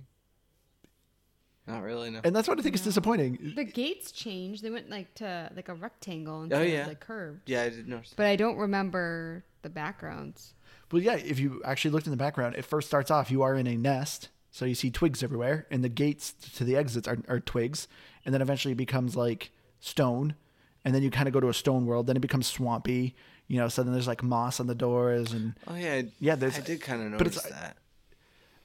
Not 1.66 1.82
really. 1.82 2.10
No. 2.10 2.20
And 2.22 2.36
that's 2.36 2.46
what 2.46 2.58
I 2.58 2.62
think 2.62 2.74
is 2.74 2.82
disappointing. 2.82 3.52
the 3.56 3.64
gates 3.64 4.12
changed. 4.12 4.62
They 4.62 4.70
went 4.70 4.90
like 4.90 5.14
to 5.14 5.50
like 5.56 5.68
a 5.70 5.74
rectangle 5.74 6.40
Oh, 6.40 6.42
instead 6.42 6.68
yeah. 6.68 6.82
of 6.82 6.88
like 6.88 7.00
curved. 7.00 7.48
Yeah, 7.48 7.62
I 7.62 7.68
did 7.70 7.88
notice. 7.88 8.12
But 8.14 8.26
I 8.26 8.36
don't 8.36 8.56
remember 8.58 9.44
the 9.62 9.70
backgrounds. 9.70 10.52
Well, 10.92 11.00
yeah, 11.02 11.14
if 11.16 11.38
you 11.38 11.62
actually 11.64 11.92
looked 11.92 12.06
in 12.06 12.10
the 12.10 12.16
background, 12.18 12.54
it 12.56 12.64
first 12.66 12.86
starts 12.86 13.10
off 13.10 13.30
you 13.30 13.42
are 13.42 13.54
in 13.56 13.66
a 13.66 13.76
nest, 13.76 14.28
so 14.50 14.64
you 14.66 14.74
see 14.74 14.90
twigs 14.90 15.22
everywhere, 15.22 15.66
and 15.70 15.82
the 15.82 15.88
gates 15.88 16.32
to 16.56 16.64
the 16.64 16.76
exits 16.76 17.08
are, 17.08 17.18
are 17.28 17.40
twigs, 17.40 17.88
and 18.24 18.32
then 18.34 18.42
eventually 18.42 18.72
it 18.72 18.76
becomes 18.76 19.16
like 19.16 19.50
stone, 19.80 20.34
and 20.84 20.94
then 20.94 21.02
you 21.02 21.10
kind 21.10 21.26
of 21.26 21.32
go 21.32 21.40
to 21.40 21.48
a 21.48 21.54
stone 21.54 21.86
world. 21.86 22.06
Then 22.06 22.16
it 22.16 22.20
becomes 22.20 22.46
swampy, 22.46 23.16
you 23.48 23.56
know. 23.56 23.68
So 23.68 23.82
then 23.82 23.92
there's 23.94 24.06
like 24.06 24.22
moss 24.22 24.60
on 24.60 24.66
the 24.66 24.74
doors, 24.74 25.32
and 25.32 25.54
Oh 25.66 25.74
yeah, 25.74 26.02
Yeah, 26.20 26.34
there's- 26.34 26.58
I 26.58 26.60
did 26.60 26.82
kind 26.82 27.02
of 27.14 27.18
but 27.18 27.26
it's- 27.26 27.42
notice 27.42 27.58
that. 27.58 27.76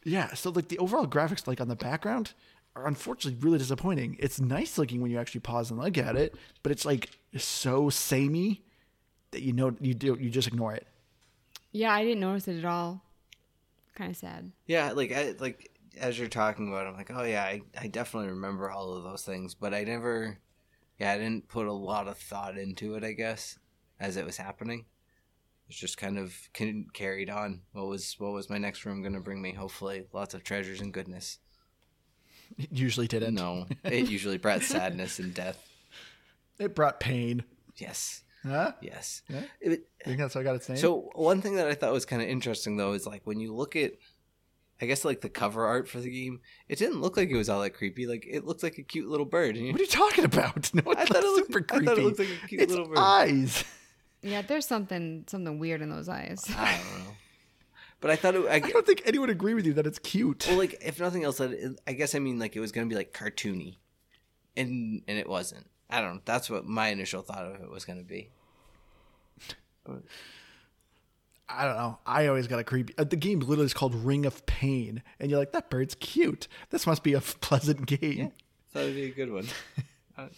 Yeah. 0.04 0.34
So 0.34 0.50
like 0.50 0.68
the 0.68 0.78
overall 0.78 1.08
graphics, 1.08 1.48
like 1.48 1.62
on 1.62 1.68
the 1.68 1.76
background, 1.76 2.34
are 2.76 2.88
unfortunately 2.88 3.40
really 3.42 3.58
disappointing. 3.58 4.18
It's 4.20 4.40
nice 4.40 4.78
looking 4.78 5.02
when 5.02 5.12
you 5.12 5.20
actually 5.20 5.42
pause 5.42 5.72
and 5.72 5.80
look 5.80 5.98
at 5.98 6.16
it, 6.16 6.36
but 6.64 6.72
it's 6.72 6.86
like 6.86 7.10
so 7.38 7.90
samey 7.90 8.64
that 9.32 9.42
you 9.42 9.54
know 9.54 9.76
you 9.80 9.94
do 9.94 10.18
you 10.20 10.30
just 10.30 10.48
ignore 10.48 10.74
it. 10.74 10.88
Yeah, 11.72 11.94
I 11.94 12.04
didn't 12.04 12.22
notice 12.22 12.48
it 12.48 12.58
at 12.58 12.66
all. 12.66 13.04
Kind 13.96 14.12
of 14.12 14.18
sad. 14.18 14.52
Yeah, 14.66 14.92
like 14.94 15.12
I, 15.12 15.36
like 15.40 15.72
as 16.00 16.18
you're 16.18 16.28
talking 16.28 16.70
about, 16.70 16.86
it, 16.86 16.90
I'm 16.90 16.96
like, 16.96 17.12
oh 17.14 17.24
yeah, 17.24 17.44
I, 17.44 17.62
I 17.80 17.88
definitely 17.88 18.30
remember 18.30 18.70
all 18.70 18.96
of 18.96 19.04
those 19.04 19.24
things, 19.24 19.54
but 19.54 19.74
I 19.74 19.84
never, 19.84 20.40
yeah, 20.98 21.12
I 21.12 21.18
didn't 21.18 21.48
put 21.48 21.68
a 21.68 21.74
lot 21.74 22.08
of 22.08 22.18
thought 22.18 22.58
into 22.58 22.96
it. 22.96 23.04
I 23.04 23.12
guess 23.12 23.60
as 24.00 24.18
it 24.18 24.26
was 24.26 24.38
happening, 24.38 24.86
it's 25.70 25.78
just 25.80 25.98
kind 25.98 26.18
of 26.18 26.36
carried 26.94 27.30
on. 27.30 27.62
What 27.74 27.88
was 27.88 28.16
what 28.20 28.34
was 28.34 28.50
my 28.50 28.58
next 28.58 28.86
room 28.86 29.02
going 29.02 29.14
to 29.14 29.20
bring 29.20 29.42
me? 29.42 29.54
Hopefully, 29.54 30.06
lots 30.12 30.34
of 30.34 30.44
treasures 30.44 30.82
and 30.82 30.92
goodness. 30.94 31.40
It 32.58 32.70
usually 32.72 33.08
didn't. 33.08 33.36
No, 33.36 33.68
it 33.84 34.10
usually 34.10 34.38
brought 34.38 34.64
sadness 34.64 35.20
and 35.20 35.34
death. 35.34 35.64
It 36.58 36.76
brought 36.76 37.00
pain. 37.00 37.44
Yes, 37.78 38.24
Huh? 38.44 38.72
Yes. 38.82 39.22
Yeah? 39.30 39.44
It- 39.62 39.70
You 39.72 39.78
think 40.06 40.18
that's 40.20 40.34
how 40.34 40.40
I 40.40 40.44
got 40.44 40.56
its 40.56 40.68
name? 40.70 40.78
so 40.78 41.10
one 41.14 41.42
thing 41.42 41.56
that 41.56 41.68
I 41.68 41.74
thought 41.76 41.94
was 41.94 42.06
kind 42.06 42.22
of 42.22 42.28
interesting 42.28 42.76
though 42.78 42.94
is 42.94 43.06
like 43.06 43.22
when 43.26 43.40
you 43.40 43.54
look 43.54 43.76
at, 43.76 43.94
I 44.82 44.86
guess 44.86 45.04
like 45.06 45.22
the 45.22 45.30
cover 45.30 45.66
art 45.66 45.88
for 45.88 46.00
the 46.00 46.10
game, 46.10 46.40
it 46.68 46.80
didn't 46.80 47.02
look 47.02 47.18
like 47.18 47.30
it 47.30 47.36
was 47.38 47.50
all 47.50 47.62
that 47.62 47.72
creepy. 47.72 48.08
Like 48.08 48.26
it 48.28 48.46
looked 48.46 48.64
like 48.64 48.78
a 48.78 48.84
cute 48.84 49.10
little 49.10 49.26
bird. 49.26 49.56
You, 49.58 49.72
what 49.72 49.80
are 49.82 49.84
you 49.84 49.90
talking 49.90 50.26
about? 50.26 50.72
No, 50.74 50.84
I 50.92 51.06
thought 51.06 51.24
it 51.24 51.26
looked, 51.26 51.48
super 51.54 51.60
I 51.60 51.62
creepy. 51.78 51.86
thought 51.86 51.98
it 51.98 52.04
looked 52.04 52.20
like 52.20 52.30
a 52.44 52.48
cute 52.48 52.62
it's 52.62 52.72
little 52.72 52.88
bird. 52.88 52.98
eyes. 52.98 53.64
Yeah, 54.22 54.42
there's 54.42 54.66
something 54.68 55.24
something 55.28 55.60
weird 55.60 55.82
in 55.82 55.90
those 55.90 56.10
eyes. 56.10 56.44
I 56.50 56.74
don't 56.78 57.00
know. 57.06 57.12
But 58.02 58.12
I 58.12 58.16
thought 58.16 58.36
it. 58.36 58.46
I, 58.48 58.56
I 58.56 58.60
don't 58.60 58.86
think 58.86 59.02
anyone 59.06 59.28
would 59.28 59.36
agree 59.36 59.54
with 59.54 59.66
you 59.66 59.74
that 59.74 59.86
it's 59.88 60.00
cute. 60.00 60.46
well, 60.48 60.58
like 60.58 60.78
if 60.86 61.00
nothing 61.00 61.24
else, 61.24 61.38
that 61.38 61.78
I 61.88 61.94
guess 61.94 62.16
I 62.16 62.20
mean 62.20 62.40
like 62.40 62.56
it 62.56 62.60
was 62.60 62.72
gonna 62.72 62.88
be 62.88 62.96
like 62.96 63.14
cartoony, 63.14 63.76
and 64.56 65.02
and 65.08 65.18
it 65.18 65.28
wasn't. 65.28 65.68
I 65.90 66.02
don't 66.02 66.16
know. 66.16 66.22
That's 66.26 66.50
what 66.50 66.66
my 66.66 66.90
initial 66.90 67.22
thought 67.22 67.46
of 67.46 67.62
it 67.62 67.70
was 67.70 67.84
gonna 67.86 68.04
be. 68.04 68.30
I 71.52 71.66
don't 71.66 71.78
know. 71.78 71.98
I 72.06 72.28
always 72.28 72.46
got 72.48 72.60
a 72.60 72.64
creepy. 72.64 72.94
Uh, 72.98 73.06
the 73.06 73.16
game 73.16 73.40
literally 73.40 73.66
is 73.66 73.74
called 73.74 73.96
Ring 73.96 74.26
of 74.28 74.46
Pain, 74.46 75.02
and 75.20 75.32
you're 75.32 75.40
like, 75.40 75.52
that 75.54 75.70
bird's 75.72 75.96
cute. 75.96 76.48
This 76.70 76.86
must 76.86 77.02
be 77.04 77.14
a 77.14 77.18
f- 77.18 77.40
pleasant 77.42 77.88
game. 77.88 78.32
Thought 78.72 78.84
it'd 78.84 78.96
be 78.96 79.06
a 79.06 79.10
good 79.12 79.32
one. 79.32 79.48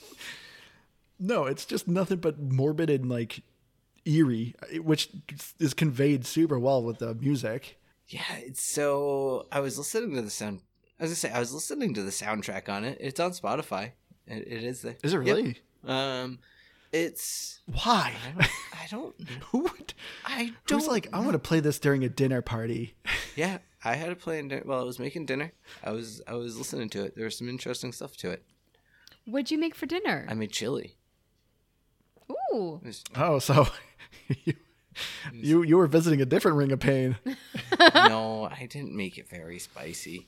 No, 1.23 1.45
it's 1.45 1.65
just 1.65 1.87
nothing 1.87 2.17
but 2.17 2.39
morbid 2.39 2.89
and 2.89 3.07
like 3.07 3.43
eerie, 4.05 4.55
uh, 4.63 4.81
which 4.81 5.09
is 5.59 5.73
conveyed 5.73 6.25
super 6.25 6.57
well 6.59 6.83
with 6.83 6.99
the 6.99 7.13
music. 7.15 7.79
Yeah, 8.07 8.23
it's 8.39 8.61
so 8.63 9.47
I 9.51 9.59
was 9.61 9.77
listening 9.77 10.15
to 10.15 10.21
the 10.21 10.29
sound. 10.29 10.61
As 10.99 11.11
I 11.11 11.13
say, 11.15 11.31
I 11.31 11.39
was 11.39 11.53
listening 11.53 11.93
to 11.95 12.03
the 12.03 12.11
soundtrack 12.11 12.69
on 12.69 12.83
it. 12.83 12.97
It's 12.99 13.19
on 13.19 13.31
Spotify. 13.31 13.91
It, 14.27 14.47
it 14.47 14.63
is 14.63 14.81
there. 14.81 14.97
Is 15.03 15.13
it 15.13 15.17
Yep. 15.25 15.25
really? 15.25 15.57
Um, 15.85 16.39
it's 16.91 17.61
Why? 17.65 18.13
I 18.73 18.87
don't 18.89 19.15
Who 19.51 19.59
would? 19.59 19.93
I 20.25 20.51
don't 20.67 20.79
Who's 20.81 20.87
like, 20.87 21.07
I'm 21.13 21.21
going 21.21 21.31
to 21.33 21.39
play 21.39 21.59
this 21.59 21.79
during 21.79 22.03
a 22.03 22.09
dinner 22.09 22.41
party? 22.41 22.95
yeah. 23.35 23.59
I 23.83 23.95
had 23.95 24.09
it 24.09 24.19
playing 24.19 24.49
dinner 24.49 24.61
while 24.65 24.79
I 24.81 24.83
was 24.83 24.99
making 24.99 25.25
dinner. 25.25 25.53
I 25.83 25.89
was 25.91 26.21
I 26.27 26.33
was 26.35 26.55
listening 26.57 26.89
to 26.89 27.03
it. 27.05 27.15
There 27.15 27.25
was 27.25 27.37
some 27.37 27.49
interesting 27.49 27.91
stuff 27.93 28.15
to 28.17 28.29
it. 28.29 28.43
What'd 29.25 29.49
you 29.51 29.57
make 29.57 29.73
for 29.73 29.85
dinner? 29.87 30.27
I 30.29 30.33
made 30.35 30.51
chili. 30.51 30.97
Ooh. 32.53 32.79
Was- 32.83 33.03
Oh, 33.15 33.39
so 33.39 33.67
you, 34.43 34.53
you 35.33 35.63
you 35.63 35.77
were 35.77 35.87
visiting 35.87 36.21
a 36.21 36.25
different 36.25 36.57
Ring 36.57 36.71
of 36.71 36.79
Pain. 36.79 37.17
no, 37.95 38.49
I 38.51 38.65
didn't 38.65 38.95
make 38.95 39.17
it 39.17 39.29
very 39.29 39.59
spicy. 39.59 40.27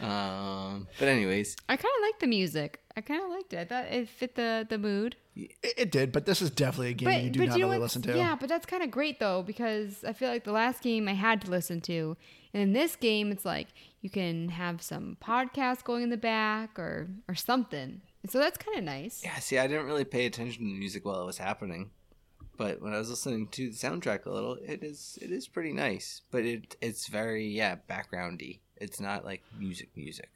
Um, 0.00 0.86
but 0.98 1.08
anyways, 1.08 1.56
I 1.68 1.76
kind 1.76 1.92
of 1.96 2.02
liked 2.02 2.20
the 2.20 2.26
music. 2.26 2.80
I 2.96 3.00
kind 3.00 3.22
of 3.22 3.30
liked 3.30 3.52
it. 3.52 3.58
I 3.58 3.64
thought 3.64 3.92
it 3.92 4.08
fit 4.08 4.34
the 4.34 4.66
the 4.68 4.78
mood. 4.78 5.16
It, 5.34 5.54
it 5.62 5.92
did, 5.92 6.12
but 6.12 6.26
this 6.26 6.42
is 6.42 6.50
definitely 6.50 6.90
a 6.90 6.94
game 6.94 7.24
you 7.24 7.30
do 7.30 7.46
not 7.46 7.58
know 7.58 7.66
really 7.66 7.78
listen 7.78 8.02
to. 8.02 8.16
Yeah, 8.16 8.36
but 8.38 8.48
that's 8.48 8.66
kind 8.66 8.82
of 8.82 8.90
great 8.90 9.18
though 9.18 9.42
because 9.42 10.04
I 10.04 10.12
feel 10.12 10.28
like 10.28 10.44
the 10.44 10.52
last 10.52 10.82
game 10.82 11.08
I 11.08 11.14
had 11.14 11.40
to 11.42 11.50
listen 11.50 11.80
to, 11.82 12.16
and 12.52 12.62
in 12.62 12.72
this 12.72 12.96
game 12.96 13.32
it's 13.32 13.44
like 13.44 13.68
you 14.00 14.10
can 14.10 14.50
have 14.50 14.82
some 14.82 15.16
podcast 15.22 15.84
going 15.84 16.02
in 16.02 16.10
the 16.10 16.16
back 16.16 16.78
or 16.78 17.08
or 17.28 17.34
something. 17.34 18.02
And 18.28 18.32
so 18.34 18.38
that's 18.40 18.58
kind 18.58 18.76
of 18.76 18.84
nice. 18.84 19.22
yeah. 19.24 19.38
See, 19.38 19.56
I 19.56 19.66
didn't 19.66 19.86
really 19.86 20.04
pay 20.04 20.26
attention 20.26 20.64
to 20.64 20.70
the 20.70 20.78
music 20.78 21.06
while 21.06 21.22
it 21.22 21.24
was 21.24 21.38
happening, 21.38 21.88
but 22.58 22.82
when 22.82 22.92
I 22.92 22.98
was 22.98 23.08
listening 23.08 23.48
to 23.52 23.70
the 23.70 23.74
soundtrack 23.74 24.26
a 24.26 24.30
little, 24.30 24.58
it 24.62 24.84
is 24.84 25.18
it 25.22 25.30
is 25.32 25.48
pretty 25.48 25.72
nice. 25.72 26.20
But 26.30 26.44
it 26.44 26.76
it's 26.82 27.06
very 27.08 27.46
yeah 27.48 27.76
backgroundy. 27.88 28.58
It's 28.76 29.00
not 29.00 29.24
like 29.24 29.42
music 29.58 29.88
music. 29.96 30.28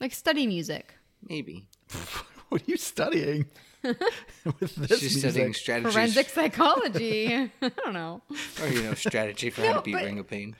Like 0.00 0.12
study 0.12 0.46
music. 0.46 0.94
Maybe 1.28 1.66
What 2.50 2.62
are 2.62 2.70
you 2.70 2.76
studying 2.76 3.46
with 3.82 4.76
this 4.76 5.00
she's 5.00 5.14
music? 5.14 5.30
studying 5.32 5.54
strategies 5.54 5.92
Forensic 5.92 6.28
psychology. 6.28 7.34
I 7.62 7.68
don't 7.68 7.94
know. 7.94 8.22
or 8.62 8.68
you 8.68 8.82
know 8.84 8.94
strategy 8.94 9.50
for 9.50 9.62
how 9.62 9.72
No, 9.72 9.76
to 9.78 9.82
beat 9.82 9.94
but- 9.94 10.04
Ring 10.04 10.20
of 10.20 10.28
Pain. 10.28 10.54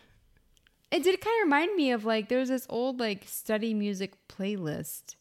It 0.91 1.05
did 1.05 1.21
kind 1.21 1.41
of 1.41 1.45
remind 1.47 1.77
me 1.77 1.93
of 1.93 2.05
like 2.05 2.29
there 2.29 2.41
was 2.41 2.49
this 2.49 2.67
old 2.69 2.99
like 2.99 3.23
study 3.29 3.75
music 3.75 4.15
playlist, 4.29 5.15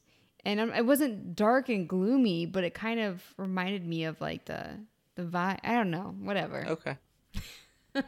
and 0.46 0.60
it 0.60 0.86
wasn't 0.86 1.36
dark 1.36 1.70
and 1.70 1.88
gloomy, 1.88 2.46
but 2.46 2.64
it 2.64 2.74
kind 2.74 3.00
of 3.00 3.22
reminded 3.38 3.86
me 3.86 4.06
of 4.06 4.20
like 4.22 4.46
the 4.46 4.80
the 5.16 5.24
vibe. 5.24 5.60
I 5.64 5.74
don't 5.74 5.92
know, 5.92 6.16
whatever. 6.20 6.66
Okay. 6.68 6.98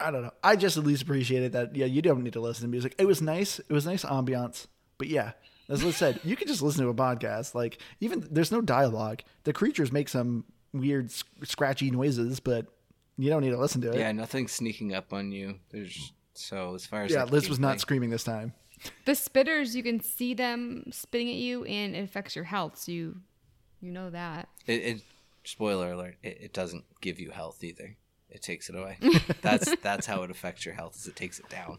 I 0.00 0.10
don't 0.10 0.22
know. 0.22 0.32
I 0.42 0.56
just 0.56 0.76
at 0.76 0.84
least 0.84 1.02
appreciated 1.02 1.52
that. 1.52 1.76
Yeah, 1.76 1.86
you 1.86 2.02
don't 2.02 2.24
need 2.24 2.32
to 2.32 2.40
listen 2.40 2.62
to 2.62 2.68
music. 2.68 2.94
It 2.98 3.06
was 3.06 3.22
nice. 3.22 3.60
It 3.60 3.70
was 3.70 3.86
nice 3.86 4.04
ambiance. 4.04 4.66
But 4.98 5.08
yeah, 5.08 5.32
as 5.68 5.84
Liz 5.84 5.96
said, 5.96 6.20
you 6.24 6.34
can 6.34 6.48
just 6.48 6.60
listen 6.60 6.82
to 6.82 6.88
a 6.90 6.94
podcast. 6.94 7.54
Like 7.54 7.78
even 8.00 8.26
there's 8.30 8.50
no 8.50 8.60
dialogue. 8.60 9.22
The 9.44 9.52
creatures 9.52 9.92
make 9.92 10.08
some 10.08 10.44
weird 10.72 11.10
sc- 11.10 11.26
scratchy 11.44 11.90
noises, 11.90 12.40
but 12.40 12.66
you 13.16 13.30
don't 13.30 13.42
need 13.42 13.50
to 13.50 13.58
listen 13.58 13.80
to 13.82 13.92
it. 13.92 13.98
Yeah, 13.98 14.10
nothing's 14.12 14.52
sneaking 14.52 14.94
up 14.94 15.12
on 15.12 15.30
you. 15.30 15.58
There's 15.70 16.12
so 16.34 16.74
as 16.74 16.84
far 16.86 17.04
as 17.04 17.12
Yeah, 17.12 17.24
Liz 17.24 17.48
was 17.48 17.60
not 17.60 17.80
screaming 17.80 18.10
this 18.10 18.24
time. 18.24 18.54
The 19.04 19.12
spitters, 19.12 19.74
you 19.74 19.82
can 19.82 20.00
see 20.00 20.34
them 20.34 20.84
spitting 20.90 21.28
at 21.28 21.36
you, 21.36 21.64
and 21.64 21.94
it 21.94 22.00
affects 22.04 22.34
your 22.36 22.44
health. 22.44 22.78
So 22.78 22.92
you 22.92 23.16
you 23.80 23.90
know 23.92 24.10
that. 24.10 24.48
It, 24.66 24.72
it 24.82 25.00
spoiler 25.44 25.92
alert. 25.92 26.16
It, 26.22 26.38
it 26.40 26.52
doesn't 26.52 26.84
give 27.00 27.18
you 27.20 27.30
health 27.30 27.62
either. 27.64 27.96
It 28.30 28.42
takes 28.42 28.68
it 28.70 28.76
away. 28.76 28.98
that's 29.42 29.74
that's 29.82 30.06
how 30.06 30.22
it 30.22 30.30
affects 30.30 30.64
your 30.64 30.74
health. 30.74 30.96
Is 30.96 31.06
it 31.06 31.16
takes 31.16 31.38
it 31.38 31.48
down. 31.48 31.78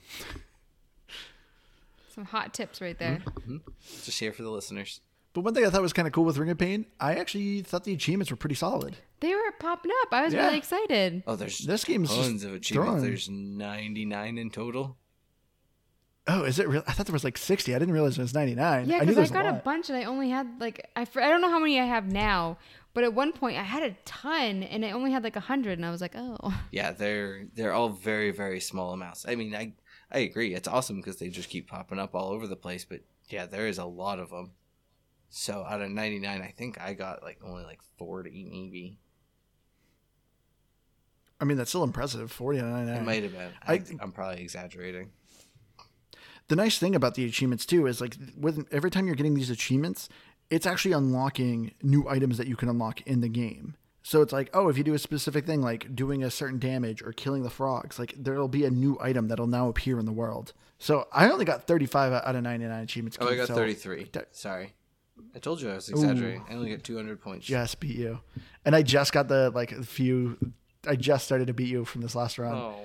Some 2.14 2.26
hot 2.26 2.54
tips 2.54 2.80
right 2.80 2.98
there. 2.98 3.22
Mm-hmm. 3.26 3.56
Mm-hmm. 3.56 3.72
Just 4.04 4.20
here 4.20 4.32
for 4.32 4.44
the 4.44 4.52
listeners. 4.52 5.02
But 5.34 5.42
one 5.42 5.56
thing 5.56 5.66
I 5.66 5.72
thought 5.72 5.82
was 5.82 5.94
kind 5.94 6.08
of 6.08 6.14
cool 6.14 6.26
with 6.26 6.38
Ring 6.38 6.52
of 6.52 6.60
Pain, 6.60 6.86
I 7.00 7.16
actually 7.16 7.62
thought 7.64 7.86
the 7.86 7.94
achievements 7.94 8.30
were 8.30 8.38
pretty 8.38 8.54
solid. 8.54 8.98
They 9.20 9.34
were 9.34 9.52
popping 9.60 9.92
up. 10.04 10.10
I 10.14 10.26
was 10.26 10.34
Yeah. 10.34 10.46
really 10.46 10.60
excited. 10.60 11.24
Oh, 11.26 11.36
there's 11.36 11.58
This 11.60 11.84
game's 11.84 12.10
just 12.10 12.22
tons 12.22 12.44
of 12.44 12.54
achievements. 12.54 12.92
throwing- 12.92 13.02
There's 13.04 13.30
99 13.30 14.38
in 14.38 14.52
total. 14.52 14.98
Oh, 16.26 16.44
is 16.44 16.58
it 16.58 16.70
real? 16.70 16.84
I 16.88 16.94
thought 16.94 17.06
there 17.06 17.14
was 17.14 17.26
like 17.26 17.38
60. 17.38 17.76
I 17.76 17.80
didn't 17.80 17.94
realize 17.94 18.18
it 18.18 18.22
was 18.22 18.34
99. 18.34 18.88
Yeah, 18.88 18.98
I 18.98 19.00
because 19.02 19.16
there 19.16 19.26
I, 19.26 19.44
got 19.44 19.54
a 19.54 19.58
a, 19.58 19.62
bunch, 19.62 19.90
and 19.90 19.98
I 19.98 20.06
only 20.06 20.30
had 20.30 20.48
like 20.60 20.90
I, 20.96 21.02
I 21.02 21.30
don't 21.30 21.42
know 21.42 21.50
how 21.50 21.60
many 21.60 21.80
I 21.80 21.86
have 21.86 22.06
now, 22.12 22.58
but 22.94 23.04
at 23.04 23.14
one 23.14 23.34
point 23.34 23.58
I 23.58 23.64
had 23.64 23.84
a 23.84 23.96
ton, 24.06 24.64
and 24.64 24.86
I 24.86 24.92
only 24.92 25.12
had 25.12 25.24
like 25.24 25.36
a 25.36 25.42
hundred, 25.42 25.78
and 25.80 25.86
I 25.86 25.92
was 25.92 26.00
like, 26.00 26.14
oh, 26.16 26.64
Yeah, 26.72 26.92
they're 26.92 27.46
they're 27.54 27.74
all 27.74 27.90
very 27.90 28.32
very 28.32 28.62
small 28.62 28.94
amounts. 28.94 29.26
I 29.28 29.36
mean, 29.36 29.54
I 29.54 29.74
I 30.12 30.20
agree. 30.20 30.54
It's 30.56 30.68
awesome 30.68 30.98
because 30.98 31.18
they 31.18 31.28
just 31.28 31.50
keep 31.50 31.68
popping 31.68 32.00
up 32.00 32.16
all 32.16 32.30
over 32.32 32.48
the 32.48 32.56
place. 32.56 32.86
But 32.86 33.02
yeah, 33.28 33.46
there 33.46 33.68
is 33.68 33.78
a 33.78 33.86
lot 33.86 34.20
of 34.20 34.30
them. 34.30 34.52
So 35.30 35.66
out 35.68 35.82
of 35.82 35.90
99, 35.90 36.42
I 36.42 36.54
think 36.56 36.80
I 36.80 36.94
got 36.94 37.24
like 37.24 37.40
only 37.44 37.64
like 37.64 37.82
40 37.98 38.30
maybe. 38.50 39.00
I 41.42 41.46
mean, 41.46 41.58
that's 41.58 41.72
still 41.72 41.84
impressive. 41.84 42.32
40 42.32 42.60
out 42.60 42.66
of 42.66 42.72
99. 42.72 42.96
It 42.98 43.06
might 43.06 43.24
have 43.24 43.34
been. 43.34 43.52
I, 43.68 43.74
I- 43.74 43.84
I'm 44.00 44.12
probably 44.14 44.42
exaggerating. 44.42 45.12
The 46.54 46.62
nice 46.62 46.78
thing 46.78 46.94
about 46.94 47.16
the 47.16 47.26
achievements 47.26 47.66
too 47.66 47.88
is 47.88 48.00
like 48.00 48.16
with 48.38 48.68
every 48.72 48.92
time 48.92 49.08
you're 49.08 49.16
getting 49.16 49.34
these 49.34 49.50
achievements, 49.50 50.08
it's 50.52 50.68
actually 50.68 50.92
unlocking 50.92 51.72
new 51.82 52.08
items 52.08 52.38
that 52.38 52.46
you 52.46 52.56
can 52.56 52.70
unlock 52.70 53.02
in 53.08 53.22
the 53.22 53.28
game. 53.28 53.76
So 54.04 54.22
it's 54.22 54.32
like, 54.32 54.52
oh, 54.54 54.68
if 54.70 54.78
you 54.78 54.84
do 54.84 54.94
a 54.94 55.00
specific 55.00 55.48
thing 55.48 55.62
like 55.64 55.96
doing 55.96 56.24
a 56.24 56.30
certain 56.30 56.60
damage 56.60 57.02
or 57.02 57.12
killing 57.12 57.42
the 57.42 57.50
frogs, 57.50 57.98
like 57.98 58.14
there'll 58.16 58.48
be 58.48 58.66
a 58.66 58.70
new 58.70 59.00
item 59.02 59.30
that'll 59.30 59.48
now 59.48 59.68
appear 59.68 59.98
in 59.98 60.06
the 60.06 60.12
world. 60.12 60.54
So 60.78 61.08
I 61.12 61.28
only 61.32 61.44
got 61.44 61.66
35 61.66 62.14
out 62.14 62.36
of 62.36 62.44
99 62.44 62.84
achievements. 62.84 63.18
Oh, 63.20 63.30
I 63.30 63.36
got 63.36 63.48
so 63.48 63.56
33. 63.56 64.10
that- 64.12 64.36
Sorry. 64.36 64.74
I 65.36 65.40
told 65.40 65.60
you 65.60 65.72
I 65.72 65.76
was 65.76 65.90
exaggerating. 65.90 66.44
I 66.48 66.54
only 66.54 66.70
got 66.70 66.84
200 66.84 67.20
points. 67.20 67.48
Just 67.48 67.80
beat 67.80 67.96
you, 67.98 68.20
and 68.66 68.76
I 68.76 68.84
just 68.84 69.12
got 69.12 69.28
the 69.28 69.50
like 69.50 69.72
a 69.72 69.82
few. 69.82 70.38
I 70.88 70.96
just 70.96 71.26
started 71.26 71.48
to 71.48 71.54
beat 71.54 71.70
you 71.70 71.84
from 71.86 72.02
this 72.02 72.14
last 72.14 72.38
round. 72.38 72.58
Oh. 72.58 72.76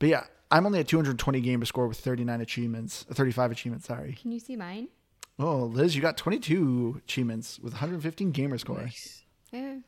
But 0.00 0.08
yeah, 0.08 0.24
I'm 0.50 0.66
only 0.66 0.80
at 0.80 0.88
220 0.88 1.40
game 1.40 1.44
gamer 1.44 1.64
score 1.64 1.88
with 1.88 1.98
39 1.98 2.40
achievements, 2.40 3.04
35 3.10 3.52
achievements. 3.52 3.86
Sorry. 3.86 4.12
can 4.12 4.32
you 4.32 4.38
see 4.38 4.56
mine? 4.56 4.88
Oh, 5.38 5.64
Liz, 5.64 5.96
you 5.96 6.02
got 6.02 6.16
22 6.16 7.00
achievements 7.04 7.58
with 7.58 7.72
115 7.72 8.30
gamer 8.30 8.58
score. 8.58 8.80
Nice. 8.80 9.24
Yeah. 9.50 9.78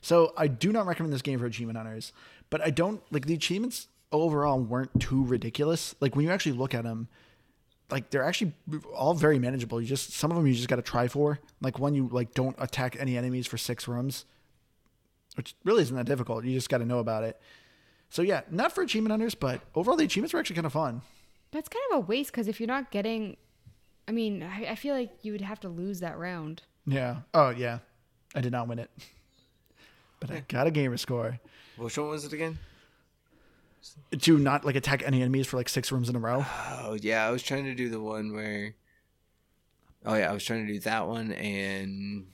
So 0.00 0.32
I 0.36 0.48
do 0.48 0.72
not 0.72 0.86
recommend 0.86 1.12
this 1.12 1.22
game 1.22 1.38
for 1.38 1.46
achievement 1.46 1.76
hunters, 1.76 2.12
but 2.48 2.60
I 2.60 2.70
don't 2.70 3.02
like 3.12 3.26
the 3.26 3.34
achievements 3.34 3.88
overall 4.12 4.60
weren't 4.60 4.98
too 5.00 5.24
ridiculous. 5.24 5.94
Like 6.00 6.16
when 6.16 6.24
you 6.24 6.32
actually 6.32 6.52
look 6.52 6.74
at 6.74 6.84
them, 6.84 7.08
like 7.90 8.10
they're 8.10 8.24
actually 8.24 8.52
all 8.94 9.14
very 9.14 9.38
manageable. 9.38 9.80
You 9.80 9.86
just 9.86 10.12
some 10.12 10.30
of 10.30 10.36
them 10.36 10.46
you 10.46 10.54
just 10.54 10.68
got 10.68 10.76
to 10.76 10.82
try 10.82 11.08
for. 11.08 11.38
Like 11.60 11.78
one 11.78 11.94
you 11.94 12.08
like 12.10 12.34
don't 12.34 12.56
attack 12.58 12.96
any 12.98 13.16
enemies 13.16 13.46
for 13.46 13.58
six 13.58 13.86
rooms, 13.86 14.24
which 15.34 15.54
really 15.64 15.82
isn't 15.82 15.96
that 15.96 16.06
difficult. 16.06 16.44
You 16.44 16.54
just 16.54 16.68
got 16.68 16.78
to 16.78 16.86
know 16.86 16.98
about 16.98 17.24
it. 17.24 17.40
So 18.10 18.22
yeah, 18.22 18.42
not 18.50 18.72
for 18.72 18.82
achievement 18.82 19.12
hunters, 19.12 19.34
but 19.34 19.60
overall 19.74 19.96
the 19.96 20.04
achievements 20.04 20.34
were 20.34 20.40
actually 20.40 20.56
kind 20.56 20.66
of 20.66 20.72
fun. 20.72 21.02
That's 21.52 21.68
kind 21.68 21.82
of 21.92 21.98
a 21.98 22.00
waste 22.00 22.32
because 22.32 22.48
if 22.48 22.60
you're 22.60 22.66
not 22.66 22.90
getting, 22.90 23.36
I 24.06 24.12
mean, 24.12 24.42
I, 24.42 24.70
I 24.70 24.74
feel 24.74 24.94
like 24.94 25.10
you 25.22 25.32
would 25.32 25.40
have 25.40 25.60
to 25.60 25.68
lose 25.68 26.00
that 26.00 26.18
round. 26.18 26.62
Yeah. 26.86 27.18
Oh 27.32 27.50
yeah, 27.50 27.78
I 28.34 28.40
did 28.40 28.52
not 28.52 28.68
win 28.68 28.80
it, 28.80 28.90
but 30.18 30.30
I 30.30 30.44
got 30.48 30.66
a 30.66 30.70
gamer 30.70 30.96
score. 30.96 31.38
Which 31.76 31.96
one 31.96 32.08
was 32.08 32.24
it 32.24 32.32
again? 32.32 32.58
To 34.18 34.38
not 34.38 34.64
like 34.64 34.76
attack 34.76 35.02
any 35.04 35.22
enemies 35.22 35.46
for 35.46 35.56
like 35.56 35.68
six 35.68 35.90
rooms 35.90 36.08
in 36.10 36.16
a 36.16 36.18
row. 36.18 36.44
Oh, 36.82 36.98
yeah. 37.00 37.26
I 37.26 37.30
was 37.30 37.42
trying 37.42 37.64
to 37.64 37.74
do 37.74 37.88
the 37.88 38.00
one 38.00 38.34
where 38.34 38.74
Oh 40.04 40.14
yeah, 40.14 40.30
I 40.30 40.32
was 40.32 40.44
trying 40.44 40.66
to 40.66 40.72
do 40.72 40.80
that 40.80 41.06
one 41.06 41.32
and 41.32 42.26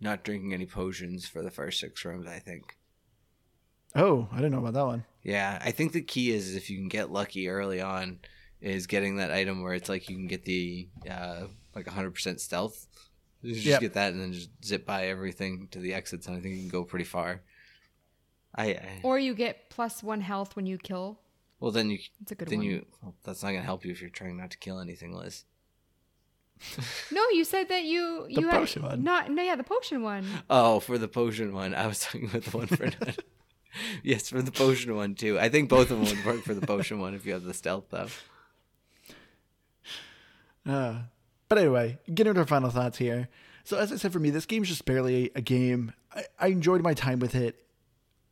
not 0.00 0.24
drinking 0.24 0.52
any 0.52 0.66
potions 0.66 1.26
for 1.26 1.42
the 1.42 1.50
first 1.50 1.80
six 1.80 2.04
rooms. 2.04 2.26
I 2.26 2.38
think. 2.38 2.76
Oh, 3.94 4.28
I 4.32 4.36
didn't 4.36 4.52
know 4.52 4.58
about 4.58 4.74
that 4.74 4.86
one. 4.86 5.04
Yeah, 5.24 5.58
I 5.64 5.70
think 5.72 5.92
the 5.92 6.02
key 6.02 6.30
is 6.32 6.54
if 6.54 6.68
you 6.70 6.76
can 6.78 6.88
get 6.88 7.10
lucky 7.10 7.48
early 7.48 7.80
on, 7.80 8.18
is 8.60 8.86
getting 8.86 9.16
that 9.16 9.30
item 9.32 9.62
where 9.62 9.72
it's 9.74 9.88
like 9.88 10.08
you 10.08 10.16
can 10.16 10.26
get 10.26 10.44
the 10.44 10.88
uh, 11.10 11.46
like 11.74 11.86
100% 11.86 12.38
stealth. 12.40 12.86
You 13.42 13.54
just 13.54 13.66
Yep. 13.66 13.80
get 13.80 13.92
that 13.94 14.12
and 14.12 14.22
then 14.22 14.32
just 14.32 14.50
zip 14.64 14.86
by 14.86 15.06
everything 15.08 15.68
to 15.72 15.78
the 15.78 15.92
exits, 15.94 16.26
and 16.28 16.36
I 16.36 16.40
think 16.40 16.54
you 16.56 16.60
can 16.62 16.68
go 16.70 16.84
pretty 16.84 17.04
far. 17.04 17.40
I, 18.54 18.66
I 18.70 19.00
Or 19.02 19.18
you 19.18 19.34
get 19.34 19.68
plus 19.70 20.02
one 20.02 20.20
health 20.20 20.56
when 20.56 20.66
you 20.66 20.78
kill. 20.78 21.18
well 21.60 21.70
then 21.72 21.90
you 21.90 21.98
It's 22.22 22.32
a 22.32 22.34
good 22.34 22.48
then 22.48 22.58
one. 22.58 22.66
you 22.66 22.86
well, 23.02 23.14
that's 23.24 23.42
not 23.42 23.50
gonna 23.50 23.62
help 23.62 23.84
you 23.84 23.90
if 23.92 24.00
you're 24.00 24.10
trying 24.10 24.36
not 24.36 24.50
to 24.52 24.58
kill 24.58 24.78
anything, 24.78 25.12
Liz. 25.14 25.44
No, 27.10 27.22
you 27.30 27.44
said 27.44 27.68
that 27.68 27.84
you 27.84 28.26
The 28.28 28.40
you 28.42 28.50
potion 28.50 28.82
had 28.82 28.90
one. 28.92 29.02
not 29.04 29.30
no 29.30 29.42
yeah 29.42 29.56
the 29.56 29.64
potion 29.64 30.02
one. 30.02 30.24
Oh, 30.48 30.80
for 30.80 30.98
the 30.98 31.08
potion 31.08 31.52
one, 31.52 31.74
I 31.74 31.86
was 31.86 32.00
talking 32.00 32.26
about 32.26 32.44
the 32.44 32.56
one 32.56 32.66
for. 32.68 32.90
yes, 34.02 34.28
for 34.28 34.42
the 34.42 34.52
potion 34.52 34.94
one 34.94 35.14
too. 35.14 35.38
I 35.38 35.48
think 35.48 35.68
both 35.68 35.90
of 35.90 36.00
them 36.00 36.16
would 36.16 36.24
work 36.24 36.42
for 36.42 36.54
the 36.54 36.66
potion 36.66 36.98
one 36.98 37.14
if 37.14 37.26
you 37.26 37.32
have 37.32 37.44
the 37.44 37.54
stealth 37.54 37.86
though. 37.90 38.08
Uh, 40.66 41.00
but 41.50 41.58
anyway, 41.58 41.98
getting 42.14 42.30
into 42.30 42.40
our 42.40 42.46
final 42.46 42.70
thoughts 42.70 42.96
here. 42.96 43.28
So, 43.64 43.76
as 43.76 43.92
I 43.92 43.96
said, 43.96 44.14
for 44.14 44.18
me, 44.18 44.30
this 44.30 44.46
game's 44.46 44.68
just 44.68 44.86
barely 44.86 45.30
a 45.34 45.42
game. 45.42 45.92
I, 46.14 46.24
I 46.38 46.46
enjoyed 46.46 46.82
my 46.82 46.94
time 46.94 47.18
with 47.18 47.34
it. 47.34 47.66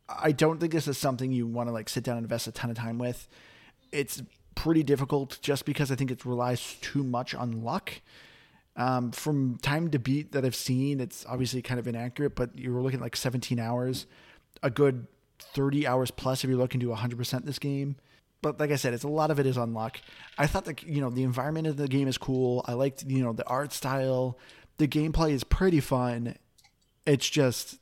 I 0.09 0.31
don't 0.31 0.59
think 0.59 0.73
this 0.73 0.87
is 0.87 0.97
something 0.97 1.31
you 1.31 1.45
want 1.45 1.69
to 1.69 1.73
like 1.73 1.89
sit 1.89 2.03
down 2.03 2.17
and 2.17 2.23
invest 2.23 2.47
a 2.47 2.51
ton 2.51 2.71
of 2.71 2.75
time 2.75 2.97
with. 2.97 3.27
It's 3.91 4.23
pretty 4.55 4.83
difficult 4.83 5.39
just 5.41 5.65
because 5.65 5.91
I 5.91 5.95
think 5.95 6.11
it 6.11 6.25
relies 6.25 6.75
too 6.81 7.03
much 7.03 7.35
on 7.35 7.63
luck. 7.63 8.01
Um, 8.75 9.11
from 9.11 9.57
time 9.61 9.91
to 9.91 9.99
beat 9.99 10.31
that 10.31 10.43
I've 10.43 10.55
seen, 10.55 10.99
it's 10.99 11.25
obviously 11.27 11.61
kind 11.61 11.79
of 11.79 11.87
inaccurate, 11.87 12.35
but 12.35 12.57
you're 12.57 12.81
looking 12.81 12.99
at 12.99 13.03
like 13.03 13.15
17 13.15 13.59
hours, 13.59 14.07
a 14.63 14.71
good 14.71 15.05
30 15.53 15.87
hours 15.87 16.11
plus 16.11 16.43
if 16.43 16.49
you're 16.49 16.59
looking 16.59 16.79
to 16.81 16.87
100% 16.87 17.45
this 17.45 17.59
game. 17.59 17.95
But 18.43 18.59
like 18.59 18.71
I 18.71 18.75
said, 18.75 18.93
it's 18.93 19.05
a 19.05 19.09
lot 19.09 19.31
of 19.31 19.39
it 19.39 19.45
is 19.45 19.57
on 19.57 19.73
luck. 19.73 20.01
I 20.37 20.47
thought 20.47 20.65
that 20.65 20.83
you 20.83 20.99
know 20.99 21.09
the 21.09 21.23
environment 21.23 21.65
of 21.65 21.77
the 21.77 21.87
game 21.87 22.09
is 22.09 22.17
cool. 22.17 22.63
I 22.67 22.73
liked 22.73 23.03
you 23.05 23.23
know 23.23 23.31
the 23.31 23.47
art 23.47 23.71
style. 23.71 24.37
The 24.77 24.87
gameplay 24.87 25.31
is 25.31 25.45
pretty 25.45 25.79
fun. 25.79 26.35
It's 27.05 27.29
just 27.29 27.79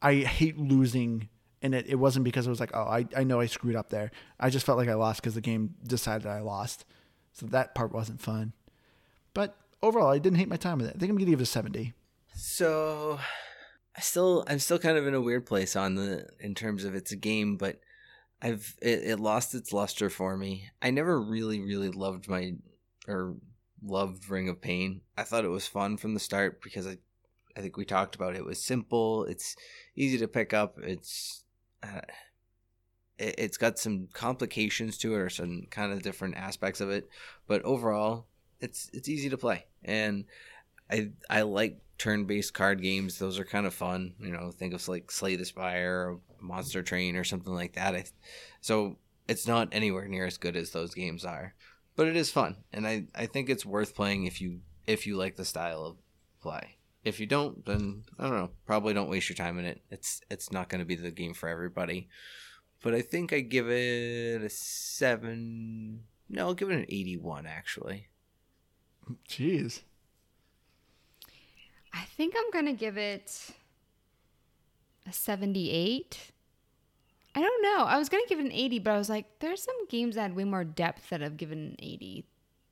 I 0.00 0.14
hate 0.14 0.58
losing, 0.58 1.28
and 1.60 1.74
it, 1.74 1.86
it 1.86 1.96
wasn't 1.96 2.24
because 2.24 2.46
it 2.46 2.50
was 2.50 2.60
like 2.60 2.70
oh 2.72 2.84
I, 2.84 3.06
I 3.14 3.24
know 3.24 3.40
I 3.40 3.46
screwed 3.46 3.76
up 3.76 3.90
there. 3.90 4.10
I 4.40 4.48
just 4.48 4.64
felt 4.64 4.78
like 4.78 4.88
I 4.88 4.94
lost 4.94 5.20
because 5.20 5.34
the 5.34 5.42
game 5.42 5.74
decided 5.86 6.26
I 6.26 6.40
lost. 6.40 6.86
So 7.32 7.44
that 7.46 7.74
part 7.74 7.92
wasn't 7.92 8.22
fun. 8.22 8.54
But 9.34 9.54
overall, 9.82 10.10
I 10.10 10.18
didn't 10.18 10.38
hate 10.38 10.48
my 10.48 10.56
time 10.56 10.78
with 10.78 10.86
it. 10.86 10.96
I 10.96 10.98
think 10.98 11.10
I'm 11.10 11.18
gonna 11.18 11.30
give 11.30 11.40
it 11.40 11.42
a 11.42 11.46
seventy. 11.46 11.92
So 12.34 13.20
I 13.96 14.00
still 14.00 14.44
I'm 14.48 14.58
still 14.58 14.78
kind 14.78 14.98
of 14.98 15.06
in 15.06 15.14
a 15.14 15.20
weird 15.20 15.46
place 15.46 15.76
on 15.76 15.94
the 15.94 16.26
in 16.40 16.54
terms 16.54 16.84
of 16.84 16.94
it's 16.94 17.12
a 17.12 17.16
game, 17.16 17.56
but 17.56 17.80
I've 18.42 18.76
it, 18.82 19.04
it 19.04 19.20
lost 19.20 19.54
its 19.54 19.72
luster 19.72 20.10
for 20.10 20.36
me. 20.36 20.70
I 20.82 20.90
never 20.90 21.20
really 21.20 21.60
really 21.60 21.90
loved 21.90 22.28
my 22.28 22.54
or 23.06 23.36
loved 23.82 24.28
Ring 24.28 24.48
of 24.48 24.60
Pain. 24.60 25.02
I 25.16 25.22
thought 25.22 25.44
it 25.44 25.48
was 25.48 25.66
fun 25.66 25.96
from 25.96 26.14
the 26.14 26.20
start 26.20 26.60
because 26.62 26.86
I 26.86 26.98
I 27.56 27.60
think 27.60 27.76
we 27.76 27.84
talked 27.84 28.16
about 28.16 28.34
it. 28.34 28.38
It 28.38 28.44
was 28.44 28.60
simple. 28.60 29.24
It's 29.24 29.54
easy 29.94 30.18
to 30.18 30.28
pick 30.28 30.52
up. 30.52 30.76
It's 30.82 31.44
uh, 31.82 32.00
it, 33.18 33.36
it's 33.38 33.56
got 33.56 33.78
some 33.78 34.08
complications 34.12 34.98
to 34.98 35.14
it 35.14 35.18
or 35.18 35.30
some 35.30 35.66
kind 35.70 35.92
of 35.92 36.02
different 36.02 36.36
aspects 36.36 36.80
of 36.80 36.90
it, 36.90 37.08
but 37.46 37.62
overall, 37.62 38.26
it's 38.60 38.90
it's 38.92 39.08
easy 39.08 39.28
to 39.30 39.38
play 39.38 39.66
and 39.84 40.24
I 40.90 41.10
I 41.30 41.42
like 41.42 41.80
turn-based 41.98 42.54
card 42.54 42.82
games. 42.82 43.18
Those 43.18 43.38
are 43.38 43.44
kind 43.44 43.66
of 43.66 43.74
fun. 43.74 44.14
You 44.18 44.32
know, 44.32 44.50
think 44.50 44.74
of 44.74 44.86
like 44.88 45.10
Slay 45.10 45.36
the 45.36 45.44
Spire 45.44 46.08
or 46.08 46.20
Monster 46.40 46.82
Train 46.82 47.16
or 47.16 47.24
something 47.24 47.54
like 47.54 47.74
that. 47.74 47.94
I, 47.94 48.04
so 48.60 48.96
it's 49.28 49.46
not 49.46 49.68
anywhere 49.72 50.08
near 50.08 50.26
as 50.26 50.38
good 50.38 50.56
as 50.56 50.70
those 50.70 50.94
games 50.94 51.24
are, 51.24 51.54
but 51.96 52.08
it 52.08 52.16
is 52.16 52.30
fun, 52.30 52.56
and 52.72 52.86
I 52.86 53.06
I 53.14 53.26
think 53.26 53.48
it's 53.48 53.64
worth 53.64 53.94
playing 53.94 54.24
if 54.24 54.40
you 54.40 54.60
if 54.86 55.06
you 55.06 55.16
like 55.16 55.36
the 55.36 55.44
style 55.44 55.84
of 55.84 55.96
play. 56.42 56.76
If 57.04 57.20
you 57.20 57.26
don't, 57.26 57.64
then 57.66 58.04
I 58.18 58.24
don't 58.24 58.36
know. 58.36 58.50
Probably 58.66 58.94
don't 58.94 59.10
waste 59.10 59.28
your 59.28 59.36
time 59.36 59.58
in 59.58 59.64
it. 59.64 59.82
It's 59.90 60.20
it's 60.30 60.52
not 60.52 60.68
going 60.68 60.80
to 60.80 60.86
be 60.86 60.94
the 60.96 61.10
game 61.10 61.34
for 61.34 61.48
everybody. 61.48 62.08
But 62.82 62.94
I 62.94 63.00
think 63.00 63.32
I 63.32 63.40
give 63.40 63.70
it 63.70 64.42
a 64.42 64.50
seven. 64.50 66.04
No, 66.28 66.48
I'll 66.48 66.54
give 66.54 66.70
it 66.70 66.78
an 66.78 66.86
eighty-one 66.88 67.46
actually. 67.46 68.08
Jeez. 69.28 69.82
I 72.14 72.16
think 72.16 72.36
I'm 72.38 72.48
gonna 72.52 72.74
give 72.74 72.96
it 72.96 73.50
a 75.04 75.12
78. 75.12 76.30
I 77.34 77.40
don't 77.40 77.62
know. 77.62 77.86
I 77.86 77.98
was 77.98 78.08
gonna 78.08 78.22
give 78.28 78.38
it 78.38 78.44
an 78.44 78.52
80, 78.52 78.78
but 78.78 78.92
I 78.92 78.98
was 78.98 79.08
like, 79.10 79.40
there's 79.40 79.64
some 79.64 79.88
games 79.88 80.14
that 80.14 80.22
had 80.22 80.36
way 80.36 80.44
more 80.44 80.62
depth 80.62 81.10
that 81.10 81.24
I've 81.24 81.36
given 81.36 81.58
an 81.58 81.76
80 81.80 82.24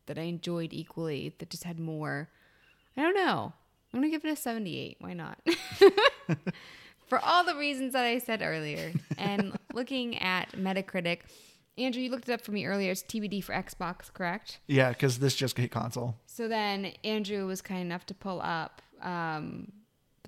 that 0.06 0.16
I 0.16 0.22
enjoyed 0.22 0.72
equally 0.72 1.34
that 1.40 1.50
just 1.50 1.64
had 1.64 1.80
more. 1.80 2.28
I 2.96 3.02
don't 3.02 3.16
know. 3.16 3.52
I'm 3.92 3.98
gonna 3.98 4.10
give 4.10 4.24
it 4.24 4.30
a 4.30 4.36
78. 4.36 4.98
Why 5.00 5.12
not? 5.12 5.40
For 7.08 7.18
all 7.18 7.42
the 7.42 7.56
reasons 7.56 7.94
that 7.94 8.04
I 8.04 8.18
said 8.18 8.42
earlier. 8.42 8.92
And 9.18 9.58
looking 9.74 10.18
at 10.18 10.52
Metacritic, 10.52 11.22
Andrew, 11.76 12.00
you 12.00 12.10
looked 12.10 12.28
it 12.28 12.32
up 12.32 12.42
for 12.42 12.52
me 12.52 12.64
earlier. 12.64 12.92
It's 12.92 13.02
TBD 13.02 13.42
for 13.42 13.54
Xbox, 13.54 14.12
correct? 14.12 14.60
Yeah, 14.68 14.90
because 14.90 15.18
this 15.18 15.34
just 15.34 15.58
hit 15.58 15.72
console. 15.72 16.14
So 16.26 16.46
then 16.46 16.92
Andrew 17.02 17.44
was 17.46 17.60
kind 17.60 17.80
enough 17.80 18.06
to 18.06 18.14
pull 18.14 18.40
up 18.40 18.82
um, 19.02 19.72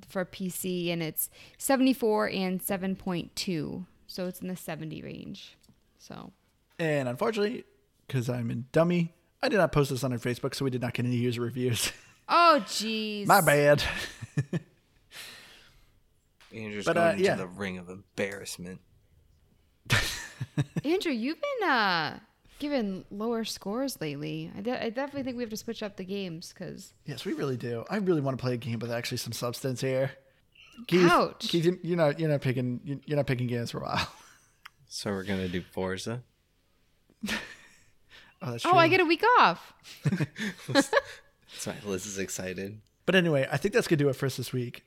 for 0.09 0.25
PC, 0.25 0.93
and 0.93 1.03
it's 1.03 1.31
74 1.59 2.29
and 2.29 2.61
7.2. 2.61 3.87
So 4.07 4.27
it's 4.27 4.41
in 4.41 4.49
the 4.49 4.57
70 4.57 5.03
range. 5.03 5.57
So 5.99 6.33
And 6.79 7.09
unfortunately, 7.09 7.65
because 8.07 8.29
I'm 8.29 8.51
a 8.51 8.55
dummy, 8.57 9.15
I 9.43 9.49
did 9.49 9.57
not 9.57 9.73
post 9.73 9.91
this 9.91 10.05
on 10.05 10.13
our 10.13 10.19
Facebook, 10.19 10.55
so 10.55 10.65
we 10.65 10.71
did 10.71 10.83
not 10.83 10.95
get 10.95 11.07
any 11.07 11.17
user 11.17 11.41
reviews. 11.41 11.93
oh 12.29 12.63
jeez, 12.67 13.27
My 13.27 13.41
bad. 13.41 13.83
Andrew's 16.55 16.85
But, 16.85 16.95
going 16.95 17.07
uh, 17.09 17.11
into 17.13 17.25
yeah. 17.25 17.35
the 17.35 17.47
ring 17.49 17.79
of 17.79 17.89
embarrassment. 17.89 18.81
Andrew, 20.85 21.13
you've 21.13 21.39
been 21.41 21.69
uh, 21.69 22.19
given 22.59 23.05
lower 23.11 23.45
scores 23.45 24.01
lately. 24.01 24.51
I, 24.57 24.61
de- 24.61 24.85
I 24.87 24.91
definitely 24.91 25.23
think 25.25 25.37
we 25.37 25.43
have 25.43 25.51
to 25.51 25.57
switch 25.57 25.83
up 25.83 25.97
the 25.97 26.05
games 26.05 26.53
because 26.53 26.93
yes, 27.05 27.25
we 27.25 27.33
really 27.33 27.57
do. 27.57 27.85
I 27.91 27.97
really 27.97 28.21
want 28.21 28.39
to 28.39 28.43
play 28.43 28.55
a 28.55 28.57
game 28.57 28.79
with 28.79 28.91
actually 28.91 29.19
some 29.19 29.33
substance 29.33 29.81
here. 29.81 30.11
Keith, 30.87 31.11
Ouch. 31.11 31.49
Keith, 31.49 31.65
you- 31.65 31.79
you're 31.83 31.97
not 31.97 32.19
you're 32.19 32.29
not 32.31 32.41
picking 32.41 33.01
you're 33.07 33.17
not 33.17 33.27
picking 33.27 33.47
games 33.47 33.71
for 33.71 33.79
a 33.79 33.83
while. 33.85 34.09
So 34.87 35.11
we're 35.11 35.25
gonna 35.25 35.49
do 35.49 35.61
Forza. 35.73 36.23
Oh, 38.43 38.51
that's 38.51 38.67
oh, 38.67 38.71
true. 38.71 38.79
oh, 38.79 38.81
I 38.81 38.89
get 38.89 39.01
a 39.01 39.05
week 39.07 39.23
off. 39.39 39.73
Sorry, 41.49 41.77
Liz 41.85 42.05
is 42.05 42.19
excited. 42.19 42.79
But 43.07 43.15
anyway, 43.15 43.49
I 43.51 43.57
think 43.57 43.73
that's 43.73 43.89
going 43.89 43.97
to 43.99 44.05
do 44.05 44.11
it 44.11 44.17
for 44.17 44.27
us 44.27 44.37
this 44.37 44.53
week. 44.53 44.85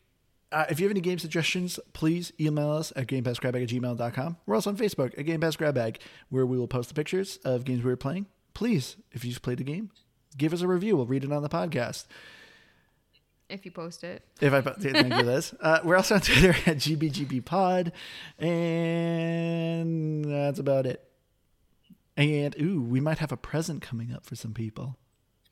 Uh, 0.51 0.65
if 0.69 0.79
you 0.79 0.85
have 0.85 0.91
any 0.91 1.01
game 1.01 1.19
suggestions, 1.19 1.79
please 1.93 2.31
email 2.39 2.71
us 2.71 2.93
at 2.95 3.07
gamepassgrabbag 3.07 3.63
at 3.63 3.69
gmail.com. 3.69 4.37
We're 4.45 4.55
also 4.55 4.69
on 4.69 4.77
Facebook 4.77 5.17
at 5.19 5.25
Game 5.25 5.41
Pass 5.41 5.57
Grab 5.57 5.75
Bag, 5.75 5.99
where 6.29 6.45
we 6.45 6.57
will 6.57 6.67
post 6.69 6.87
the 6.87 6.95
pictures 6.95 7.37
of 7.43 7.65
games 7.65 7.83
we 7.83 7.89
were 7.89 7.97
playing. 7.97 8.27
Please, 8.53 8.95
if 9.11 9.25
you've 9.25 9.41
played 9.41 9.57
the 9.57 9.65
game, 9.65 9.91
give 10.37 10.53
us 10.53 10.61
a 10.61 10.67
review. 10.67 10.95
We'll 10.95 11.05
read 11.05 11.25
it 11.25 11.31
on 11.33 11.43
the 11.43 11.49
podcast. 11.49 12.05
If 13.49 13.65
you 13.65 13.71
post 13.71 14.03
it, 14.03 14.23
If 14.41 14.53
I 14.53 14.61
thank 14.79 15.13
you, 15.13 15.23
Liz. 15.23 15.53
Uh, 15.59 15.79
we're 15.83 15.97
also 15.97 16.15
on 16.15 16.21
Twitter 16.21 16.49
at 16.65 16.77
GBGBPod, 16.77 17.91
and 18.39 20.25
that's 20.25 20.59
about 20.59 20.85
it. 20.85 21.03
And 22.15 22.55
ooh, 22.59 22.81
we 22.81 22.99
might 22.99 23.19
have 23.19 23.31
a 23.31 23.37
present 23.37 23.81
coming 23.81 24.11
up 24.11 24.25
for 24.25 24.35
some 24.35 24.53
people. 24.53 24.97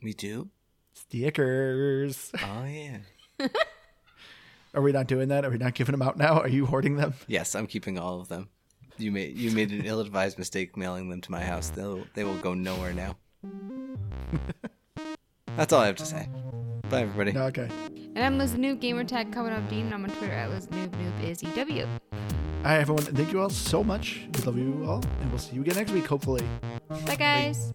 We 0.02 0.14
do? 0.14 0.50
Stickers. 0.93 2.32
Oh 2.43 2.66
yeah. 2.66 2.98
Are 4.76 4.82
we 4.82 4.92
not 4.92 5.08
doing 5.08 5.30
that? 5.30 5.46
Are 5.46 5.50
we 5.50 5.58
not 5.58 5.74
giving 5.74 5.94
them 5.94 6.02
out 6.02 6.18
now? 6.18 6.42
Are 6.42 6.50
you 6.50 6.66
hoarding 6.66 6.98
them? 6.98 7.14
Yes, 7.28 7.56
I'm 7.56 7.66
keeping 7.66 7.98
all 7.98 8.20
of 8.20 8.28
them. 8.28 8.50
You 8.98 9.12
made 9.12 9.38
you 9.38 9.52
made 9.52 9.72
an 9.72 9.86
ill-advised 9.86 10.38
mistake 10.38 10.76
mailing 10.76 11.10
them 11.10 11.22
to 11.22 11.32
my 11.32 11.42
house. 11.42 11.70
They'll 11.70 12.06
they 12.14 12.26
will 12.26 12.38
go 12.38 12.54
nowhere 12.54 12.94
now. 12.94 13.16
That's 15.56 15.72
all 15.72 15.82
I 15.82 15.88
have 15.88 15.96
to 15.98 16.06
say. 16.06 16.28
Bye 16.90 17.02
everybody. 17.02 17.32
No, 17.32 17.44
okay. 17.46 17.70
and 18.16 18.20
I'm 18.20 18.38
Liz 18.38 18.52
the 18.52 18.58
Noob 18.58 18.82
Gamertag 18.82 19.32
coming 19.34 19.54
up 19.54 19.68
Dean. 19.70 19.92
I'm 19.94 20.04
on 20.04 20.10
Twitter 20.12 20.34
at 20.34 20.50
Liz 20.50 20.68
Noob 20.68 20.90
Noob 20.90 21.24
is 21.24 21.42
EW. 21.42 21.88
Hi, 22.64 22.80
everyone. 22.80 23.04
Thank 23.04 23.32
you 23.32 23.42
all 23.42 23.50
so 23.50 23.84
much. 23.84 24.28
We 24.34 24.44
love 24.44 24.58
you 24.58 24.86
all, 24.88 25.04
and 25.22 25.30
we'll 25.30 25.40
see 25.40 25.56
you 25.56 25.62
again 25.62 25.76
next 25.76 25.92
week, 25.92 26.06
hopefully. 26.06 26.44
Bye 27.06 27.16
guys. 27.16 27.72